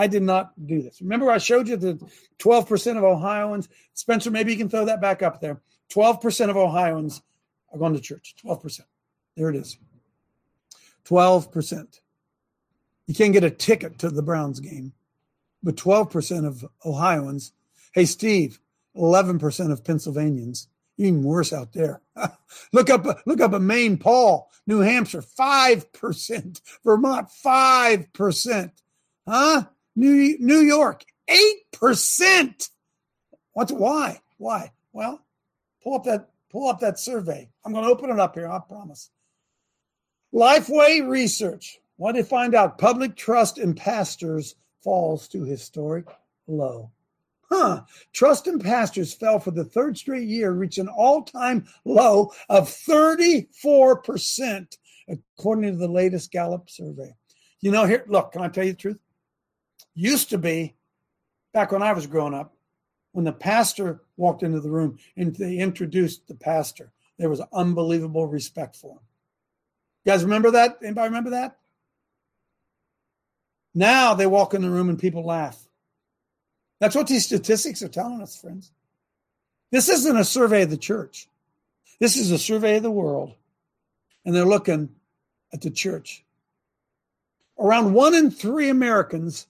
I 0.00 0.06
did 0.06 0.22
not 0.22 0.52
do 0.66 0.80
this. 0.80 1.02
Remember, 1.02 1.30
I 1.30 1.36
showed 1.36 1.68
you 1.68 1.76
the 1.76 2.00
12% 2.38 2.96
of 2.96 3.04
Ohioans. 3.04 3.68
Spencer, 3.92 4.30
maybe 4.30 4.50
you 4.50 4.56
can 4.56 4.70
throw 4.70 4.86
that 4.86 5.02
back 5.02 5.22
up 5.22 5.42
there. 5.42 5.60
12% 5.90 6.48
of 6.48 6.56
Ohioans 6.56 7.20
are 7.70 7.78
going 7.78 7.92
to 7.92 8.00
church. 8.00 8.34
12%. 8.42 8.80
There 9.36 9.50
it 9.50 9.56
is. 9.56 9.76
12%. 11.04 12.00
You 13.08 13.14
can't 13.14 13.34
get 13.34 13.44
a 13.44 13.50
ticket 13.50 13.98
to 13.98 14.08
the 14.08 14.22
Browns 14.22 14.58
game, 14.58 14.94
but 15.62 15.76
12% 15.76 16.46
of 16.46 16.64
Ohioans. 16.86 17.52
Hey, 17.92 18.06
Steve, 18.06 18.58
11% 18.96 19.70
of 19.70 19.84
Pennsylvanians. 19.84 20.68
Even 20.96 21.22
worse 21.22 21.52
out 21.52 21.74
there. 21.74 22.00
look 22.72 22.88
up, 22.88 23.04
look 23.26 23.42
up 23.42 23.52
a 23.52 23.60
Maine, 23.60 23.98
Paul, 23.98 24.50
New 24.66 24.80
Hampshire, 24.80 25.20
5%. 25.20 26.60
Vermont, 26.84 27.28
5%. 27.44 28.70
Huh? 29.28 29.64
New, 29.96 30.36
New 30.38 30.60
York, 30.60 31.04
8%. 31.72 32.68
What's 33.52 33.72
why? 33.72 34.20
Why? 34.38 34.72
Well, 34.92 35.24
pull 35.82 35.94
up 35.94 36.04
that 36.04 36.30
pull 36.50 36.68
up 36.68 36.80
that 36.80 36.98
survey. 36.98 37.48
I'm 37.64 37.72
going 37.72 37.84
to 37.84 37.90
open 37.90 38.10
it 38.10 38.18
up 38.18 38.34
here, 38.34 38.48
I 38.48 38.58
promise. 38.58 39.10
Lifeway 40.34 41.08
Research. 41.08 41.78
What 41.96 42.12
did 42.12 42.26
find 42.26 42.54
out? 42.54 42.78
Public 42.78 43.14
trust 43.14 43.58
in 43.58 43.74
pastors 43.74 44.56
falls 44.82 45.28
to 45.28 45.44
historic 45.44 46.06
low. 46.46 46.90
Huh. 47.50 47.82
Trust 48.12 48.46
in 48.46 48.60
pastors 48.60 49.12
fell 49.12 49.40
for 49.40 49.50
the 49.50 49.64
third 49.64 49.98
straight 49.98 50.28
year, 50.28 50.52
reaching 50.52 50.86
an 50.86 50.94
all 50.96 51.22
time 51.22 51.66
low 51.84 52.32
of 52.48 52.68
34%, 52.68 54.76
according 55.08 55.72
to 55.72 55.76
the 55.76 55.88
latest 55.88 56.30
Gallup 56.30 56.70
survey. 56.70 57.12
You 57.60 57.72
know, 57.72 57.84
here, 57.84 58.04
look, 58.08 58.32
can 58.32 58.42
I 58.42 58.48
tell 58.48 58.64
you 58.64 58.72
the 58.72 58.78
truth? 58.78 59.00
Used 60.00 60.30
to 60.30 60.38
be, 60.38 60.76
back 61.52 61.72
when 61.72 61.82
I 61.82 61.92
was 61.92 62.06
growing 62.06 62.32
up, 62.32 62.54
when 63.12 63.26
the 63.26 63.34
pastor 63.34 64.00
walked 64.16 64.42
into 64.42 64.58
the 64.58 64.70
room 64.70 64.98
and 65.14 65.36
they 65.36 65.58
introduced 65.58 66.26
the 66.26 66.34
pastor, 66.34 66.90
there 67.18 67.28
was 67.28 67.42
unbelievable 67.52 68.26
respect 68.26 68.76
for 68.76 68.92
him. 68.92 69.00
You 70.04 70.12
guys 70.12 70.24
remember 70.24 70.52
that? 70.52 70.78
Anybody 70.82 71.08
remember 71.08 71.30
that? 71.30 71.58
Now 73.74 74.14
they 74.14 74.26
walk 74.26 74.54
in 74.54 74.62
the 74.62 74.70
room 74.70 74.88
and 74.88 74.98
people 74.98 75.22
laugh. 75.22 75.62
That's 76.78 76.96
what 76.96 77.06
these 77.06 77.26
statistics 77.26 77.82
are 77.82 77.88
telling 77.88 78.22
us, 78.22 78.40
friends. 78.40 78.72
This 79.70 79.90
isn't 79.90 80.16
a 80.16 80.24
survey 80.24 80.62
of 80.62 80.70
the 80.70 80.78
church. 80.78 81.28
This 81.98 82.16
is 82.16 82.30
a 82.30 82.38
survey 82.38 82.78
of 82.78 82.84
the 82.84 82.90
world. 82.90 83.34
And 84.24 84.34
they're 84.34 84.46
looking 84.46 84.94
at 85.52 85.60
the 85.60 85.70
church. 85.70 86.24
Around 87.58 87.92
one 87.92 88.14
in 88.14 88.30
three 88.30 88.70
Americans 88.70 89.46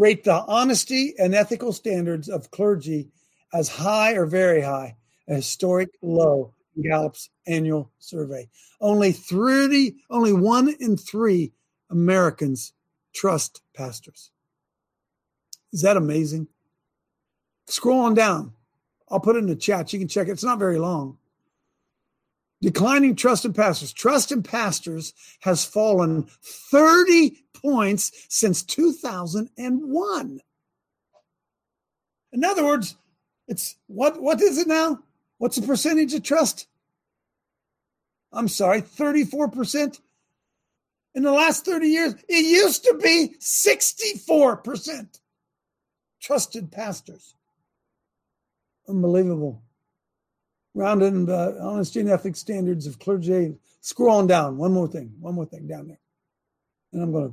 rate 0.00 0.24
the 0.24 0.42
honesty 0.46 1.14
and 1.18 1.34
ethical 1.34 1.74
standards 1.74 2.30
of 2.30 2.50
clergy 2.50 3.10
as 3.52 3.68
high 3.68 4.12
or 4.12 4.24
very 4.24 4.62
high, 4.62 4.96
a 5.28 5.34
historic 5.34 5.90
low 6.00 6.54
in 6.74 6.84
Gallup's 6.84 7.28
annual 7.46 7.90
survey. 7.98 8.48
Only 8.80 9.12
30, 9.12 9.94
only 10.08 10.32
one 10.32 10.74
in 10.80 10.96
three 10.96 11.52
Americans 11.90 12.72
trust 13.14 13.60
pastors. 13.76 14.30
Is 15.72 15.82
that 15.82 15.98
amazing? 15.98 16.48
Scroll 17.66 18.00
on 18.00 18.14
down. 18.14 18.54
I'll 19.10 19.20
put 19.20 19.36
it 19.36 19.40
in 19.40 19.46
the 19.46 19.56
chat. 19.56 19.92
You 19.92 19.98
can 19.98 20.08
check 20.08 20.28
it. 20.28 20.32
It's 20.32 20.44
not 20.44 20.58
very 20.58 20.78
long. 20.78 21.18
Declining 22.62 23.16
trust 23.16 23.44
in 23.44 23.54
pastors. 23.54 23.92
Trust 23.92 24.32
in 24.32 24.42
pastors 24.42 25.14
has 25.40 25.64
fallen 25.64 26.24
30 26.42 27.36
points 27.54 28.12
since 28.28 28.62
2001. 28.62 30.40
In 32.32 32.44
other 32.44 32.64
words, 32.64 32.96
it's 33.48 33.76
what 33.86 34.20
what 34.22 34.40
is 34.40 34.58
it 34.58 34.68
now? 34.68 35.00
What's 35.38 35.56
the 35.56 35.66
percentage 35.66 36.12
of 36.14 36.22
trust? 36.22 36.66
I'm 38.32 38.48
sorry, 38.48 38.82
34%. 38.82 39.98
In 41.14 41.24
the 41.24 41.32
last 41.32 41.64
30 41.64 41.88
years, 41.88 42.14
it 42.28 42.44
used 42.44 42.84
to 42.84 42.94
be 43.02 43.34
64% 43.40 45.18
trusted 46.20 46.70
pastors. 46.70 47.34
Unbelievable. 48.88 49.62
Rounded 50.74 51.26
the 51.26 51.58
honesty 51.60 52.00
and 52.00 52.08
ethics 52.08 52.38
standards 52.38 52.86
of 52.86 52.98
clergy. 52.98 53.56
Scroll 53.80 54.18
on 54.18 54.26
down. 54.26 54.56
One 54.56 54.72
more 54.72 54.86
thing. 54.86 55.14
One 55.20 55.34
more 55.34 55.46
thing 55.46 55.66
down 55.66 55.88
there. 55.88 56.00
And 56.92 57.02
I'm 57.02 57.12
going 57.12 57.32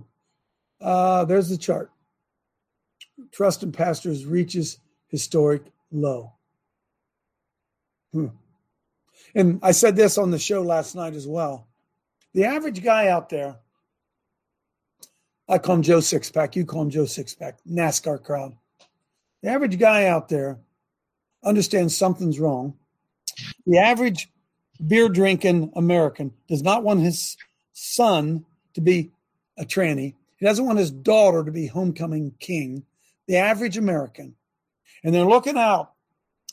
to. 0.79 0.85
Uh, 0.85 1.25
there's 1.25 1.49
the 1.49 1.57
chart. 1.57 1.91
Trust 3.31 3.63
in 3.63 3.71
pastors 3.71 4.25
reaches 4.25 4.79
historic 5.07 5.63
low. 5.91 6.33
Hmm. 8.13 8.27
And 9.35 9.59
I 9.61 9.71
said 9.71 9.95
this 9.95 10.17
on 10.17 10.31
the 10.31 10.39
show 10.39 10.61
last 10.61 10.95
night 10.95 11.13
as 11.13 11.27
well. 11.27 11.67
The 12.33 12.45
average 12.45 12.83
guy 12.83 13.07
out 13.07 13.29
there, 13.29 13.57
I 15.49 15.57
call 15.57 15.75
him 15.75 15.81
Joe 15.81 15.99
Sixpack, 15.99 16.55
you 16.55 16.65
call 16.65 16.83
him 16.83 16.89
Joe 16.89 17.03
Sixpack, 17.03 17.53
NASCAR 17.69 18.23
crowd. 18.23 18.55
The 19.41 19.49
average 19.49 19.79
guy 19.79 20.05
out 20.05 20.29
there 20.29 20.59
understands 21.43 21.95
something's 21.95 22.39
wrong. 22.39 22.75
The 23.67 23.77
average 23.77 24.29
beer 24.85 25.09
drinking 25.09 25.71
American 25.75 26.33
does 26.47 26.63
not 26.63 26.83
want 26.83 27.01
his 27.01 27.37
son 27.73 28.45
to 28.73 28.81
be 28.81 29.11
a 29.57 29.65
tranny. 29.65 30.15
He 30.37 30.45
doesn't 30.45 30.65
want 30.65 30.79
his 30.79 30.91
daughter 30.91 31.43
to 31.43 31.51
be 31.51 31.67
homecoming 31.67 32.33
king. 32.39 32.83
The 33.27 33.37
average 33.37 33.77
American. 33.77 34.35
And 35.03 35.13
they're 35.13 35.25
looking 35.25 35.57
out 35.57 35.91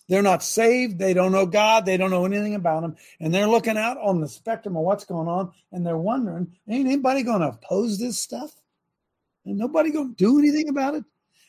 they're 0.09 0.23
not 0.23 0.43
saved. 0.43 0.99
They 0.99 1.15
don't 1.15 1.33
know 1.33 1.47
God. 1.47 1.87
They 1.87 1.97
don't 1.97 2.11
know 2.11 2.27
anything 2.27 2.55
about 2.55 2.85
Him. 2.85 2.97
And 3.21 3.33
they're 3.33 3.49
looking 3.49 3.79
out 3.79 3.97
on 3.99 4.21
the 4.21 4.29
spectrum 4.29 4.77
of 4.77 4.85
what's 4.85 5.05
going 5.05 5.29
on 5.29 5.53
and 5.73 5.87
they're 5.87 5.97
wondering, 5.97 6.53
ain't 6.69 6.87
anybody 6.87 7.23
going 7.23 7.41
to 7.41 7.49
oppose 7.49 7.99
this 7.99 8.19
stuff? 8.19 8.55
And 9.47 9.57
nobody 9.59 9.91
going 9.91 10.15
to 10.15 10.15
do 10.15 10.39
anything 10.39 10.69
about 10.69 10.95
it? 10.95 11.05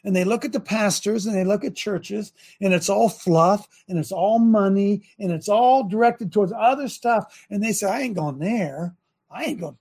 And 0.06 0.16
they 0.16 0.24
look 0.24 0.46
at 0.46 0.54
the 0.54 0.60
pastors 0.60 1.26
and 1.26 1.36
they 1.36 1.44
look 1.44 1.66
at 1.66 1.76
churches 1.76 2.32
and 2.62 2.74
it's 2.74 2.90
all 2.90 3.10
fluff 3.10 3.68
and 3.90 3.98
it's 3.98 4.12
all 4.12 4.40
money 4.40 5.02
and 5.20 5.32
it's 5.32 5.50
all 5.50 5.84
directed 5.84 6.32
towards 6.32 6.54
other 6.56 6.88
stuff. 6.88 7.46
And 7.50 7.62
they 7.62 7.74
say, 7.74 7.90
I 7.90 8.02
ain't 8.02 8.16
going 8.16 8.40
there. 8.40 8.96
I 9.32 9.46
ain't 9.46 9.60
going, 9.60 9.78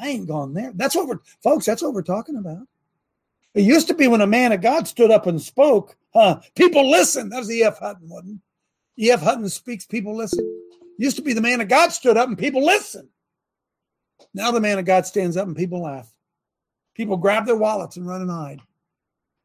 I 0.00 0.08
ain't 0.08 0.28
going 0.28 0.52
there. 0.52 0.72
That's 0.74 0.94
what 0.94 1.08
we're, 1.08 1.20
folks, 1.42 1.64
that's 1.64 1.82
what 1.82 1.94
we're 1.94 2.02
talking 2.02 2.36
about. 2.36 2.68
It 3.54 3.62
used 3.62 3.88
to 3.88 3.94
be 3.94 4.06
when 4.06 4.20
a 4.20 4.26
man 4.26 4.52
of 4.52 4.60
God 4.60 4.86
stood 4.86 5.10
up 5.10 5.26
and 5.26 5.40
spoke, 5.40 5.96
huh? 6.12 6.40
People 6.54 6.88
listen. 6.88 7.30
That 7.30 7.38
was 7.38 7.50
E.F. 7.50 7.78
Hutton, 7.78 8.08
wasn't 8.08 8.40
E.F. 8.98 9.22
Hutton 9.22 9.48
speaks, 9.48 9.86
people 9.86 10.14
listen. 10.14 10.44
Used 10.98 11.16
to 11.16 11.22
be 11.22 11.32
the 11.32 11.40
man 11.40 11.60
of 11.60 11.68
God 11.68 11.92
stood 11.92 12.16
up 12.16 12.28
and 12.28 12.36
people 12.36 12.64
listen. 12.64 13.08
Now 14.34 14.50
the 14.50 14.60
man 14.60 14.78
of 14.78 14.84
God 14.84 15.06
stands 15.06 15.36
up 15.36 15.46
and 15.46 15.56
people 15.56 15.82
laugh. 15.82 16.12
People 16.94 17.16
grab 17.16 17.46
their 17.46 17.56
wallets 17.56 17.96
and 17.96 18.06
run 18.06 18.20
and 18.20 18.30
hide. 18.30 18.60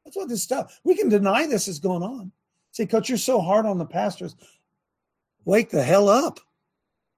That's 0.04 0.18
what 0.18 0.30
this 0.30 0.44
stuff. 0.44 0.80
We 0.84 0.96
can 0.96 1.10
deny 1.10 1.48
this 1.48 1.68
is 1.68 1.80
going 1.80 2.04
on. 2.04 2.32
Say, 2.72 2.86
coach, 2.86 3.10
you're 3.10 3.18
so 3.18 3.40
hard 3.40 3.66
on 3.66 3.78
the 3.78 3.86
pastors. 3.86 4.36
Wake 5.46 5.70
the 5.70 5.84
hell 5.84 6.10
up. 6.10 6.40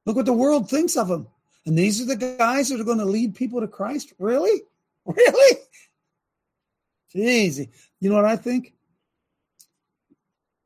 Look 0.06 0.16
what 0.16 0.26
the 0.26 0.34
world 0.34 0.70
thinks 0.70 0.98
of 0.98 1.08
them. 1.08 1.28
And 1.66 1.78
these 1.78 2.02
are 2.02 2.06
the 2.06 2.36
guys 2.38 2.70
that 2.70 2.80
are 2.80 2.86
going 2.86 3.00
to 3.00 3.06
lead 3.06 3.36
people 3.36 3.62
to 3.62 3.68
Christ? 3.68 4.14
Really? 4.20 4.62
Really? 5.06 5.58
Easy. 7.14 7.70
You 8.00 8.10
know 8.10 8.16
what 8.16 8.26
I 8.26 8.36
think? 8.36 8.74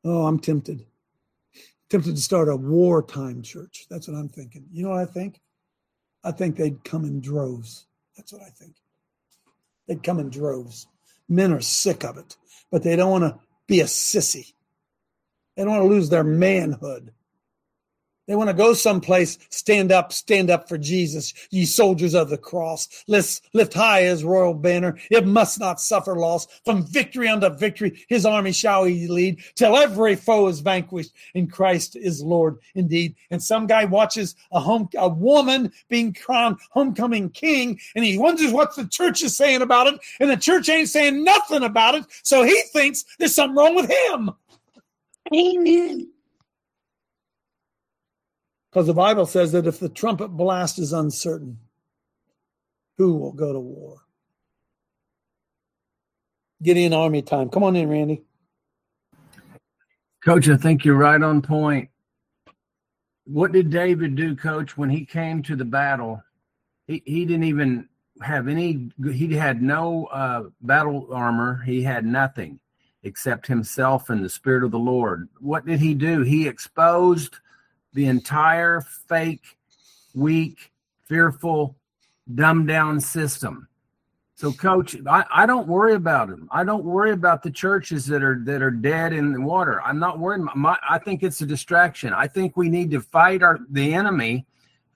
Oh, 0.02 0.26
I'm 0.26 0.38
tempted. 0.38 0.86
Tempted 1.90 2.16
to 2.16 2.22
start 2.22 2.48
a 2.48 2.56
wartime 2.56 3.42
church. 3.42 3.86
That's 3.90 4.08
what 4.08 4.16
I'm 4.16 4.30
thinking. 4.30 4.64
You 4.72 4.84
know 4.84 4.90
what 4.90 5.00
I 5.00 5.04
think? 5.04 5.40
I 6.24 6.32
think 6.32 6.56
they'd 6.56 6.82
come 6.84 7.04
in 7.04 7.20
droves. 7.20 7.86
That's 8.16 8.32
what 8.32 8.42
I 8.42 8.48
think. 8.48 8.76
They'd 9.86 10.02
come 10.02 10.18
in 10.18 10.30
droves. 10.30 10.86
Men 11.30 11.52
are 11.52 11.60
sick 11.60 12.04
of 12.04 12.18
it, 12.18 12.36
but 12.70 12.82
they 12.82 12.96
don't 12.96 13.10
want 13.10 13.24
to 13.24 13.40
be 13.68 13.80
a 13.80 13.84
sissy. 13.84 14.52
They 15.56 15.62
don't 15.62 15.72
want 15.72 15.84
to 15.84 15.88
lose 15.88 16.10
their 16.10 16.24
manhood. 16.24 17.12
They 18.26 18.36
want 18.36 18.48
to 18.48 18.54
go 18.54 18.74
someplace, 18.74 19.38
stand 19.50 19.90
up, 19.90 20.12
stand 20.12 20.50
up 20.50 20.68
for 20.68 20.78
Jesus, 20.78 21.34
ye 21.50 21.64
soldiers 21.64 22.14
of 22.14 22.30
the 22.30 22.38
cross. 22.38 22.88
Lift, 23.08 23.42
lift 23.54 23.74
high 23.74 24.02
his 24.02 24.22
royal 24.22 24.54
banner. 24.54 24.98
It 25.10 25.26
must 25.26 25.58
not 25.58 25.80
suffer 25.80 26.14
loss. 26.14 26.46
From 26.64 26.86
victory 26.86 27.28
unto 27.28 27.48
victory, 27.48 28.04
his 28.08 28.24
army 28.24 28.52
shall 28.52 28.84
he 28.84 29.08
lead, 29.08 29.42
till 29.56 29.76
every 29.76 30.14
foe 30.14 30.46
is 30.46 30.60
vanquished, 30.60 31.12
and 31.34 31.50
Christ 31.50 31.96
is 31.96 32.22
Lord 32.22 32.58
indeed. 32.74 33.16
And 33.30 33.42
some 33.42 33.66
guy 33.66 33.84
watches 33.84 34.36
a 34.52 34.60
home, 34.60 34.88
a 34.96 35.08
woman 35.08 35.72
being 35.88 36.14
crowned 36.14 36.58
homecoming 36.70 37.30
king, 37.30 37.80
and 37.96 38.04
he 38.04 38.16
wonders 38.16 38.52
what 38.52 38.76
the 38.76 38.86
church 38.86 39.22
is 39.22 39.36
saying 39.36 39.62
about 39.62 39.88
it, 39.88 39.98
and 40.20 40.30
the 40.30 40.36
church 40.36 40.68
ain't 40.68 40.88
saying 40.88 41.24
nothing 41.24 41.64
about 41.64 41.96
it, 41.96 42.04
so 42.22 42.44
he 42.44 42.60
thinks 42.72 43.04
there's 43.18 43.34
something 43.34 43.56
wrong 43.56 43.74
with 43.74 43.90
him. 43.90 44.30
Amen. 45.34 46.10
Because 48.70 48.86
the 48.86 48.94
Bible 48.94 49.26
says 49.26 49.50
that 49.52 49.66
if 49.66 49.80
the 49.80 49.88
trumpet 49.88 50.28
blast 50.28 50.78
is 50.78 50.92
uncertain, 50.92 51.58
who 52.98 53.14
will 53.16 53.32
go 53.32 53.52
to 53.52 53.58
war? 53.58 53.98
Gideon 56.62 56.92
army 56.92 57.22
time. 57.22 57.48
Come 57.48 57.64
on 57.64 57.74
in, 57.74 57.88
Randy. 57.88 58.22
Coach, 60.24 60.48
I 60.48 60.56
think 60.56 60.84
you're 60.84 60.96
right 60.96 61.20
on 61.20 61.40
point. 61.40 61.88
What 63.24 63.52
did 63.52 63.70
David 63.70 64.14
do, 64.16 64.36
Coach, 64.36 64.76
when 64.76 64.90
he 64.90 65.04
came 65.04 65.42
to 65.44 65.56
the 65.56 65.64
battle? 65.64 66.22
He, 66.86 67.02
he 67.06 67.24
didn't 67.24 67.44
even 67.44 67.88
have 68.20 68.46
any, 68.46 68.90
he 69.02 69.32
had 69.34 69.62
no 69.62 70.06
uh, 70.06 70.44
battle 70.60 71.08
armor. 71.10 71.62
He 71.64 71.82
had 71.82 72.04
nothing 72.04 72.60
except 73.02 73.46
himself 73.46 74.10
and 74.10 74.22
the 74.22 74.28
Spirit 74.28 74.62
of 74.62 74.72
the 74.72 74.78
Lord. 74.78 75.28
What 75.40 75.64
did 75.64 75.80
he 75.80 75.94
do? 75.94 76.20
He 76.20 76.46
exposed 76.46 77.36
the 77.92 78.06
entire 78.06 78.80
fake, 78.80 79.58
weak, 80.14 80.72
fearful, 81.06 81.76
dumbed 82.34 82.68
down 82.68 83.00
system. 83.00 83.68
So, 84.34 84.52
coach, 84.52 84.96
I, 85.06 85.24
I 85.30 85.46
don't 85.46 85.68
worry 85.68 85.94
about 85.94 86.28
them. 86.28 86.48
I 86.50 86.64
don't 86.64 86.84
worry 86.84 87.12
about 87.12 87.42
the 87.42 87.50
churches 87.50 88.06
that 88.06 88.22
are 88.22 88.40
that 88.44 88.62
are 88.62 88.70
dead 88.70 89.12
in 89.12 89.32
the 89.32 89.40
water. 89.40 89.82
I'm 89.82 89.98
not 89.98 90.18
worried. 90.18 90.46
My, 90.54 90.78
I 90.88 90.98
think 90.98 91.22
it's 91.22 91.42
a 91.42 91.46
distraction. 91.46 92.14
I 92.14 92.26
think 92.26 92.56
we 92.56 92.70
need 92.70 92.90
to 92.92 93.00
fight 93.00 93.42
our 93.42 93.58
the 93.68 93.92
enemy, 93.92 94.46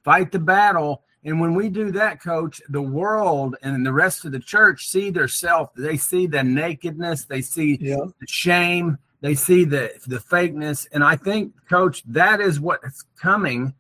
fight 0.02 0.32
the 0.32 0.38
battle, 0.38 1.04
and 1.24 1.40
when 1.40 1.54
we 1.54 1.70
do 1.70 1.90
that, 1.92 2.22
coach, 2.22 2.60
the 2.68 2.82
world 2.82 3.56
and 3.62 3.84
the 3.84 3.92
rest 3.92 4.24
of 4.26 4.32
the 4.32 4.38
church 4.38 4.88
see 4.88 5.10
their 5.10 5.28
self. 5.28 5.72
They 5.74 5.96
see 5.96 6.26
the 6.26 6.44
nakedness. 6.44 7.24
They 7.24 7.40
see 7.40 7.78
yeah. 7.80 7.96
the 8.20 8.26
shame. 8.26 8.98
They 9.24 9.34
see 9.34 9.64
the 9.64 9.90
the 10.06 10.18
fakeness, 10.18 10.86
and 10.92 11.02
I 11.02 11.16
think, 11.16 11.54
Coach, 11.66 12.02
that 12.08 12.42
is 12.42 12.60
what's 12.60 13.04
coming. 13.18 13.72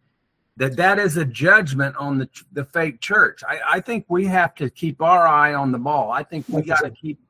That 0.56 0.76
that 0.76 0.98
is 0.98 1.18
a 1.18 1.26
judgment 1.26 1.96
on 1.96 2.16
the 2.16 2.30
the 2.50 2.64
fake 2.64 3.02
church. 3.02 3.42
I, 3.46 3.60
I 3.72 3.80
think 3.80 4.06
we 4.08 4.24
have 4.24 4.54
to 4.54 4.70
keep 4.70 5.02
our 5.02 5.28
eye 5.28 5.52
on 5.52 5.70
the 5.70 5.78
ball. 5.78 6.10
I 6.10 6.22
think 6.22 6.46
we 6.48 6.62
got 6.62 6.80
to 6.80 6.90
keep 6.90 7.20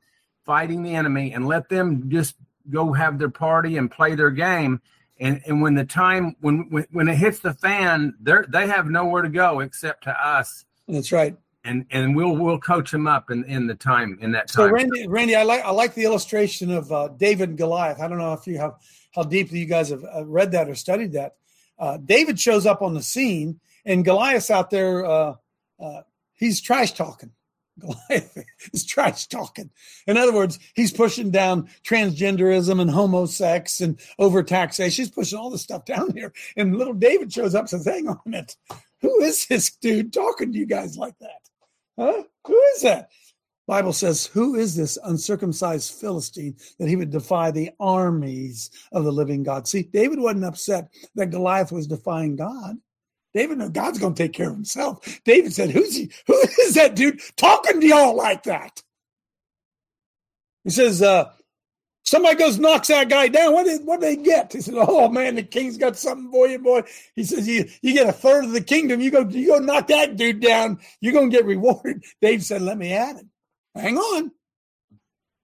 fighting 0.45 0.85
the 0.85 0.95
enemy 0.95 1.33
and 1.33 1.49
let 1.49 1.69
them 1.69 2.09
just 2.09 2.37
go 2.71 2.93
have 2.93 3.19
their 3.19 3.31
party 3.31 3.79
and 3.79 3.91
play 3.91 4.15
their 4.15 4.31
game. 4.31 4.81
And 5.19 5.41
and 5.45 5.61
when 5.61 5.75
the 5.75 5.85
time 5.85 6.37
when 6.41 6.71
when, 6.71 6.87
when 6.93 7.09
it 7.09 7.17
hits 7.17 7.41
the 7.41 7.55
fan, 7.55 8.15
they 8.21 8.35
they 8.49 8.69
have 8.69 8.89
nowhere 8.89 9.23
to 9.23 9.29
go 9.29 9.59
except 9.59 10.05
to 10.05 10.13
us. 10.13 10.65
That's 10.87 11.11
right 11.11 11.37
and 11.65 11.87
and 11.91 12.15
we'll 12.15 12.37
we'll 12.37 12.59
coach 12.59 12.93
him 12.93 13.07
up 13.07 13.31
in 13.31 13.45
in 13.45 13.67
the 13.67 13.75
time 13.75 14.19
in 14.21 14.33
that 14.33 14.49
time. 14.49 14.69
So 14.69 14.71
Randy, 14.71 15.09
Randy, 15.09 15.35
I 15.35 15.43
like 15.43 15.65
I 15.65 15.71
like 15.71 15.95
the 15.95 16.05
illustration 16.05 16.71
of 16.71 16.93
uh, 16.93 17.09
David 17.09 17.51
and 17.51 17.59
Goliath. 17.59 18.01
I 18.01 18.09
don't 18.09 18.19
know 18.19 18.35
if 18.35 18.47
you 18.47 18.59
have 18.59 18.75
how 19.15 19.23
deeply 19.23 19.61
you 19.61 19.67
guys 19.67 19.89
have 19.91 20.05
uh, 20.05 20.25
read 20.25 20.53
that 20.53 20.69
or 20.69 20.75
studied 20.75 21.13
that. 21.13 21.37
Uh, 21.79 21.97
David 21.97 22.39
shows 22.39 22.67
up 22.67 22.83
on 22.83 22.95
the 22.95 23.03
scene, 23.03 23.61
and 23.85 24.05
Goliath's 24.05 24.51
out 24.51 24.71
there. 24.71 25.05
Uh, 25.05 25.35
uh 25.81 26.03
he's 26.35 26.61
trash 26.61 26.93
talking. 26.93 27.31
Goliath 27.81 28.45
is 28.73 28.85
trash 28.85 29.27
talking. 29.27 29.71
In 30.07 30.17
other 30.17 30.33
words, 30.33 30.59
he's 30.75 30.93
pushing 30.93 31.31
down 31.31 31.69
transgenderism 31.85 32.81
and 32.81 32.91
homosex 32.91 33.81
and 33.81 33.99
overtaxation. 34.21 34.97
He's 34.97 35.11
pushing 35.11 35.39
all 35.39 35.51
this 35.51 35.63
stuff 35.63 35.85
down 35.85 36.17
here. 36.17 36.33
And 36.57 36.77
little 36.77 36.95
David 36.95 37.33
shows 37.33 37.55
up 37.55 37.63
and 37.63 37.71
says, 37.71 37.87
Hang 37.87 38.09
on 38.09 38.21
a 38.25 38.29
minute. 38.29 38.57
Who 39.01 39.23
is 39.23 39.47
this 39.47 39.71
dude 39.71 40.13
talking 40.13 40.53
to 40.53 40.59
you 40.59 40.67
guys 40.67 40.97
like 40.97 41.19
that? 41.19 41.45
Huh? 41.99 42.25
Who 42.47 42.61
is 42.75 42.83
that? 42.83 43.11
Bible 43.67 43.93
says, 43.93 44.27
Who 44.27 44.57
is 44.57 44.77
this 44.77 44.99
uncircumcised 45.05 45.93
Philistine 45.93 46.57
that 46.79 46.89
he 46.89 46.97
would 46.97 47.11
defy 47.11 47.51
the 47.51 47.71
armies 47.81 48.71
of 48.93 49.05
the 49.05 49.13
living 49.13 49.43
God? 49.43 49.67
See, 49.67 49.83
David 49.83 50.19
wasn't 50.19 50.45
upset 50.45 50.93
that 51.15 51.31
Goliath 51.31 51.73
was 51.73 51.87
defying 51.87 52.37
God. 52.37 52.77
David 53.33 53.59
knew 53.59 53.71
God's 53.71 53.99
going 53.99 54.15
to 54.15 54.23
take 54.23 54.33
care 54.33 54.49
of 54.49 54.55
himself. 54.55 55.21
David 55.25 55.53
said, 55.53 55.71
Who's 55.71 55.97
he? 55.97 56.11
Who 56.27 56.35
is 56.61 56.75
that 56.75 56.95
dude 56.95 57.21
talking 57.37 57.81
to 57.81 57.87
y'all 57.87 58.17
like 58.17 58.45
that? 58.45 58.83
He 60.65 60.71
says, 60.71 61.03
uh, 61.03 61.31
Somebody 62.05 62.37
goes 62.37 62.59
knocks 62.59 62.89
that 62.89 63.09
guy 63.09 63.29
down. 63.29 63.55
What 63.55 63.65
did 63.65 63.85
what 63.87 64.01
they 64.01 64.17
get? 64.17 64.53
He 64.53 64.61
said, 64.61 64.75
"Oh 64.77 65.09
man, 65.09 65.37
the 65.37 65.43
king's 65.43 65.79
got 65.79 65.97
something 65.97 66.31
for 66.31 66.47
you, 66.47 66.59
boy." 66.59 66.83
He 67.17 67.25
says, 67.25 67.49
"You 67.49 67.67
you 67.81 67.95
get 67.95 68.09
a 68.09 68.13
third 68.13 68.45
of 68.45 68.53
the 68.53 68.61
kingdom. 68.61 69.01
You 69.01 69.11
go 69.11 69.27
you 69.27 69.47
go 69.47 69.59
knock 69.59 69.89
that 69.89 70.17
dude 70.17 70.41
down. 70.41 70.81
You're 71.01 71.15
gonna 71.15 71.31
get 71.31 71.47
rewarded." 71.47 72.05
Dave 72.21 72.45
said, 72.45 72.61
"Let 72.61 72.77
me 72.77 72.93
at 72.93 73.17
it. 73.17 73.27
Hang 73.75 73.97
on." 73.97 74.33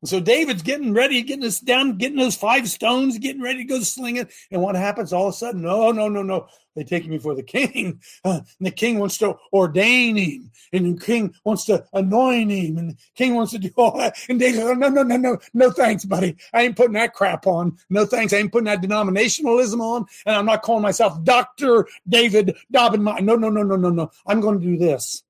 So 0.04 0.20
David's 0.20 0.62
getting 0.62 0.94
ready, 0.94 1.22
getting 1.22 1.44
us 1.44 1.60
down, 1.60 1.98
getting 1.98 2.18
those 2.18 2.36
five 2.36 2.68
stones, 2.68 3.18
getting 3.18 3.42
ready 3.42 3.58
to 3.58 3.64
go 3.64 3.80
sling 3.80 4.16
it. 4.16 4.32
And 4.50 4.62
what 4.62 4.74
happens 4.74 5.12
all 5.12 5.28
of 5.28 5.34
a 5.34 5.36
sudden? 5.36 5.62
No, 5.62 5.92
no, 5.92 6.08
no, 6.08 6.22
no. 6.22 6.46
They 6.76 6.84
take 6.84 7.04
him 7.04 7.10
before 7.10 7.34
the 7.34 7.42
king. 7.42 8.00
Uh, 8.24 8.40
and 8.58 8.66
the 8.66 8.70
king 8.70 8.98
wants 8.98 9.18
to 9.18 9.36
ordain 9.52 10.16
him. 10.16 10.50
And 10.72 10.98
the 10.98 11.04
king 11.04 11.34
wants 11.44 11.64
to 11.66 11.84
anoint 11.92 12.50
him. 12.50 12.78
And 12.78 12.90
the 12.90 12.96
king 13.14 13.34
wants 13.34 13.52
to 13.52 13.58
do 13.58 13.70
all 13.76 13.98
that. 13.98 14.16
And 14.28 14.38
David 14.38 14.60
says, 14.60 14.78
no, 14.78 14.88
no, 14.88 15.02
no, 15.02 15.16
no, 15.16 15.38
no 15.52 15.70
thanks, 15.70 16.04
buddy. 16.04 16.36
I 16.52 16.62
ain't 16.62 16.76
putting 16.76 16.94
that 16.94 17.14
crap 17.14 17.46
on. 17.46 17.76
No 17.88 18.06
thanks. 18.06 18.32
I 18.32 18.38
ain't 18.38 18.52
putting 18.52 18.66
that 18.66 18.82
denominationalism 18.82 19.80
on. 19.80 20.06
And 20.26 20.36
I'm 20.36 20.46
not 20.46 20.62
calling 20.62 20.82
myself 20.82 21.22
Dr. 21.24 21.86
David 22.08 22.56
Dobbin. 22.70 23.04
No, 23.04 23.16
no, 23.18 23.36
no, 23.36 23.62
no, 23.62 23.76
no, 23.76 23.90
no. 23.90 24.10
I'm 24.26 24.40
going 24.40 24.60
to 24.60 24.66
do 24.66 24.76
this. 24.76 25.22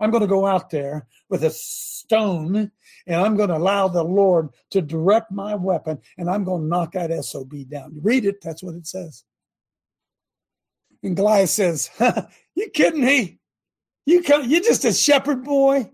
I'm 0.00 0.10
going 0.10 0.22
to 0.22 0.28
go 0.28 0.46
out 0.46 0.70
there 0.70 1.06
with 1.28 1.44
a 1.44 1.50
stone 1.50 2.70
and 3.08 3.16
I'm 3.16 3.36
going 3.36 3.48
to 3.48 3.56
allow 3.56 3.88
the 3.88 4.04
Lord 4.04 4.50
to 4.70 4.82
direct 4.82 5.32
my 5.32 5.54
weapon, 5.54 5.98
and 6.18 6.28
I'm 6.28 6.44
going 6.44 6.62
to 6.62 6.68
knock 6.68 6.92
that 6.92 7.10
SOB 7.24 7.68
down. 7.68 7.98
Read 8.02 8.26
it, 8.26 8.40
that's 8.42 8.62
what 8.62 8.74
it 8.74 8.86
says. 8.86 9.24
And 11.02 11.16
Goliath 11.16 11.50
says, 11.50 11.90
You 12.54 12.70
kidding 12.70 13.04
me? 13.04 13.38
You 14.06 14.22
come, 14.22 14.48
you're 14.48 14.62
just 14.62 14.84
a 14.84 14.92
shepherd 14.92 15.44
boy. 15.44 15.90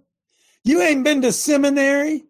You 0.65 0.81
ain't 0.81 1.05
been 1.05 1.21
to 1.23 1.33
seminary. 1.33 2.25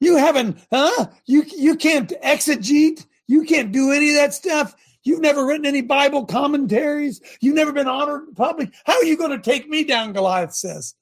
You 0.00 0.16
haven't, 0.16 0.58
huh? 0.72 1.08
You 1.26 1.44
you 1.56 1.76
can't 1.76 2.12
exegete. 2.24 3.04
You 3.26 3.44
can't 3.44 3.72
do 3.72 3.92
any 3.92 4.10
of 4.10 4.16
that 4.16 4.32
stuff. 4.32 4.74
You've 5.02 5.20
never 5.20 5.44
written 5.44 5.66
any 5.66 5.82
Bible 5.82 6.24
commentaries. 6.26 7.20
You've 7.40 7.54
never 7.54 7.72
been 7.72 7.88
honored 7.88 8.28
in 8.28 8.34
public. 8.34 8.72
How 8.84 8.94
are 8.94 9.04
you 9.04 9.16
going 9.16 9.30
to 9.30 9.38
take 9.38 9.68
me 9.68 9.84
down? 9.84 10.12
Goliath 10.12 10.54
says. 10.54 10.94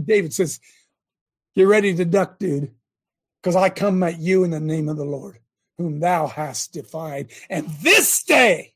David 0.00 0.32
says, 0.32 0.60
Get 1.54 1.64
ready 1.64 1.94
to 1.94 2.04
duck, 2.04 2.38
dude, 2.38 2.72
because 3.42 3.56
I 3.56 3.68
come 3.68 4.02
at 4.02 4.20
you 4.20 4.44
in 4.44 4.50
the 4.50 4.60
name 4.60 4.88
of 4.88 4.96
the 4.96 5.04
Lord, 5.04 5.38
whom 5.76 6.00
thou 6.00 6.26
hast 6.26 6.72
defied. 6.72 7.30
And 7.50 7.68
this 7.82 8.22
day, 8.22 8.71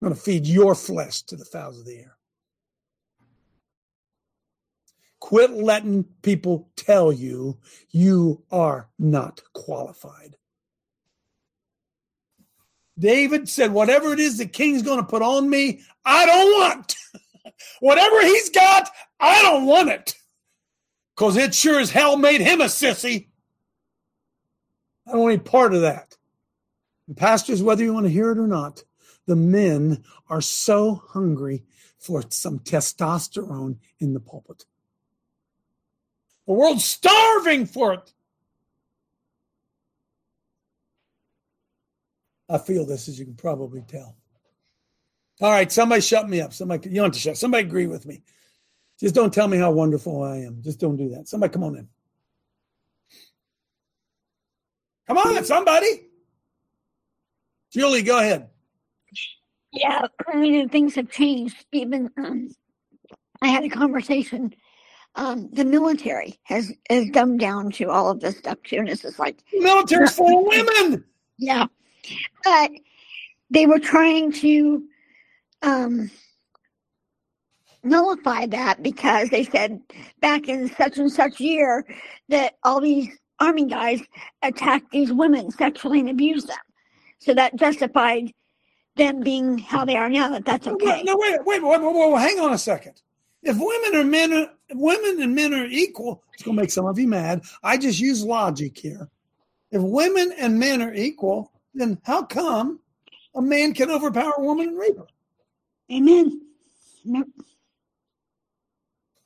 I'm 0.00 0.08
going 0.08 0.14
to 0.14 0.20
feed 0.20 0.46
your 0.46 0.74
flesh 0.74 1.22
to 1.22 1.36
the 1.36 1.44
fowls 1.44 1.78
of 1.78 1.84
the 1.84 1.98
air. 1.98 2.16
Quit 5.20 5.50
letting 5.50 6.04
people 6.22 6.70
tell 6.76 7.12
you 7.12 7.58
you 7.90 8.42
are 8.50 8.88
not 8.98 9.42
qualified. 9.52 10.36
David 12.98 13.48
said, 13.48 13.72
Whatever 13.72 14.12
it 14.12 14.20
is 14.20 14.38
the 14.38 14.46
king's 14.46 14.82
going 14.82 14.98
to 14.98 15.06
put 15.06 15.22
on 15.22 15.50
me, 15.50 15.82
I 16.04 16.24
don't 16.24 16.60
want. 16.60 16.96
Whatever 17.80 18.22
he's 18.22 18.48
got, 18.48 18.88
I 19.18 19.42
don't 19.42 19.66
want 19.66 19.90
it 19.90 20.14
because 21.20 21.36
it 21.36 21.54
sure 21.54 21.78
as 21.78 21.90
hell 21.90 22.16
made 22.16 22.40
him 22.40 22.62
a 22.62 22.64
sissy. 22.64 23.28
I 25.06 25.12
don't 25.12 25.20
want 25.20 25.34
any 25.34 25.42
part 25.42 25.74
of 25.74 25.82
that. 25.82 26.16
And 27.06 27.14
pastors, 27.14 27.62
whether 27.62 27.84
you 27.84 27.92
want 27.92 28.06
to 28.06 28.12
hear 28.12 28.30
it 28.30 28.38
or 28.38 28.46
not, 28.46 28.82
the 29.30 29.36
men 29.36 30.02
are 30.28 30.40
so 30.40 31.04
hungry 31.10 31.62
for 31.98 32.20
some 32.30 32.58
testosterone 32.58 33.76
in 34.00 34.12
the 34.12 34.18
pulpit. 34.18 34.64
The 36.48 36.52
world's 36.52 36.84
starving 36.84 37.66
for 37.66 37.92
it. 37.94 38.12
I 42.48 42.58
feel 42.58 42.84
this, 42.84 43.06
as 43.06 43.20
you 43.20 43.24
can 43.24 43.36
probably 43.36 43.82
tell. 43.82 44.16
All 45.40 45.52
right, 45.52 45.70
somebody 45.70 46.00
shut 46.00 46.28
me 46.28 46.40
up. 46.40 46.52
Somebody, 46.52 46.88
you 46.88 46.96
don't 46.96 47.04
have 47.04 47.12
to 47.12 47.20
shut. 47.20 47.36
Somebody 47.36 47.64
agree 47.64 47.86
with 47.86 48.04
me. 48.04 48.24
Just 48.98 49.14
don't 49.14 49.32
tell 49.32 49.46
me 49.46 49.58
how 49.58 49.70
wonderful 49.70 50.24
I 50.24 50.38
am. 50.38 50.60
Just 50.60 50.80
don't 50.80 50.96
do 50.96 51.10
that. 51.10 51.28
Somebody 51.28 51.52
come 51.52 51.62
on 51.62 51.76
in. 51.76 51.88
Come 55.06 55.18
on, 55.18 55.44
somebody. 55.44 56.08
Julie, 57.70 58.02
go 58.02 58.18
ahead. 58.18 58.50
Yeah, 59.72 60.06
I 60.26 60.36
mean, 60.36 60.68
things 60.68 60.94
have 60.96 61.10
changed. 61.10 61.64
Even 61.72 62.10
um, 62.16 62.50
I 63.42 63.48
had 63.48 63.64
a 63.64 63.68
conversation. 63.68 64.54
Um, 65.16 65.48
the 65.52 65.64
military 65.64 66.38
has 66.44 66.72
has 66.88 67.08
dumbed 67.10 67.40
down 67.40 67.70
to 67.72 67.90
all 67.90 68.10
of 68.10 68.20
this 68.20 68.38
stuff 68.38 68.58
too, 68.64 68.76
and 68.76 68.88
it's 68.88 69.02
just 69.02 69.18
like 69.18 69.42
military's 69.52 70.12
full 70.12 70.40
of 70.40 70.46
women. 70.46 71.04
Yeah, 71.38 71.66
but 72.44 72.70
they 73.50 73.66
were 73.66 73.78
trying 73.78 74.32
to 74.32 74.84
um, 75.62 76.10
nullify 77.82 78.46
that 78.46 78.82
because 78.82 79.30
they 79.30 79.44
said 79.44 79.80
back 80.20 80.48
in 80.48 80.68
such 80.74 80.98
and 80.98 81.10
such 81.10 81.40
year 81.40 81.84
that 82.28 82.54
all 82.62 82.80
these 82.80 83.08
army 83.40 83.66
guys 83.66 84.02
attacked 84.42 84.90
these 84.90 85.12
women 85.12 85.50
sexually 85.50 86.00
and 86.00 86.10
abused 86.10 86.48
them. 86.48 86.58
So 87.18 87.34
that 87.34 87.56
justified 87.56 88.32
them 89.00 89.22
being 89.22 89.58
how 89.58 89.84
they 89.86 89.96
are 89.96 90.10
now. 90.10 90.30
That 90.30 90.46
that's 90.46 90.68
okay. 90.68 91.02
No, 91.04 91.16
wait, 91.18 91.38
wait, 91.46 91.62
wait, 91.64 91.82
wait, 91.82 91.82
wait, 91.94 92.12
wait 92.12 92.20
hang 92.22 92.40
on 92.40 92.54
a 92.54 92.58
second. 92.58 93.02
If 93.42 93.58
women 93.58 94.00
are 94.00 94.04
men, 94.04 94.32
are, 94.34 94.50
women 94.74 95.22
and 95.22 95.34
men 95.34 95.54
are 95.54 95.66
equal, 95.66 96.24
it's 96.34 96.44
going 96.44 96.56
to 96.56 96.62
make 96.62 96.72
some 96.72 96.86
of 96.86 96.98
you 96.98 97.08
mad. 97.08 97.42
I 97.64 97.78
just 97.78 98.00
use 98.00 98.24
logic 98.24 98.78
here. 98.78 99.08
If 99.72 99.82
women 99.82 100.32
and 100.38 100.58
men 100.58 100.82
are 100.82 100.94
equal, 100.94 101.52
then 101.74 101.98
how 102.04 102.24
come 102.24 102.80
a 103.36 103.42
man 103.42 103.74
can 103.74 103.90
overpower 103.90 104.34
a 104.38 104.42
woman 104.42 104.70
and 104.70 104.78
rape 104.78 104.98
her? 104.98 105.06
Amen. 105.92 106.42
Yep. 107.04 107.26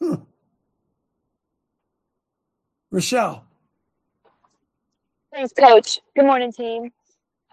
Huh. 0.03 0.17
Rochelle. 2.91 3.47
Thanks, 5.33 5.53
Coach. 5.53 6.01
Good 6.17 6.27
morning, 6.27 6.53
team. 6.53 6.93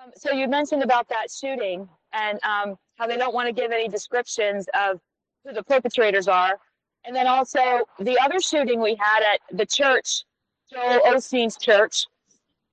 Um, 0.03 0.11
so 0.17 0.31
you 0.31 0.47
mentioned 0.47 0.83
about 0.83 1.09
that 1.09 1.27
shooting 1.31 1.89
and 2.13 2.39
um, 2.43 2.75
how 2.95 3.07
they 3.07 3.17
don't 3.17 3.33
want 3.33 3.47
to 3.47 3.53
give 3.53 3.71
any 3.71 3.87
descriptions 3.87 4.67
of 4.79 4.99
who 5.45 5.53
the 5.53 5.63
perpetrators 5.63 6.27
are. 6.27 6.59
And 7.05 7.15
then 7.15 7.27
also 7.27 7.85
the 7.99 8.19
other 8.19 8.39
shooting 8.39 8.81
we 8.81 8.95
had 8.95 9.23
at 9.23 9.57
the 9.57 9.65
church, 9.65 10.23
Joel 10.71 11.01
Osteen's 11.07 11.57
church. 11.57 12.05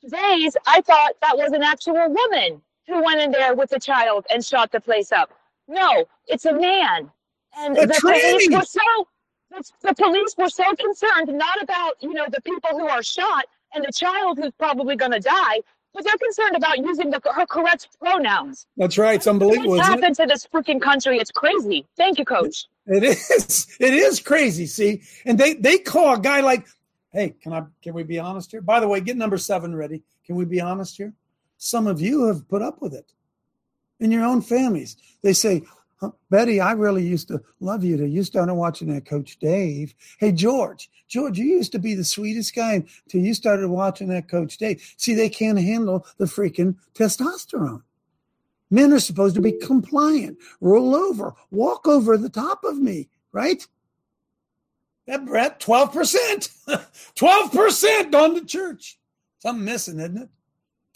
Today's, 0.02 0.56
I 0.66 0.80
thought 0.82 1.12
that 1.22 1.36
was 1.36 1.52
an 1.52 1.62
actual 1.62 1.94
woman 1.94 2.60
who 2.86 3.02
went 3.02 3.20
in 3.20 3.30
there 3.30 3.54
with 3.54 3.72
a 3.72 3.80
child 3.80 4.26
and 4.30 4.44
shot 4.44 4.70
the 4.70 4.80
place 4.80 5.12
up. 5.12 5.30
No, 5.66 6.04
it's 6.26 6.46
a 6.46 6.52
man. 6.52 7.10
And 7.56 7.76
A 7.76 7.86
the 7.86 7.98
police 8.00 8.48
were 8.50 8.62
so 8.62 9.08
the, 9.50 9.62
the 9.82 9.94
police 9.94 10.34
were 10.36 10.48
so 10.48 10.64
concerned 10.74 11.28
not 11.28 11.62
about 11.62 11.94
you 12.00 12.12
know 12.12 12.26
the 12.30 12.40
people 12.42 12.70
who 12.78 12.86
are 12.86 13.02
shot 13.02 13.46
and 13.74 13.84
the 13.84 13.92
child 13.92 14.38
who's 14.38 14.52
probably 14.58 14.96
going 14.96 15.12
to 15.12 15.20
die, 15.20 15.60
but 15.94 16.04
they're 16.04 16.18
concerned 16.18 16.56
about 16.56 16.78
using 16.78 17.10
the, 17.10 17.20
her 17.34 17.46
correct 17.46 17.88
pronouns. 17.98 18.66
That's 18.76 18.98
right. 18.98 19.16
It's 19.16 19.26
unbelievable, 19.26 19.76
What's 19.76 19.86
happened 19.86 20.16
to 20.16 20.26
this 20.26 20.46
freaking 20.46 20.80
country? 20.80 21.18
It's 21.18 21.30
crazy. 21.30 21.86
Thank 21.96 22.18
you, 22.18 22.24
Coach. 22.24 22.66
It 22.86 23.04
is. 23.04 23.76
It 23.80 23.94
is 23.94 24.20
crazy. 24.20 24.66
See, 24.66 25.02
and 25.24 25.38
they 25.38 25.54
they 25.54 25.78
call 25.78 26.14
a 26.14 26.18
guy 26.18 26.40
like, 26.40 26.66
"Hey, 27.12 27.34
can 27.40 27.52
I? 27.52 27.64
Can 27.82 27.94
we 27.94 28.02
be 28.02 28.18
honest 28.18 28.50
here? 28.50 28.60
By 28.60 28.80
the 28.80 28.88
way, 28.88 29.00
get 29.00 29.16
number 29.16 29.38
seven 29.38 29.74
ready. 29.74 30.02
Can 30.24 30.36
we 30.36 30.44
be 30.44 30.60
honest 30.60 30.96
here? 30.96 31.12
Some 31.58 31.86
of 31.86 32.00
you 32.00 32.26
have 32.26 32.48
put 32.48 32.62
up 32.62 32.80
with 32.80 32.94
it 32.94 33.12
in 34.00 34.10
your 34.10 34.24
own 34.24 34.40
families. 34.40 34.96
They 35.22 35.32
say, 35.32 35.62
huh, 36.00 36.10
Betty, 36.30 36.60
I 36.60 36.72
really 36.72 37.06
used 37.06 37.28
to 37.28 37.40
love 37.60 37.84
you. 37.84 37.96
To 37.96 38.08
You 38.08 38.22
started 38.22 38.54
watching 38.54 38.92
that 38.94 39.06
Coach 39.06 39.38
Dave. 39.38 39.94
Hey, 40.18 40.32
George, 40.32 40.90
George, 41.08 41.38
you 41.38 41.46
used 41.46 41.72
to 41.72 41.78
be 41.78 41.94
the 41.94 42.04
sweetest 42.04 42.54
guy 42.54 42.84
until 43.04 43.20
you 43.20 43.34
started 43.34 43.68
watching 43.68 44.08
that 44.08 44.28
Coach 44.28 44.58
Dave. 44.58 44.82
See, 44.96 45.14
they 45.14 45.28
can't 45.28 45.58
handle 45.58 46.06
the 46.18 46.26
freaking 46.26 46.76
testosterone. 46.94 47.82
Men 48.70 48.92
are 48.92 49.00
supposed 49.00 49.34
to 49.34 49.40
be 49.40 49.52
compliant, 49.52 50.38
roll 50.60 50.94
over, 50.94 51.34
walk 51.50 51.88
over 51.88 52.18
the 52.18 52.28
top 52.28 52.64
of 52.64 52.76
me, 52.78 53.08
right? 53.32 53.66
That 55.06 55.24
Brett, 55.24 55.58
12%. 55.58 56.50
12% 57.16 58.14
on 58.22 58.34
the 58.34 58.44
church. 58.44 58.98
Something 59.38 59.64
missing, 59.64 60.00
isn't 60.00 60.18
it? 60.18 60.28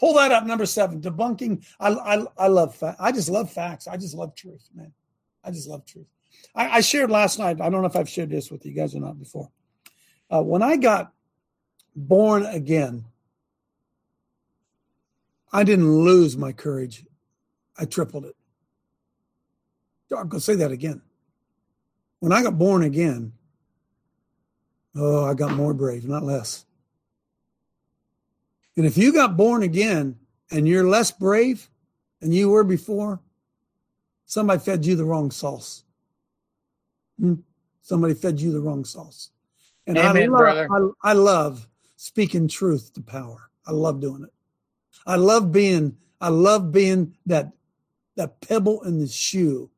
Pull 0.02 0.14
that 0.14 0.32
up, 0.32 0.44
number 0.44 0.66
seven. 0.66 1.00
Debunking. 1.00 1.64
I 1.78 1.90
I, 1.90 2.24
I 2.36 2.48
love 2.48 2.74
facts. 2.74 2.96
I 2.98 3.12
just 3.12 3.28
love 3.28 3.52
facts. 3.52 3.86
I 3.86 3.96
just 3.96 4.16
love 4.16 4.34
truth, 4.34 4.68
man. 4.74 4.92
I 5.44 5.52
just 5.52 5.68
love 5.68 5.86
truth. 5.86 6.08
I, 6.56 6.78
I 6.78 6.80
shared 6.80 7.08
last 7.08 7.38
night. 7.38 7.60
I 7.60 7.70
don't 7.70 7.82
know 7.82 7.86
if 7.86 7.94
I've 7.94 8.08
shared 8.08 8.28
this 8.28 8.50
with 8.50 8.66
you 8.66 8.72
guys 8.72 8.96
or 8.96 9.00
not 9.00 9.16
before. 9.16 9.48
Uh, 10.28 10.42
when 10.42 10.60
I 10.60 10.76
got 10.76 11.12
born 11.94 12.44
again, 12.46 13.04
I 15.52 15.62
didn't 15.62 15.88
lose 15.88 16.36
my 16.36 16.50
courage. 16.50 17.06
I 17.78 17.84
tripled 17.84 18.24
it. 18.24 18.34
I'm 20.10 20.28
going 20.28 20.40
to 20.40 20.44
say 20.44 20.56
that 20.56 20.72
again. 20.72 21.00
When 22.18 22.32
I 22.32 22.42
got 22.42 22.58
born 22.58 22.82
again, 22.82 23.34
oh, 24.96 25.26
I 25.26 25.34
got 25.34 25.52
more 25.52 25.74
brave, 25.74 26.08
not 26.08 26.24
less. 26.24 26.64
And 28.76 28.86
if 28.86 28.96
you 28.96 29.12
got 29.12 29.36
born 29.36 29.62
again 29.62 30.16
and 30.50 30.66
you're 30.66 30.88
less 30.88 31.10
brave 31.10 31.68
than 32.20 32.32
you 32.32 32.50
were 32.50 32.64
before, 32.64 33.20
somebody 34.24 34.60
fed 34.60 34.84
you 34.84 34.96
the 34.96 35.04
wrong 35.04 35.30
sauce. 35.30 35.84
Hmm? 37.20 37.34
Somebody 37.82 38.14
fed 38.14 38.40
you 38.40 38.52
the 38.52 38.60
wrong 38.60 38.84
sauce. 38.84 39.30
And 39.86 39.98
I, 39.98 40.10
Amen, 40.10 40.30
love, 40.30 40.38
brother. 40.38 40.68
I, 41.02 41.10
I 41.10 41.12
love 41.12 41.68
speaking 41.96 42.48
truth 42.48 42.92
to 42.94 43.00
power. 43.00 43.50
I 43.66 43.72
love 43.72 44.00
doing 44.00 44.24
it. 44.24 44.32
I 45.06 45.16
love 45.16 45.52
being, 45.52 45.96
I 46.20 46.28
love 46.28 46.72
being 46.72 47.14
that 47.26 47.52
that 48.16 48.40
pebble 48.40 48.82
in 48.82 48.98
the 49.00 49.06
shoe 49.06 49.70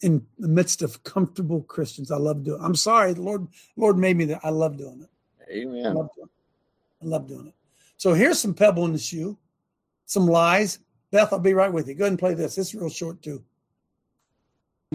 in 0.00 0.26
the 0.38 0.48
midst 0.48 0.82
of 0.82 1.02
comfortable 1.04 1.62
Christians. 1.62 2.10
I 2.10 2.16
love 2.16 2.42
doing. 2.42 2.60
It. 2.60 2.64
I'm 2.64 2.74
sorry, 2.74 3.12
the 3.12 3.22
Lord, 3.22 3.46
Lord 3.76 3.98
made 3.98 4.16
me 4.16 4.24
that. 4.26 4.40
I 4.42 4.50
love 4.50 4.76
doing 4.76 5.02
it. 5.02 5.10
I 5.48 5.52
Amen. 5.52 5.94
love 5.94 6.08
doing 6.14 6.28
it. 6.28 7.04
I 7.04 7.08
love 7.08 7.28
doing 7.28 7.46
it. 7.48 7.54
So 8.02 8.14
here's 8.14 8.40
some 8.40 8.52
pebble 8.52 8.84
in 8.84 8.92
the 8.92 8.98
shoe, 8.98 9.38
some 10.06 10.26
lies. 10.26 10.80
Beth, 11.12 11.32
I'll 11.32 11.38
be 11.38 11.54
right 11.54 11.72
with 11.72 11.86
you. 11.86 11.94
Go 11.94 12.02
ahead 12.02 12.10
and 12.10 12.18
play 12.18 12.34
this. 12.34 12.56
This 12.56 12.66
is 12.66 12.74
real 12.74 12.90
short 12.90 13.22
too. 13.22 13.44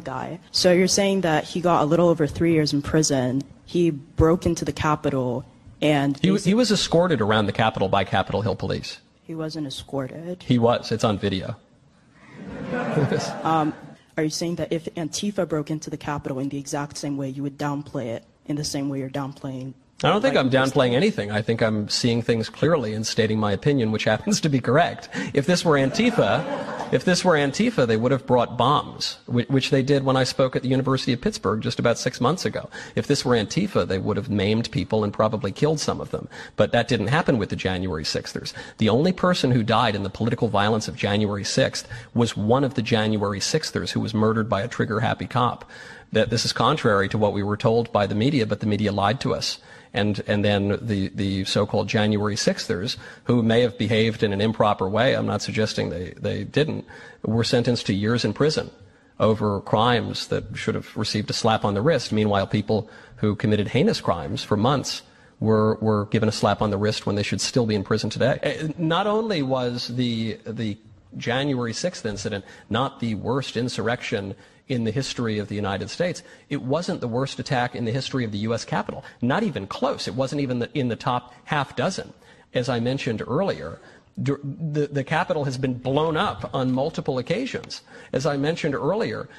guy. 0.04 0.42
So 0.52 0.74
you're 0.74 0.90
saying 0.90 1.22
that 1.22 1.46
he 1.46 1.62
got 1.62 1.84
a 1.84 1.86
little 1.86 2.10
over 2.10 2.28
three 2.28 2.52
years 2.52 2.74
in 2.74 2.82
prison. 2.82 3.44
He 3.66 3.92
broke 3.92 4.46
into 4.46 4.66
the 4.66 4.74
Capitol 4.74 5.46
and 5.82 6.18
He, 6.18 6.36
he 6.36 6.54
was 6.54 6.70
escorted 6.70 7.22
around 7.22 7.46
the 7.46 7.54
Capitol 7.54 7.88
by 7.88 8.04
Capitol 8.04 8.42
Hill 8.42 8.58
police. 8.58 9.00
he 9.24 9.34
wasn't 9.34 9.68
escorted. 9.68 10.44
He 10.44 10.60
was. 10.60 10.92
It's 10.92 11.06
on 11.06 11.18
video. 11.18 11.56
Um, 13.44 13.74
are 14.18 14.24
you 14.24 14.30
saying 14.30 14.56
that 14.56 14.74
if 14.74 14.84
Antifa 14.96 15.48
broke 15.48 15.72
into 15.72 15.90
the 15.90 15.96
Capitol 15.96 16.40
in 16.40 16.50
the 16.50 16.58
exact 16.58 16.98
same 16.98 17.16
way, 17.16 17.30
you 17.30 17.42
would 17.42 17.58
downplay 17.58 18.08
it 18.08 18.26
in 18.48 18.58
the 18.58 18.66
same 18.66 18.90
way 18.90 19.00
you're 19.00 19.10
downplaying? 19.10 19.76
I 20.04 20.10
don't 20.10 20.22
think 20.22 20.38
I'm 20.38 20.52
downplaying 20.52 20.94
anything. 20.94 21.32
I 21.32 21.42
think 21.42 21.64
I'm 21.64 21.90
seeing 21.90 22.22
things 22.22 22.50
clearly 22.50 22.94
and 22.94 23.06
stating 23.06 23.40
my 23.40 23.52
opinion, 23.52 23.92
which 23.92 24.04
happens 24.04 24.40
to 24.42 24.50
be 24.50 24.60
correct. 24.60 25.10
If 25.34 25.48
this 25.48 25.66
were 25.66 25.74
Antifa, 25.74 26.94
if 26.94 27.04
this 27.04 27.26
were 27.26 27.34
Antifa, 27.34 27.88
they 27.88 27.98
would 27.98 28.12
have 28.12 28.28
brought 28.28 28.60
bombs, 28.60 29.18
which 29.26 29.72
they 29.72 29.82
did 29.82 30.06
when 30.06 30.16
I 30.16 30.24
spoke 30.24 30.56
at 30.56 30.62
the 30.62 30.68
University 30.68 31.14
of 31.14 31.22
Pittsburgh 31.22 31.62
just 31.62 31.80
about 31.80 31.98
six 31.98 32.22
months 32.22 32.46
ago. 32.46 32.70
If 32.94 33.08
this 33.08 33.26
were 33.26 33.34
Antifa, 33.34 33.88
they 33.88 33.98
would 33.98 34.18
have 34.18 34.30
maimed 34.30 34.70
people 34.70 35.04
and 35.04 35.12
probably 35.12 35.52
killed 35.52 35.80
some 35.80 36.00
of 36.00 36.12
them. 36.12 36.30
But 36.58 36.72
that 36.74 36.88
didn't 36.88 37.08
happen 37.08 37.40
with 37.40 37.50
the 37.50 37.56
January 37.56 38.04
6thers. 38.04 38.54
The 38.78 38.90
only 38.90 39.14
person 39.14 39.50
who 39.50 39.64
died 39.64 39.96
in 39.96 40.04
the 40.04 40.12
political 40.12 40.48
violence 40.48 40.88
of 40.88 40.96
January 40.96 41.44
6th 41.44 41.86
was 42.14 42.38
one 42.38 42.64
of 42.64 42.76
the 42.76 42.84
January 42.84 43.40
6thers 43.40 43.94
who 43.94 44.00
was 44.00 44.14
murdered 44.14 44.48
by 44.48 44.62
a 44.62 44.68
trigger 44.68 45.00
happy 45.00 45.26
cop. 45.26 45.68
That 46.12 46.30
this 46.30 46.46
is 46.46 46.54
contrary 46.54 47.10
to 47.10 47.18
what 47.18 47.34
we 47.34 47.42
were 47.42 47.58
told 47.58 47.92
by 47.92 48.06
the 48.06 48.14
media, 48.14 48.46
but 48.46 48.60
the 48.60 48.68
media 48.68 48.92
lied 48.92 49.20
to 49.22 49.34
us 49.34 49.58
and 49.98 50.24
and 50.28 50.46
then 50.46 50.78
the 50.82 51.10
the 51.10 51.44
so-called 51.46 51.90
January 51.90 52.36
Sixthers, 52.36 52.98
who 53.26 53.44
may 53.44 53.62
have 53.62 53.78
behaved 53.78 54.24
in 54.24 54.32
an 54.32 54.42
improper 54.42 54.88
way, 54.88 55.16
I'm 55.16 55.26
not 55.26 55.42
suggesting 55.42 55.90
they 55.90 56.14
they 56.18 56.44
didn't, 56.44 56.86
were 57.24 57.44
sentenced 57.44 57.88
to 57.88 57.94
years 57.94 58.24
in 58.24 58.34
prison 58.34 58.70
over 59.20 59.60
crimes 59.62 60.28
that 60.28 60.44
should 60.56 60.76
have 60.76 60.96
received 60.96 61.30
a 61.30 61.34
slap 61.34 61.66
on 61.66 61.74
the 61.74 61.82
wrist. 61.82 62.12
Meanwhile, 62.12 62.48
people 62.48 62.90
who 63.18 63.36
committed 63.36 63.70
heinous 63.70 64.00
crimes 64.00 64.44
for 64.44 64.56
months 64.56 65.02
were 65.40 65.76
were 65.82 66.06
given 66.06 66.30
a 66.30 66.32
slap 66.32 66.62
on 66.62 66.70
the 66.70 66.78
wrist 66.78 67.06
when 67.06 67.16
they 67.16 67.24
should 67.24 67.42
still 67.42 67.66
be 67.66 67.76
in 67.76 67.84
prison 67.84 68.10
today. 68.10 68.40
Uh, 68.44 68.74
Not 68.78 69.08
only 69.08 69.42
was 69.42 69.88
the 69.88 70.38
the 70.46 70.78
January 71.16 71.74
6th 71.74 72.06
incident 72.06 72.46
not 72.70 73.00
the 73.00 73.16
worst 73.16 73.58
insurrection 73.58 74.36
in 74.68 74.84
the 74.84 74.92
history 74.92 75.40
of 75.40 75.48
the 75.48 75.56
United 75.56 75.90
States. 75.90 76.24
It 76.50 76.62
wasn't 76.62 77.02
the 77.02 77.08
worst 77.08 77.40
attack 77.40 77.76
in 77.76 77.86
the 77.86 77.92
history 77.92 78.24
of 78.24 78.32
the 78.32 78.40
U.S. 78.40 78.66
Capitol. 78.66 79.04
Not 79.22 79.44
even 79.44 79.68
close. 79.68 80.08
It 80.08 80.16
wasn't 80.16 80.42
even 80.42 80.60
the, 80.60 80.70
in 80.78 80.88
the 80.88 80.96
top 80.96 81.34
half 81.46 81.76
dozen. 81.76 82.14
As 82.54 82.70
I 82.70 82.80
mentioned 82.80 83.22
earlier, 83.26 83.80
the, 84.18 84.90
the 84.92 85.04
Capitol 85.04 85.44
has 85.44 85.58
been 85.60 85.76
blown 85.76 86.18
up 86.18 86.50
on 86.54 86.72
multiple 86.72 87.20
occasions. 87.20 87.82
As 88.12 88.26
I 88.26 88.36
mentioned 88.36 88.74
earlier, 88.74 89.30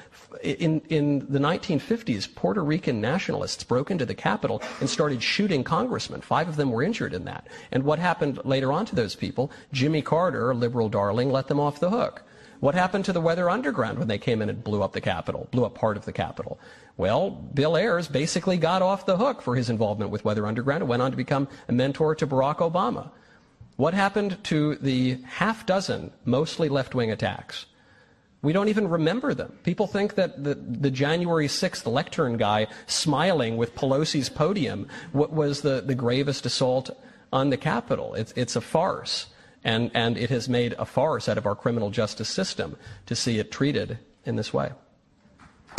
in, 0.41 0.79
in 0.89 1.19
the 1.19 1.39
1950s, 1.39 2.33
Puerto 2.33 2.63
Rican 2.63 3.01
nationalists 3.01 3.63
broke 3.63 3.91
into 3.91 4.05
the 4.05 4.15
Capitol 4.15 4.61
and 4.79 4.89
started 4.89 5.21
shooting 5.21 5.65
congressmen. 5.65 6.21
Five 6.21 6.47
of 6.47 6.55
them 6.55 6.71
were 6.71 6.81
injured 6.81 7.13
in 7.13 7.25
that. 7.25 7.47
And 7.71 7.83
what 7.83 7.99
happened 7.99 8.39
later 8.45 8.71
on 8.71 8.85
to 8.85 8.95
those 8.95 9.15
people? 9.15 9.51
Jimmy 9.73 10.01
Carter, 10.01 10.55
liberal 10.55 10.87
darling, 10.87 11.29
let 11.29 11.47
them 11.47 11.59
off 11.59 11.81
the 11.81 11.89
hook. 11.89 12.23
What 12.59 12.75
happened 12.75 13.05
to 13.05 13.13
the 13.13 13.21
Weather 13.21 13.49
Underground 13.49 13.99
when 13.99 14.09
they 14.09 14.17
came 14.17 14.41
in 14.41 14.49
and 14.49 14.63
blew 14.63 14.83
up 14.83 14.91
the 14.91 14.99
Capitol, 14.99 15.47
blew 15.51 15.63
up 15.63 15.75
part 15.75 15.95
of 15.95 16.03
the 16.03 16.11
Capitol? 16.11 16.59
Well, 16.97 17.29
Bill 17.29 17.77
Ayers 17.77 18.09
basically 18.09 18.57
got 18.57 18.81
off 18.81 19.05
the 19.05 19.15
hook 19.15 19.41
for 19.41 19.55
his 19.55 19.69
involvement 19.69 20.11
with 20.11 20.25
Weather 20.25 20.45
Underground 20.45 20.81
and 20.81 20.89
went 20.89 21.01
on 21.01 21.11
to 21.11 21.17
become 21.17 21.47
a 21.69 21.71
mentor 21.71 22.15
to 22.15 22.27
Barack 22.27 22.57
Obama. 22.57 23.11
What 23.77 23.93
happened 23.93 24.43
to 24.45 24.75
the 24.75 25.19
half 25.23 25.65
dozen 25.65 26.11
mostly 26.25 26.67
left 26.67 26.93
wing 26.93 27.11
attacks? 27.11 27.65
We 28.41 28.51
don't 28.51 28.67
even 28.67 28.89
remember 28.89 29.33
them. 29.33 29.57
People 29.63 29.87
think 29.87 30.15
that 30.15 30.43
the, 30.43 30.55
the 30.55 30.91
January 30.91 31.47
6th 31.47 31.89
lectern 31.89 32.35
guy 32.35 32.67
smiling 32.87 33.55
with 33.55 33.75
Pelosi's 33.75 34.29
podium 34.29 34.87
was 35.13 35.61
the, 35.61 35.81
the 35.85 35.95
gravest 35.95 36.45
assault 36.45 36.89
on 37.31 37.51
the 37.51 37.57
Capitol. 37.57 38.15
It's, 38.15 38.33
it's 38.35 38.57
a 38.57 38.61
farce. 38.61 39.27
And, 39.63 39.91
and 39.93 40.17
it 40.17 40.29
has 40.29 40.47
made 40.47 40.73
a 40.79 40.85
farce 40.85 41.27
out 41.27 41.37
of 41.37 41.45
our 41.45 41.55
criminal 41.55 41.89
justice 41.89 42.29
system 42.29 42.77
to 43.07 43.15
see 43.15 43.39
it 43.39 43.51
treated 43.51 43.99
in 44.25 44.35
this 44.35 44.53
way. 44.53 44.71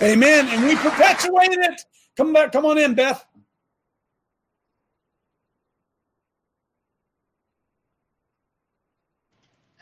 Amen. 0.03 0.49
And 0.49 0.65
we 0.65 0.77
perpetuate 0.77 1.53
it. 1.53 1.81
Come 2.17 2.33
back. 2.33 2.53
Come 2.53 2.67
on 2.67 2.79
in, 2.79 2.95
Beth. 2.95 3.25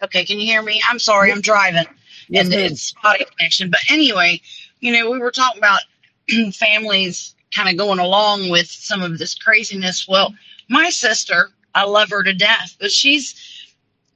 Okay, 0.01 0.25
can 0.25 0.39
you 0.39 0.47
hear 0.47 0.63
me? 0.63 0.81
I'm 0.89 1.01
sorry, 1.01 1.33
I'm 1.33 1.41
driving 1.41 1.87
yes, 2.29 2.47
and 2.47 2.55
it's 2.55 2.83
spotty 2.83 3.25
connection. 3.37 3.71
But 3.71 3.81
anyway, 3.91 4.41
you 4.81 4.93
know, 4.93 5.11
we 5.11 5.19
were 5.19 5.31
talking 5.31 5.59
about 5.59 5.81
families 6.55 7.35
kind 7.55 7.69
of 7.69 7.77
going 7.77 7.99
along 7.99 8.51
with 8.51 8.67
some 8.67 9.03
of 9.03 9.19
this 9.19 9.35
craziness. 9.35 10.07
Well, 10.09 10.35
my 10.69 10.91
sister, 10.91 11.51
I 11.75 11.85
love 11.85 12.11
her 12.11 12.23
to 12.23 12.35
death, 12.35 12.77
but 12.81 12.91
she's 12.91 13.58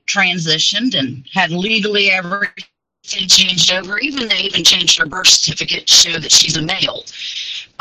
transitioned 0.06 0.98
and 0.98 1.24
had 1.32 1.50
legally 1.50 2.10
everything 2.10 2.64
changed 3.04 3.72
over. 3.72 3.98
Even 3.98 4.28
they 4.28 4.38
even 4.38 4.64
changed 4.64 4.98
her 4.98 5.06
birth 5.06 5.28
certificate 5.28 5.86
to 5.86 5.92
show 5.92 6.18
that 6.18 6.32
she's 6.32 6.56
a 6.56 6.62
male. 6.62 7.04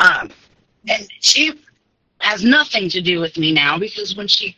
Um, 0.00 0.30
and 0.88 1.06
she 1.20 1.52
has 2.18 2.44
nothing 2.44 2.88
to 2.90 3.00
do 3.00 3.20
with 3.20 3.36
me 3.36 3.52
now 3.52 3.78
because 3.78 4.16
when 4.16 4.28
she 4.28 4.56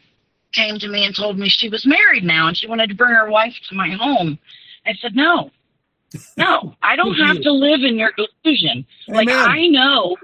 came 0.54 0.78
to 0.78 0.88
me 0.88 1.04
and 1.04 1.14
told 1.14 1.38
me 1.38 1.48
she 1.48 1.68
was 1.68 1.84
married 1.84 2.24
now 2.24 2.48
and 2.48 2.56
she 2.56 2.66
wanted 2.66 2.88
to 2.88 2.94
bring 2.94 3.12
her 3.12 3.28
wife 3.28 3.54
to 3.68 3.74
my 3.74 3.90
home. 3.90 4.38
I 4.86 4.94
said, 4.94 5.14
no, 5.14 5.50
no, 6.36 6.74
I 6.82 6.96
don't 6.96 7.14
have 7.14 7.40
to 7.42 7.52
live 7.52 7.82
in 7.82 7.96
your 7.96 8.12
delusion. 8.16 8.86
Like, 9.08 9.28
I 9.28 9.66
know, 9.66 10.16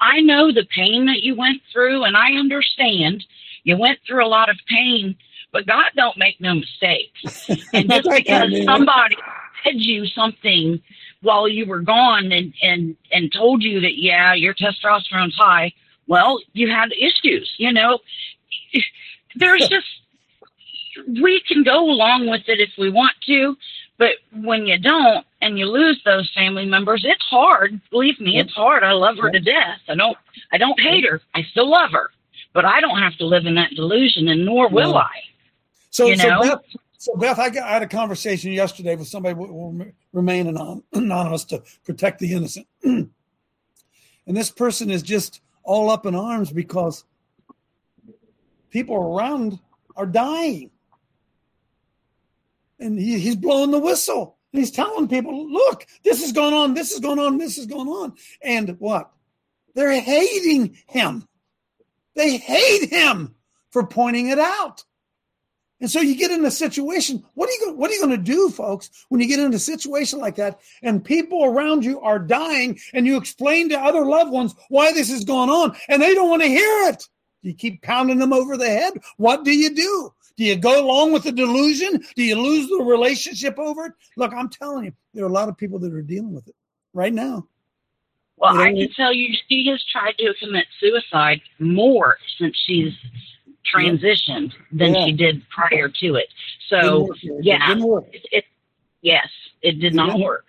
I 0.00 0.20
know 0.20 0.52
the 0.52 0.66
pain 0.74 1.06
that 1.06 1.22
you 1.22 1.36
went 1.36 1.60
through 1.72 2.04
and 2.04 2.16
I 2.16 2.32
understand 2.32 3.24
you 3.64 3.78
went 3.78 3.98
through 4.06 4.24
a 4.24 4.28
lot 4.28 4.50
of 4.50 4.56
pain, 4.68 5.16
but 5.54 5.66
God 5.66 5.92
don't 5.94 6.18
make 6.18 6.40
no 6.40 6.54
mistakes. 6.54 7.48
And 7.72 7.88
just 7.88 8.10
because 8.10 8.64
somebody 8.64 9.16
said 9.62 9.74
you 9.76 10.04
something 10.06 10.82
while 11.22 11.48
you 11.48 11.64
were 11.64 11.80
gone 11.80 12.32
and, 12.32 12.52
and, 12.60 12.96
and 13.10 13.32
told 13.32 13.62
you 13.62 13.80
that, 13.80 13.96
yeah, 13.96 14.34
your 14.34 14.52
testosterone's 14.52 15.36
high, 15.38 15.72
well, 16.08 16.40
you 16.52 16.68
had 16.68 16.90
issues, 16.92 17.54
you 17.56 17.72
know, 17.72 18.00
there's 19.36 19.68
just 19.68 19.86
we 21.20 21.42
can 21.48 21.64
go 21.64 21.90
along 21.90 22.28
with 22.28 22.42
it 22.48 22.60
if 22.60 22.70
we 22.76 22.90
want 22.90 23.14
to, 23.26 23.56
but 23.98 24.12
when 24.32 24.66
you 24.66 24.78
don't 24.78 25.24
and 25.40 25.58
you 25.58 25.66
lose 25.66 26.00
those 26.04 26.30
family 26.34 26.66
members, 26.66 27.04
it's 27.06 27.24
hard. 27.30 27.80
Believe 27.90 28.20
me, 28.20 28.38
it's 28.38 28.52
hard. 28.52 28.82
I 28.82 28.92
love 28.92 29.16
her 29.18 29.30
to 29.30 29.40
death. 29.40 29.80
I 29.88 29.94
don't 29.94 30.16
I 30.52 30.58
don't 30.58 30.78
hate 30.80 31.04
her. 31.04 31.20
I 31.34 31.42
still 31.50 31.70
love 31.70 31.90
her. 31.92 32.10
But 32.52 32.64
I 32.64 32.80
don't 32.80 32.98
have 32.98 33.16
to 33.18 33.26
live 33.26 33.46
in 33.46 33.56
that 33.56 33.70
delusion 33.74 34.28
and 34.28 34.44
nor 34.44 34.68
will. 34.68 34.96
I. 34.96 35.10
So, 35.94 36.06
you 36.06 36.16
know? 36.16 36.42
so 36.42 36.48
Beth, 36.48 36.58
so 36.98 37.14
Beth, 37.14 37.38
I, 37.38 37.50
got, 37.50 37.68
I 37.68 37.74
had 37.74 37.82
a 37.84 37.86
conversation 37.86 38.50
yesterday 38.50 38.96
with 38.96 39.06
somebody 39.06 39.36
who 39.36 39.46
will 39.46 39.86
remain 40.12 40.48
anonymous 40.92 41.44
to 41.44 41.62
protect 41.84 42.18
the 42.18 42.32
innocent. 42.32 42.66
and 42.82 43.10
this 44.26 44.50
person 44.50 44.90
is 44.90 45.04
just 45.04 45.40
all 45.62 45.90
up 45.90 46.04
in 46.04 46.16
arms 46.16 46.50
because 46.50 47.04
people 48.70 48.96
around 48.96 49.60
are 49.94 50.04
dying. 50.04 50.72
And 52.80 52.98
he, 52.98 53.20
he's 53.20 53.36
blowing 53.36 53.70
the 53.70 53.78
whistle. 53.78 54.36
And 54.52 54.58
he's 54.58 54.72
telling 54.72 55.06
people, 55.06 55.48
look, 55.48 55.86
this 56.02 56.24
is 56.24 56.32
going 56.32 56.54
on, 56.54 56.74
this 56.74 56.90
is 56.90 56.98
going 56.98 57.20
on, 57.20 57.38
this 57.38 57.56
is 57.56 57.66
going 57.66 57.86
on. 57.86 58.14
And 58.42 58.70
what? 58.80 59.12
They're 59.76 60.00
hating 60.00 60.76
him. 60.88 61.28
They 62.16 62.36
hate 62.36 62.90
him 62.90 63.36
for 63.70 63.86
pointing 63.86 64.30
it 64.30 64.40
out. 64.40 64.82
And 65.80 65.90
so 65.90 66.00
you 66.00 66.16
get 66.16 66.30
in 66.30 66.44
a 66.44 66.50
situation. 66.50 67.24
What 67.34 67.48
are 67.48 67.52
you 67.52 67.74
what 67.74 67.90
are 67.90 67.94
you 67.94 68.00
going 68.00 68.16
to 68.16 68.32
do, 68.32 68.48
folks, 68.48 68.90
when 69.08 69.20
you 69.20 69.26
get 69.26 69.40
in 69.40 69.52
a 69.52 69.58
situation 69.58 70.18
like 70.18 70.36
that 70.36 70.60
and 70.82 71.04
people 71.04 71.44
around 71.44 71.84
you 71.84 72.00
are 72.00 72.18
dying 72.18 72.78
and 72.92 73.06
you 73.06 73.16
explain 73.16 73.68
to 73.68 73.78
other 73.78 74.04
loved 74.04 74.30
ones 74.30 74.54
why 74.68 74.92
this 74.92 75.10
is 75.10 75.24
going 75.24 75.50
on 75.50 75.76
and 75.88 76.00
they 76.00 76.14
don't 76.14 76.30
want 76.30 76.42
to 76.42 76.48
hear 76.48 76.88
it? 76.88 77.06
Do 77.42 77.50
you 77.50 77.54
keep 77.54 77.82
pounding 77.82 78.18
them 78.18 78.32
over 78.32 78.56
the 78.56 78.66
head? 78.66 78.94
What 79.16 79.44
do 79.44 79.50
you 79.50 79.74
do? 79.74 80.12
Do 80.36 80.44
you 80.44 80.56
go 80.56 80.84
along 80.84 81.12
with 81.12 81.24
the 81.24 81.32
delusion? 81.32 82.02
Do 82.16 82.22
you 82.22 82.36
lose 82.40 82.68
the 82.68 82.82
relationship 82.82 83.58
over 83.58 83.86
it? 83.86 83.92
Look, 84.16 84.32
I'm 84.32 84.48
telling 84.48 84.84
you, 84.84 84.92
there 85.12 85.24
are 85.24 85.28
a 85.28 85.32
lot 85.32 85.48
of 85.48 85.56
people 85.56 85.78
that 85.80 85.92
are 85.92 86.02
dealing 86.02 86.32
with 86.32 86.48
it 86.48 86.56
right 86.92 87.12
now. 87.12 87.46
Well, 88.36 88.58
I 88.58 88.72
can 88.72 88.90
tell 88.96 89.12
you, 89.12 89.32
she 89.48 89.66
has 89.70 89.84
tried 89.92 90.18
to 90.18 90.34
commit 90.40 90.66
suicide 90.80 91.40
more 91.60 92.16
since 92.38 92.56
she's 92.66 92.92
transitioned 93.72 94.52
than 94.72 94.94
yeah. 94.94 95.06
she 95.06 95.12
did 95.12 95.42
prior 95.48 95.88
to 95.88 96.14
it. 96.16 96.28
So, 96.68 97.08
yeah, 97.22 97.58
it, 97.70 98.26
it, 98.32 98.44
yes, 99.02 99.28
it 99.62 99.80
did 99.80 99.94
not 99.94 100.18
work. 100.18 100.46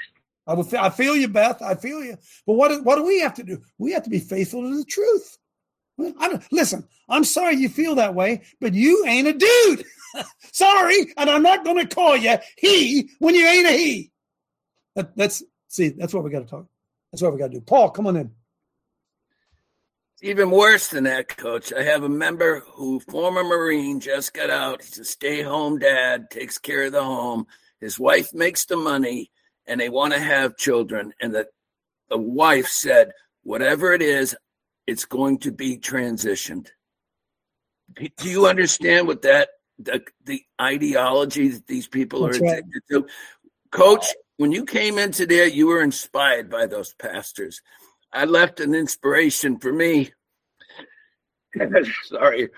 I, 0.48 0.54
will, 0.54 0.68
I 0.78 0.90
feel 0.90 1.16
you, 1.16 1.28
Beth. 1.28 1.62
I 1.62 1.76
feel 1.76 2.04
you. 2.04 2.18
But 2.46 2.54
what 2.54 2.84
what 2.84 2.98
do 2.98 3.04
we 3.04 3.20
have 3.22 3.34
to 3.36 3.44
do? 3.44 3.62
We 3.78 3.92
have 3.94 4.04
to 4.04 4.10
be 4.10 4.20
faithful 4.20 4.62
to 4.62 4.78
the 4.78 4.86
truth. 4.86 5.38
I 6.00 6.40
listen, 6.52 6.88
I'm 7.08 7.24
sorry 7.24 7.56
you 7.56 7.70
feel 7.70 7.96
that 7.96 8.14
way, 8.14 8.44
but 8.60 8.74
you 8.74 9.06
ain't 9.08 9.28
a 9.28 9.34
dude. 9.34 9.86
sorry, 10.52 11.14
and 11.18 11.30
I'm 11.30 11.42
not 11.42 11.64
going 11.64 11.78
to 11.78 11.96
call 11.96 12.18
you 12.18 12.38
he 12.58 13.10
when 13.20 13.34
you 13.34 13.46
ain't 13.46 13.68
a 13.68 13.72
he. 13.72 14.12
That, 14.96 15.16
that's 15.16 15.44
see, 15.68 15.90
that's 15.90 16.14
what 16.14 16.24
we 16.24 16.30
got 16.30 16.40
to 16.40 16.46
talk. 16.46 16.68
That's 17.12 17.22
what 17.22 17.34
we 17.34 17.40
got 17.40 17.52
to 17.52 17.60
do. 17.60 17.62
Paul, 17.62 17.92
come 17.92 18.08
on 18.08 18.18
in. 18.18 18.32
Even 20.26 20.50
worse 20.50 20.88
than 20.88 21.04
that, 21.04 21.38
coach. 21.38 21.72
I 21.72 21.84
have 21.84 22.02
a 22.02 22.10
member 22.10 22.62
who, 22.74 23.00
former 23.00 23.44
Marine, 23.44 24.00
just 24.00 24.34
got 24.34 24.50
out. 24.50 24.82
He's 24.82 24.98
a 24.98 25.06
stay 25.06 25.44
home 25.44 25.78
dad, 25.78 26.32
takes 26.32 26.58
care 26.58 26.86
of 26.86 26.94
the 26.94 27.04
home. 27.04 27.46
His 27.80 28.00
wife 28.00 28.34
makes 28.34 28.66
the 28.66 28.76
money, 28.76 29.30
and 29.68 29.80
they 29.80 29.90
want 29.90 30.14
to 30.14 30.20
have 30.20 30.58
children. 30.58 31.14
And 31.22 31.32
the, 31.36 31.46
the 32.10 32.18
wife 32.18 32.66
said, 32.66 33.12
Whatever 33.44 33.94
it 33.94 34.02
is, 34.02 34.36
it's 34.88 35.06
going 35.06 35.38
to 35.42 35.52
be 35.52 35.78
transitioned. 35.78 36.70
Do 37.94 38.28
you 38.28 38.48
understand 38.48 39.06
what 39.06 39.22
that 39.22 39.50
the, 39.78 40.02
the 40.24 40.42
ideology 40.60 41.50
that 41.50 41.68
these 41.68 41.88
people 41.88 42.24
That's 42.24 42.40
are 42.40 42.46
addicted 42.46 42.82
right. 42.90 43.04
to? 43.04 43.08
Coach, 43.70 44.08
when 44.38 44.52
you 44.52 44.66
came 44.66 44.98
into 44.98 45.28
there, 45.28 45.46
you 45.46 45.68
were 45.68 45.84
inspired 45.84 46.50
by 46.50 46.66
those 46.66 46.96
pastors. 46.96 47.62
I 48.16 48.26
left 48.26 48.60
an 48.60 48.74
inspiration 48.74 49.60
for 49.60 49.74
me. 49.74 50.12
Sorry, 52.06 52.50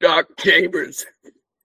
Doc 0.00 0.28
Chambers. 0.38 1.04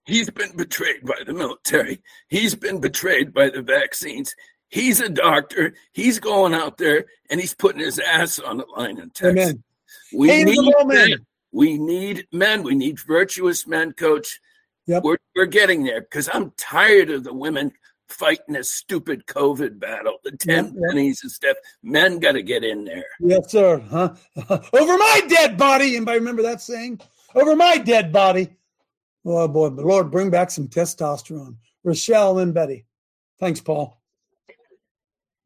He's 0.04 0.30
been 0.30 0.56
betrayed 0.56 1.04
by 1.04 1.22
the 1.26 1.32
military. 1.32 2.02
He's 2.28 2.54
been 2.54 2.80
betrayed 2.80 3.32
by 3.32 3.50
the 3.50 3.62
vaccines. 3.62 4.34
He's 4.68 5.00
a 5.00 5.08
doctor. 5.08 5.74
He's 5.92 6.18
going 6.18 6.54
out 6.54 6.78
there 6.78 7.06
and 7.30 7.40
he's 7.40 7.54
putting 7.54 7.80
his 7.80 7.98
ass 7.98 8.38
on 8.38 8.58
the 8.58 8.66
line 8.76 8.98
in 8.98 9.10
Texas. 9.10 9.50
Amen. 9.50 9.62
We 10.12 10.28
Hands 10.28 10.50
need 10.50 10.74
men. 10.84 11.26
We 11.52 11.78
need 11.78 12.26
men. 12.32 12.62
We 12.62 12.74
need 12.74 13.00
virtuous 13.00 13.66
men, 13.66 13.92
coach. 13.92 14.40
Yep. 14.86 15.02
We're, 15.02 15.16
we're 15.34 15.46
getting 15.46 15.82
there 15.82 16.02
because 16.02 16.28
I'm 16.32 16.52
tired 16.56 17.10
of 17.10 17.24
the 17.24 17.34
women 17.34 17.72
fighting 18.08 18.54
this 18.54 18.72
stupid 18.72 19.26
COVID 19.26 19.78
battle, 19.78 20.18
the 20.24 20.32
10 20.32 20.64
yep, 20.64 20.74
pennies 20.88 21.22
and 21.22 21.32
stuff. 21.32 21.56
Men 21.82 22.18
got 22.18 22.32
to 22.32 22.42
get 22.42 22.64
in 22.64 22.84
there. 22.84 23.04
Yes, 23.20 23.50
sir. 23.50 23.78
Huh? 23.78 24.14
Over 24.72 24.96
my 24.96 25.20
dead 25.28 25.56
body. 25.56 25.96
Anybody 25.96 26.18
remember 26.18 26.42
that 26.42 26.60
saying? 26.60 27.00
Over 27.34 27.56
my 27.56 27.78
dead 27.78 28.12
body. 28.12 28.56
Oh, 29.24 29.48
boy. 29.48 29.70
But 29.70 29.84
Lord, 29.84 30.10
bring 30.10 30.30
back 30.30 30.50
some 30.50 30.68
testosterone. 30.68 31.56
Rochelle 31.84 32.38
and 32.38 32.54
Betty. 32.54 32.86
Thanks, 33.38 33.60
Paul. 33.60 34.00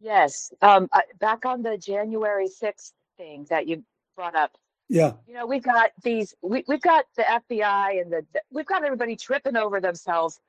Yes. 0.00 0.52
Um, 0.62 0.88
back 1.18 1.44
on 1.44 1.62
the 1.62 1.76
January 1.76 2.48
6th 2.48 2.92
thing 3.16 3.46
that 3.50 3.66
you 3.66 3.82
brought 4.16 4.34
up. 4.34 4.56
Yeah. 4.88 5.12
You 5.26 5.34
know, 5.34 5.46
we've 5.46 5.62
got 5.62 5.90
these, 6.02 6.34
we, 6.42 6.64
we've 6.66 6.80
got 6.80 7.04
the 7.16 7.22
FBI 7.22 8.00
and 8.00 8.12
the, 8.12 8.24
we've 8.50 8.66
got 8.66 8.84
everybody 8.84 9.14
tripping 9.14 9.56
over 9.56 9.80
themselves 9.80 10.40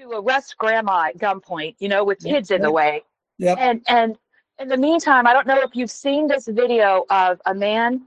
to 0.00 0.12
arrest 0.12 0.56
grandma 0.56 1.08
at 1.08 1.18
gunpoint, 1.18 1.76
you 1.78 1.88
know, 1.88 2.04
with 2.04 2.20
kids 2.20 2.50
in 2.50 2.62
the 2.62 2.72
way. 2.72 3.02
Yeah. 3.38 3.54
And, 3.58 3.82
and 3.86 4.16
in 4.58 4.68
the 4.68 4.76
meantime, 4.76 5.26
I 5.26 5.32
don't 5.32 5.46
know 5.46 5.60
if 5.60 5.70
you've 5.74 5.90
seen 5.90 6.26
this 6.26 6.48
video 6.48 7.04
of 7.10 7.40
a 7.46 7.54
man 7.54 8.06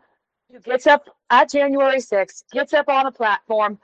who 0.51 0.59
gets 0.59 0.87
up 0.87 1.05
at 1.29 1.51
January 1.51 1.99
6th, 1.99 2.43
gets 2.51 2.73
up 2.73 2.89
on 2.89 3.05
a 3.05 3.11
platform, 3.11 3.79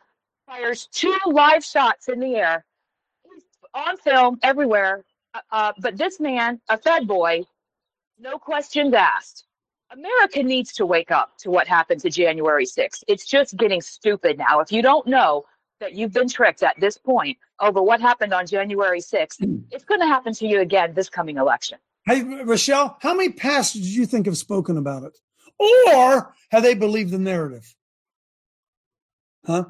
fires 0.47 0.87
two 0.91 1.15
live 1.27 1.63
shots 1.63 2.09
in 2.09 2.19
the 2.19 2.35
air. 2.35 2.65
He's 3.31 3.43
on 3.73 3.97
film 3.97 4.39
everywhere, 4.43 5.03
Uh, 5.35 5.41
uh, 5.51 5.73
but 5.79 5.95
this 5.95 6.19
man, 6.19 6.59
a 6.69 6.77
Fed 6.77 7.07
boy, 7.07 7.43
no 8.17 8.39
questions 8.39 8.93
asked. 8.95 9.45
America 9.91 10.41
needs 10.41 10.73
to 10.73 10.85
wake 10.85 11.11
up 11.11 11.37
to 11.39 11.51
what 11.51 11.67
happened 11.67 12.01
to 12.01 12.09
January 12.09 12.65
6th. 12.65 13.03
It's 13.07 13.25
just 13.25 13.55
getting 13.57 13.81
stupid 13.81 14.37
now. 14.39 14.59
If 14.59 14.71
you 14.71 14.81
don't 14.81 15.05
know 15.05 15.45
that 15.79 15.93
you've 15.93 16.13
been 16.13 16.29
tricked 16.29 16.63
at 16.63 16.79
this 16.79 16.97
point 16.97 17.37
over 17.59 17.81
what 17.81 18.01
happened 18.01 18.33
on 18.33 18.45
January 18.45 18.99
6th, 18.99 19.37
it's 19.71 19.83
going 19.83 19.99
to 19.99 20.07
happen 20.07 20.33
to 20.33 20.47
you 20.47 20.61
again 20.61 20.93
this 20.93 21.09
coming 21.09 21.37
election. 21.37 21.77
Hey, 22.05 22.23
Rochelle, 22.23 22.97
how 23.01 23.13
many 23.13 23.31
pastors 23.31 23.81
do 23.81 23.89
you 23.89 24.05
think 24.05 24.25
have 24.25 24.37
spoken 24.37 24.77
about 24.77 25.03
it? 25.03 25.17
Or 25.59 26.33
have 26.51 26.63
they 26.63 26.73
believed 26.73 27.11
the 27.11 27.19
narrative? 27.19 27.75
Huh? 29.45 29.65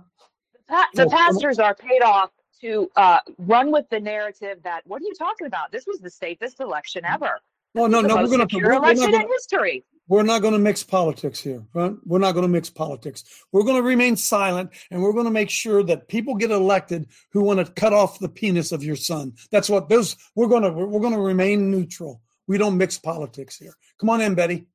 Pa- 0.67 0.89
the 0.93 1.07
pastors 1.07 1.57
are 1.59 1.73
paid 1.73 2.01
off 2.01 2.31
to 2.61 2.89
uh, 2.95 3.19
run 3.37 3.71
with 3.71 3.89
the 3.89 3.99
narrative 3.99 4.59
that, 4.63 4.81
what 4.85 5.01
are 5.01 5.05
you 5.05 5.13
talking 5.17 5.47
about? 5.47 5.71
This 5.71 5.87
was 5.87 5.99
the 5.99 6.09
safest 6.09 6.59
election 6.59 7.03
ever. 7.05 7.39
Well, 7.73 7.87
no, 7.87 8.01
no, 8.01 8.15
we're 8.17 8.27
going 8.27 8.47
to 8.47 8.57
election 8.57 9.13
in 9.13 9.27
history. 9.27 9.83
We're 10.09 10.23
not 10.23 10.41
going 10.41 10.53
to 10.53 10.59
mix 10.59 10.83
politics 10.83 11.39
here. 11.39 11.63
Right? 11.73 11.93
We're 12.05 12.19
not 12.19 12.33
going 12.33 12.43
to 12.43 12.49
mix 12.49 12.69
politics. 12.69 13.23
We're 13.51 13.63
going 13.63 13.77
to 13.77 13.87
remain 13.87 14.17
silent, 14.17 14.71
and 14.91 15.01
we're 15.01 15.13
going 15.13 15.25
to 15.25 15.31
make 15.31 15.49
sure 15.49 15.83
that 15.83 16.09
people 16.09 16.35
get 16.35 16.51
elected 16.51 17.07
who 17.31 17.43
want 17.43 17.65
to 17.65 17.71
cut 17.71 17.93
off 17.93 18.19
the 18.19 18.27
penis 18.27 18.73
of 18.73 18.83
your 18.83 18.97
son. 18.97 19.33
That's 19.51 19.69
what 19.69 19.87
those. 19.87 20.17
We're 20.35 20.47
going 20.47 20.63
to. 20.63 20.71
We're 20.71 20.99
going 20.99 21.13
to 21.13 21.21
remain 21.21 21.71
neutral. 21.71 22.21
We 22.47 22.57
don't 22.57 22.77
mix 22.77 22.97
politics 22.97 23.57
here. 23.57 23.73
Come 23.99 24.09
on 24.09 24.19
in, 24.19 24.35
Betty. 24.35 24.65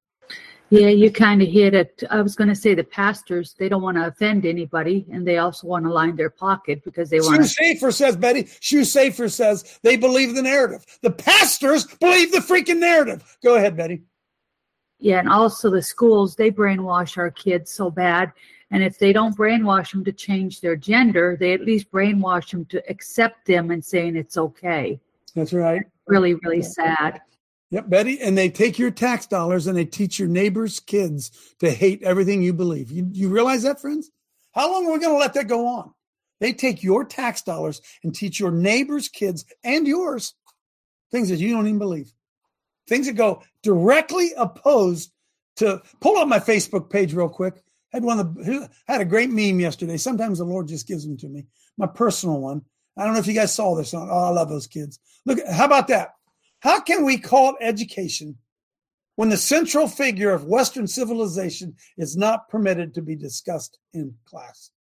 Yeah, 0.71 0.89
you 0.89 1.11
kind 1.11 1.43
of 1.43 1.49
hit 1.49 1.75
it. 1.75 2.03
I 2.11 2.23
was 2.23 2.35
going 2.35 2.49
to 2.49 2.55
say 2.55 2.75
the 2.75 2.85
pastors, 2.85 3.55
they 3.59 3.69
don't 3.69 3.83
want 3.83 3.97
to 3.97 4.07
offend 4.07 4.47
anybody, 4.47 5.07
and 5.13 5.27
they 5.27 5.37
also 5.39 5.67
want 5.67 5.85
to 5.85 5.93
line 5.93 6.17
their 6.17 6.31
pocket 6.31 6.83
because 6.85 7.11
they 7.11 7.21
want 7.21 7.37
Sue 7.37 7.43
to. 7.43 7.49
Safer 7.49 7.93
says, 7.93 8.17
Betty. 8.17 8.47
Safer 8.61 9.29
says 9.29 9.79
they 9.83 9.97
believe 9.97 10.35
the 10.35 10.43
narrative. 10.43 10.85
The 11.03 11.11
pastors 11.11 11.85
believe 11.85 12.33
the 12.33 12.39
freaking 12.39 12.79
narrative. 12.79 13.37
Go 13.43 13.57
ahead, 13.57 13.77
Betty. 13.77 14.05
Yeah, 14.99 15.19
and 15.19 15.29
also 15.29 15.71
the 15.71 15.83
schools, 15.83 16.37
they 16.37 16.51
brainwash 16.51 17.19
our 17.19 17.31
kids 17.31 17.71
so 17.71 17.91
bad. 17.91 18.33
And 18.71 18.83
if 18.83 18.99
they 18.99 19.13
don't 19.13 19.37
brainwash 19.37 19.93
them 19.93 20.05
to 20.05 20.13
change 20.13 20.61
their 20.61 20.77
gender, 20.77 21.37
they 21.39 21.53
at 21.53 21.61
least 21.61 21.91
brainwash 21.91 22.51
them 22.51 22.65
to 22.67 22.83
accept 22.91 23.47
them 23.47 23.71
and 23.71 23.85
saying 23.85 24.17
it's 24.17 24.37
okay. 24.37 25.01
That's 25.35 25.53
right. 25.53 25.83
Really, 26.07 26.35
really 26.35 26.63
sad. 26.63 27.21
Yep, 27.71 27.89
Betty. 27.89 28.21
And 28.21 28.37
they 28.39 28.49
take 28.49 28.79
your 28.79 28.91
tax 28.91 29.27
dollars 29.27 29.67
and 29.67 29.77
they 29.77 29.85
teach 29.85 30.19
your 30.19 30.29
neighbors' 30.29 30.81
kids 30.81 31.31
to 31.59 31.71
hate 31.71 32.03
everything 32.03 32.43
you 32.43 32.53
believe. 32.53 32.91
You, 32.91 33.09
you 33.13 33.29
realize 33.29 33.63
that, 33.65 33.81
friends? 33.81 34.11
How 34.55 34.73
long 34.73 34.87
are 34.87 34.93
we 34.93 34.99
going 34.99 35.15
to 35.15 35.19
let 35.19 35.35
that 35.35 35.49
go 35.49 35.67
on? 35.67 35.93
They 36.41 36.53
take 36.53 36.83
your 36.83 37.05
tax 37.05 37.43
dollars 37.43 37.81
and 38.03 38.15
teach 38.15 38.39
your 38.39 38.51
neighbors' 38.51 39.09
kids 39.09 39.45
and 39.63 39.87
yours 39.87 40.35
things 41.11 41.29
that 41.29 41.39
you 41.39 41.53
don't 41.53 41.67
even 41.67 41.79
believe. 41.79 42.13
Things 42.87 43.07
that 43.07 43.15
go 43.15 43.43
directly 43.63 44.33
opposed 44.37 45.13
to 45.57 45.83
pull 46.01 46.17
up 46.17 46.29
my 46.29 46.39
Facebook 46.39 46.91
page 46.91 47.15
real 47.15 47.29
quick. 47.29 47.63
Had 47.93 48.03
one 48.03 48.19
of 48.19 48.35
the 48.35 48.69
had 48.87 49.01
a 49.01 49.05
great 49.05 49.31
meme 49.31 49.61
yesterday. 49.61 49.97
Sometimes 49.97 50.39
the 50.39 50.45
Lord 50.45 50.69
just 50.69 50.89
gives 50.89 51.07
them 51.07 51.17
to 51.19 51.29
me. 51.29 51.47
My 51.79 51.87
personal 51.87 52.41
one. 52.41 52.63
I 52.97 53.05
don't 53.05 53.15
know 53.15 53.21
if 53.21 53.27
you 53.27 53.35
guys 53.35 53.55
saw 53.55 53.75
this. 53.75 53.95
Oh, 53.95 54.01
I 54.01 54.31
love 54.31 54.49
those 54.49 54.67
kids. 54.67 54.99
Look, 55.27 55.39
how 55.49 55.65
about 55.65 55.89
that? 55.89 56.15
How 56.61 56.81
can 56.81 57.05
we 57.05 57.19
call 57.19 57.51
it 57.51 57.57
education 57.61 58.37
when 59.17 59.29
the 59.29 59.37
central 59.37 59.87
figure 59.87 60.33
of 60.33 60.45
Western 60.45 60.87
civilization 60.87 61.77
is 61.99 62.17
not 62.17 62.49
permitted 62.49 62.95
to 62.95 63.03
be 63.03 63.17
discussed 63.17 63.79
in 63.93 64.15
class? 64.25 64.71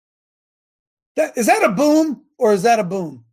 That, 1.16 1.36
is 1.36 1.46
that 1.46 1.62
a 1.62 1.70
boom 1.70 2.24
or 2.38 2.52
is 2.52 2.62
that 2.62 2.80
a 2.80 2.84
boom? 2.84 3.24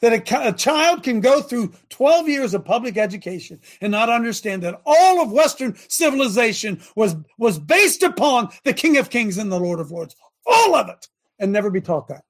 That 0.00 0.12
a, 0.12 0.48
a, 0.48 0.52
child 0.52 1.02
can 1.02 1.20
go 1.20 1.40
through 1.40 1.72
12 1.90 2.28
years 2.28 2.54
of 2.54 2.64
public 2.64 2.96
education 2.96 3.60
and 3.80 3.92
not 3.92 4.08
understand 4.08 4.62
that 4.62 4.80
all 4.84 5.22
of 5.22 5.30
Western 5.30 5.76
civilization 5.88 6.80
was, 6.96 7.14
was 7.38 7.58
based 7.58 8.02
upon 8.02 8.48
the 8.64 8.72
King 8.72 8.96
of 8.96 9.10
Kings 9.10 9.38
and 9.38 9.50
the 9.50 9.60
Lord 9.60 9.78
of 9.78 9.90
Lords. 9.90 10.16
All 10.46 10.74
of 10.74 10.88
it. 10.88 11.06
And 11.38 11.52
never 11.52 11.70
be 11.70 11.80
taught 11.80 12.08
that. 12.08 12.24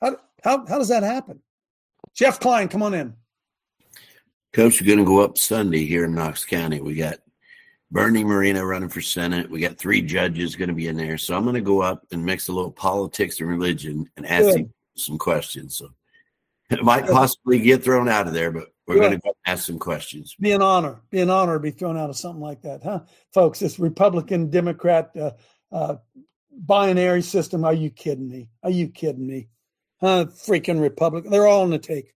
How, 0.00 0.16
how, 0.42 0.66
how 0.66 0.78
does 0.78 0.88
that 0.88 1.02
happen? 1.02 1.40
Jeff 2.14 2.40
Klein, 2.40 2.68
come 2.68 2.82
on 2.82 2.94
in. 2.94 3.14
Coach, 4.52 4.80
we're 4.80 4.86
going 4.86 4.98
to 4.98 5.04
go 5.04 5.20
up 5.20 5.38
Sunday 5.38 5.84
here 5.84 6.04
in 6.06 6.14
Knox 6.14 6.44
County. 6.44 6.80
We 6.80 6.94
got 6.94 7.18
Bernie 7.92 8.24
Moreno 8.24 8.62
running 8.64 8.88
for 8.88 9.00
Senate. 9.00 9.50
We 9.50 9.60
got 9.60 9.78
three 9.78 10.02
judges 10.02 10.56
going 10.56 10.68
to 10.68 10.74
be 10.74 10.88
in 10.88 10.96
there. 10.96 11.18
So 11.18 11.36
I'm 11.36 11.44
going 11.44 11.54
to 11.54 11.60
go 11.60 11.82
up 11.82 12.04
and 12.10 12.24
mix 12.24 12.48
a 12.48 12.52
little 12.52 12.72
politics 12.72 13.40
and 13.40 13.48
religion 13.48 14.08
and 14.16 14.26
ask 14.26 14.46
Good. 14.46 14.60
him 14.60 14.74
some 14.96 15.18
questions. 15.18 15.76
So 15.76 15.90
it 16.70 16.84
might 16.84 17.06
possibly 17.06 17.58
get 17.58 17.82
thrown 17.82 18.08
out 18.08 18.26
of 18.26 18.32
there, 18.32 18.50
but 18.50 18.68
we're 18.86 18.94
Good. 18.94 19.00
going 19.00 19.12
to 19.12 19.18
go 19.18 19.32
ask 19.46 19.66
some 19.66 19.78
questions. 19.78 20.34
Be 20.40 20.52
an 20.52 20.62
honor. 20.62 21.00
Be 21.10 21.20
an 21.20 21.30
honor 21.30 21.54
to 21.54 21.60
be 21.60 21.70
thrown 21.70 21.96
out 21.96 22.10
of 22.10 22.16
something 22.16 22.40
like 22.40 22.62
that, 22.62 22.82
huh? 22.82 23.00
Folks, 23.32 23.58
this 23.58 23.78
Republican 23.78 24.50
Democrat 24.50 25.10
uh, 25.16 25.32
uh, 25.72 25.96
binary 26.52 27.22
system. 27.22 27.64
Are 27.64 27.74
you 27.74 27.90
kidding 27.90 28.28
me? 28.28 28.48
Are 28.62 28.70
you 28.70 28.88
kidding 28.88 29.26
me? 29.26 29.48
Huh? 30.00 30.26
Freaking 30.26 30.80
Republican. 30.80 31.30
They're 31.30 31.46
all 31.46 31.62
on 31.62 31.70
the 31.70 31.78
take. 31.78 32.14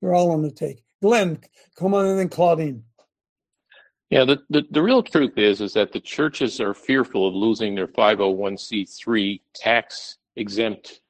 They're 0.00 0.14
all 0.14 0.30
on 0.32 0.42
the 0.42 0.50
take. 0.50 0.82
Glenn, 1.00 1.38
come 1.76 1.94
on 1.94 2.06
in 2.06 2.18
and 2.18 2.30
Claudine. 2.30 2.84
Yeah, 4.10 4.24
the, 4.24 4.42
the, 4.50 4.62
the 4.70 4.82
real 4.82 5.02
truth 5.02 5.36
is 5.36 5.60
is 5.60 5.72
that 5.72 5.92
the 5.92 6.00
churches 6.00 6.60
are 6.60 6.74
fearful 6.74 7.26
of 7.26 7.34
losing 7.34 7.74
their 7.74 7.88
501c3 7.88 9.40
tax 9.54 10.18
exempt 10.36 11.00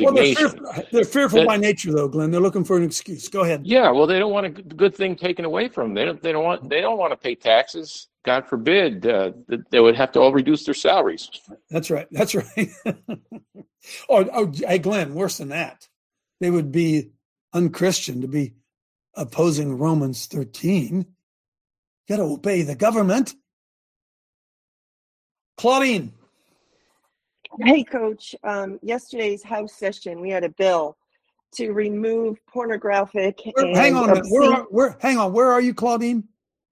Well, 0.00 0.12
they're 0.14 0.34
fearful, 0.34 0.72
they're 0.92 1.04
fearful 1.04 1.38
That- 1.40 1.46
by 1.46 1.56
nature, 1.56 1.92
though, 1.92 2.08
Glenn. 2.08 2.30
They're 2.30 2.40
looking 2.40 2.64
for 2.64 2.76
an 2.76 2.82
excuse. 2.84 3.28
Go 3.28 3.42
ahead. 3.42 3.66
Yeah, 3.66 3.90
well, 3.90 4.06
they 4.06 4.18
don't 4.18 4.32
want 4.32 4.46
a 4.46 4.50
good 4.50 4.94
thing 4.94 5.16
taken 5.16 5.44
away 5.44 5.68
from 5.68 5.88
them. 5.88 5.94
They 5.94 6.04
don't. 6.04 6.22
They 6.22 6.32
don't 6.32 6.44
want. 6.44 6.68
They 6.68 6.80
don't 6.80 6.98
want 6.98 7.12
to 7.12 7.16
pay 7.16 7.34
taxes. 7.34 8.08
God 8.24 8.46
forbid. 8.46 9.06
Uh, 9.06 9.32
th- 9.48 9.62
they 9.70 9.80
would 9.80 9.96
have 9.96 10.12
to 10.12 10.20
all 10.20 10.32
reduce 10.32 10.64
their 10.64 10.74
salaries. 10.74 11.30
That's 11.70 11.90
right. 11.90 12.06
That's 12.10 12.34
right. 12.34 12.68
oh, 14.08 14.28
oh, 14.32 14.52
hey, 14.54 14.78
Glenn, 14.78 15.14
worse 15.14 15.38
than 15.38 15.48
that. 15.48 15.88
They 16.40 16.50
would 16.50 16.70
be 16.70 17.10
unchristian 17.54 18.20
to 18.20 18.28
be 18.28 18.54
opposing 19.14 19.78
Romans 19.78 20.26
13. 20.26 20.98
You 20.98 21.06
got 22.08 22.22
to 22.22 22.30
obey 22.30 22.62
the 22.62 22.74
government. 22.76 23.34
Claudine, 25.56 26.12
Hey, 27.60 27.82
Coach. 27.84 28.34
Um, 28.44 28.78
yesterday's 28.82 29.42
House 29.42 29.72
session, 29.74 30.20
we 30.20 30.30
had 30.30 30.44
a 30.44 30.48
bill 30.50 30.96
to 31.52 31.72
remove 31.72 32.38
pornographic. 32.46 33.40
where- 33.54 33.66
and 33.66 33.76
hang 33.76 33.96
on 33.96 34.10
a 34.10 34.14
minute. 34.14 34.26
Where, 34.30 34.42
obscene- 34.42 34.56
are, 34.60 34.66
where, 34.70 34.96
hang 35.00 35.18
on. 35.18 35.32
Where 35.32 35.50
are 35.52 35.60
you, 35.60 35.74
Claudine? 35.74 36.24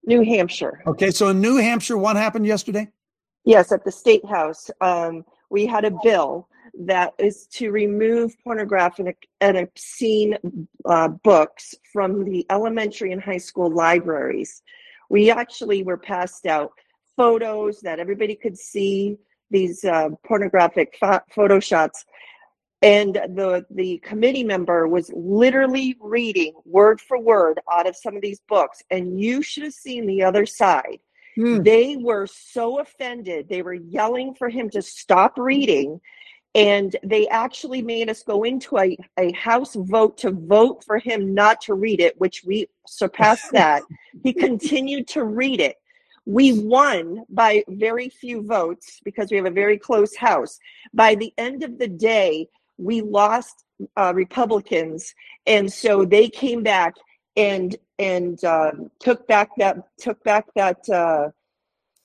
New 0.05 0.23
Hampshire. 0.23 0.81
Okay, 0.87 1.11
so 1.11 1.29
in 1.29 1.41
New 1.41 1.57
Hampshire, 1.57 1.97
what 1.97 2.15
happened 2.15 2.45
yesterday? 2.45 2.87
Yes, 3.43 3.71
at 3.71 3.83
the 3.83 3.91
State 3.91 4.25
House, 4.25 4.69
um, 4.81 5.25
we 5.49 5.65
had 5.65 5.83
a 5.83 5.91
bill 6.03 6.47
that 6.79 7.13
is 7.17 7.47
to 7.47 7.71
remove 7.71 8.35
pornographic 8.43 9.27
and 9.41 9.57
obscene 9.57 10.37
uh, 10.85 11.07
books 11.09 11.73
from 11.91 12.23
the 12.23 12.45
elementary 12.49 13.11
and 13.11 13.21
high 13.21 13.37
school 13.37 13.69
libraries. 13.69 14.61
We 15.09 15.31
actually 15.31 15.83
were 15.83 15.97
passed 15.97 16.45
out 16.45 16.71
photos 17.15 17.79
that 17.81 17.99
everybody 17.99 18.35
could 18.35 18.57
see 18.57 19.17
these 19.49 19.83
uh, 19.83 20.09
pornographic 20.25 20.97
pho- 20.99 21.21
photo 21.31 21.59
shots. 21.59 22.05
And 22.83 23.15
the 23.15 23.65
the 23.71 23.97
committee 23.99 24.43
member 24.43 24.87
was 24.87 25.11
literally 25.15 25.97
reading 25.99 26.53
word 26.63 27.01
for 27.01 27.19
word 27.19 27.59
out 27.71 27.87
of 27.87 27.95
some 27.95 28.15
of 28.15 28.21
these 28.21 28.39
books, 28.47 28.83
and 28.91 29.19
you 29.19 29.41
should 29.41 29.63
have 29.63 29.73
seen 29.73 30.05
the 30.05 30.21
other 30.23 30.45
side. 30.45 30.99
They 31.63 31.97
were 31.97 32.27
so 32.27 32.79
offended. 32.79 33.47
They 33.47 33.61
were 33.61 33.75
yelling 33.75 34.33
for 34.33 34.49
him 34.49 34.69
to 34.71 34.81
stop 34.81 35.37
reading. 35.37 36.01
And 36.55 36.95
they 37.03 37.27
actually 37.27 37.83
made 37.83 38.09
us 38.09 38.23
go 38.23 38.43
into 38.43 38.79
a, 38.79 38.97
a 39.19 39.31
House 39.33 39.75
vote 39.75 40.17
to 40.19 40.31
vote 40.31 40.83
for 40.83 40.97
him 40.97 41.35
not 41.35 41.61
to 41.61 41.75
read 41.75 41.99
it, 41.99 42.19
which 42.19 42.43
we 42.43 42.67
surpassed 42.87 43.51
that. 43.53 43.83
he 44.23 44.33
continued 44.33 45.07
to 45.09 45.23
read 45.23 45.61
it. 45.61 45.75
We 46.27 46.59
won 46.59 47.23
by 47.29 47.63
very 47.69 48.09
few 48.09 48.45
votes 48.45 48.99
because 49.05 49.31
we 49.31 49.37
have 49.37 49.45
a 49.45 49.61
very 49.63 49.77
close 49.77 50.13
House. 50.13 50.59
By 50.93 51.15
the 51.15 51.33
end 51.37 51.63
of 51.63 51.79
the 51.79 51.87
day, 51.87 52.49
we 52.77 52.99
lost 52.99 53.63
uh, 53.95 54.11
Republicans. 54.13 55.15
And 55.45 55.71
so 55.71 56.03
they 56.03 56.27
came 56.27 56.63
back 56.63 56.95
and 57.37 57.77
and 57.97 58.43
um, 58.43 58.91
took 58.99 59.25
back 59.27 59.51
that 59.57 59.77
took 59.97 60.21
back 60.25 60.45
that 60.55 60.89
uh, 60.89 61.29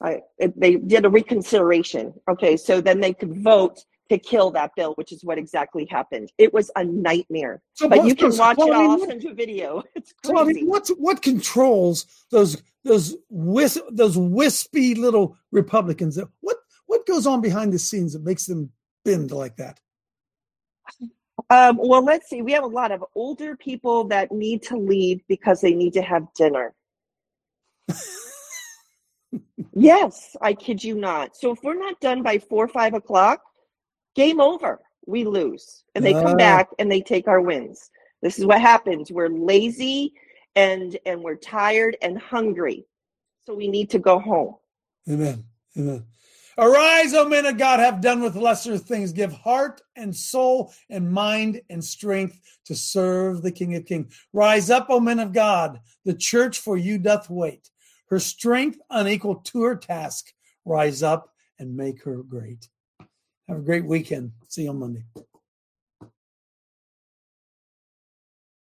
I, 0.00 0.20
they 0.38 0.76
did 0.76 1.04
a 1.04 1.10
reconsideration. 1.10 2.14
Okay, 2.30 2.56
so 2.56 2.80
then 2.80 3.00
they 3.00 3.14
could 3.14 3.42
vote 3.42 3.84
to 4.12 4.18
kill 4.18 4.50
that 4.50 4.72
bill, 4.76 4.92
which 4.94 5.10
is 5.10 5.24
what 5.24 5.38
exactly 5.38 5.86
happened. 5.90 6.30
It 6.36 6.52
was 6.52 6.70
a 6.76 6.84
nightmare. 6.84 7.62
So 7.72 7.88
but 7.88 8.04
you 8.04 8.14
can 8.14 8.36
watch 8.36 8.52
it 8.52 8.56
Claudine, 8.56 8.74
all. 8.74 8.90
I'll 8.92 8.98
what- 8.98 9.08
send 9.08 9.22
you 9.22 9.30
a 9.30 9.34
video. 9.34 9.82
It's 9.94 10.12
crazy. 10.24 10.64
what's 10.64 10.90
what 10.90 11.22
controls 11.22 12.06
those 12.30 12.62
those 12.84 13.16
whis, 13.30 13.78
those 13.90 14.18
wispy 14.18 14.94
little 14.94 15.36
Republicans? 15.50 16.18
What 16.40 16.58
what 16.86 17.06
goes 17.06 17.26
on 17.26 17.40
behind 17.40 17.72
the 17.72 17.78
scenes 17.78 18.12
that 18.12 18.22
makes 18.22 18.44
them 18.46 18.70
bend 19.04 19.30
like 19.32 19.56
that? 19.56 19.80
Um, 21.48 21.78
well, 21.78 22.04
let's 22.04 22.28
see. 22.28 22.42
We 22.42 22.52
have 22.52 22.64
a 22.64 22.74
lot 22.82 22.92
of 22.92 23.04
older 23.14 23.56
people 23.56 24.04
that 24.08 24.30
need 24.30 24.62
to 24.64 24.76
leave 24.76 25.22
because 25.26 25.60
they 25.62 25.74
need 25.74 25.94
to 25.94 26.02
have 26.02 26.26
dinner. 26.34 26.74
yes, 29.74 30.36
I 30.42 30.52
kid 30.52 30.84
you 30.84 30.94
not. 30.94 31.34
So 31.36 31.50
if 31.52 31.62
we're 31.62 31.78
not 31.78 32.00
done 32.00 32.22
by 32.22 32.38
four 32.38 32.64
or 32.64 32.68
five 32.68 32.94
o'clock, 32.94 33.40
game 34.14 34.40
over. 34.40 34.80
We 35.06 35.24
lose. 35.24 35.84
And 35.94 36.04
they 36.04 36.12
come 36.12 36.34
Ah. 36.34 36.36
back 36.36 36.68
and 36.78 36.90
they 36.90 37.00
take 37.00 37.28
our 37.28 37.40
wins. 37.40 37.90
This 38.22 38.38
is 38.38 38.46
what 38.46 38.60
happens. 38.60 39.10
We're 39.10 39.28
lazy 39.28 40.14
and 40.54 40.96
and 41.06 41.22
we're 41.22 41.36
tired 41.36 41.96
and 42.02 42.18
hungry. 42.18 42.86
So 43.46 43.54
we 43.54 43.68
need 43.68 43.90
to 43.90 43.98
go 43.98 44.18
home. 44.18 44.54
Amen. 45.10 45.44
Amen. 45.76 46.04
Arise, 46.58 47.14
O 47.14 47.26
men 47.26 47.46
of 47.46 47.56
God, 47.56 47.80
have 47.80 48.02
done 48.02 48.22
with 48.22 48.36
lesser 48.36 48.76
things. 48.76 49.12
Give 49.12 49.32
heart 49.32 49.80
and 49.96 50.14
soul 50.14 50.72
and 50.90 51.10
mind 51.10 51.62
and 51.70 51.82
strength 51.82 52.38
to 52.66 52.74
serve 52.76 53.42
the 53.42 53.50
King 53.50 53.74
of 53.74 53.86
Kings. 53.86 54.14
Rise 54.34 54.68
up, 54.68 54.86
O 54.90 55.00
men 55.00 55.18
of 55.18 55.32
God. 55.32 55.80
The 56.04 56.14
church 56.14 56.58
for 56.58 56.76
you 56.76 56.98
doth 56.98 57.30
wait. 57.30 57.70
Her 58.10 58.18
strength 58.18 58.78
unequal 58.90 59.36
to 59.36 59.62
her 59.62 59.76
task. 59.76 60.32
Rise 60.66 61.02
up 61.02 61.32
and 61.58 61.74
make 61.74 62.04
her 62.04 62.22
great. 62.22 62.68
Have 63.52 63.60
a 63.60 63.64
great 63.64 63.84
weekend. 63.84 64.32
See 64.48 64.62
you 64.62 64.70
on 64.70 64.78
Monday. 64.78 65.02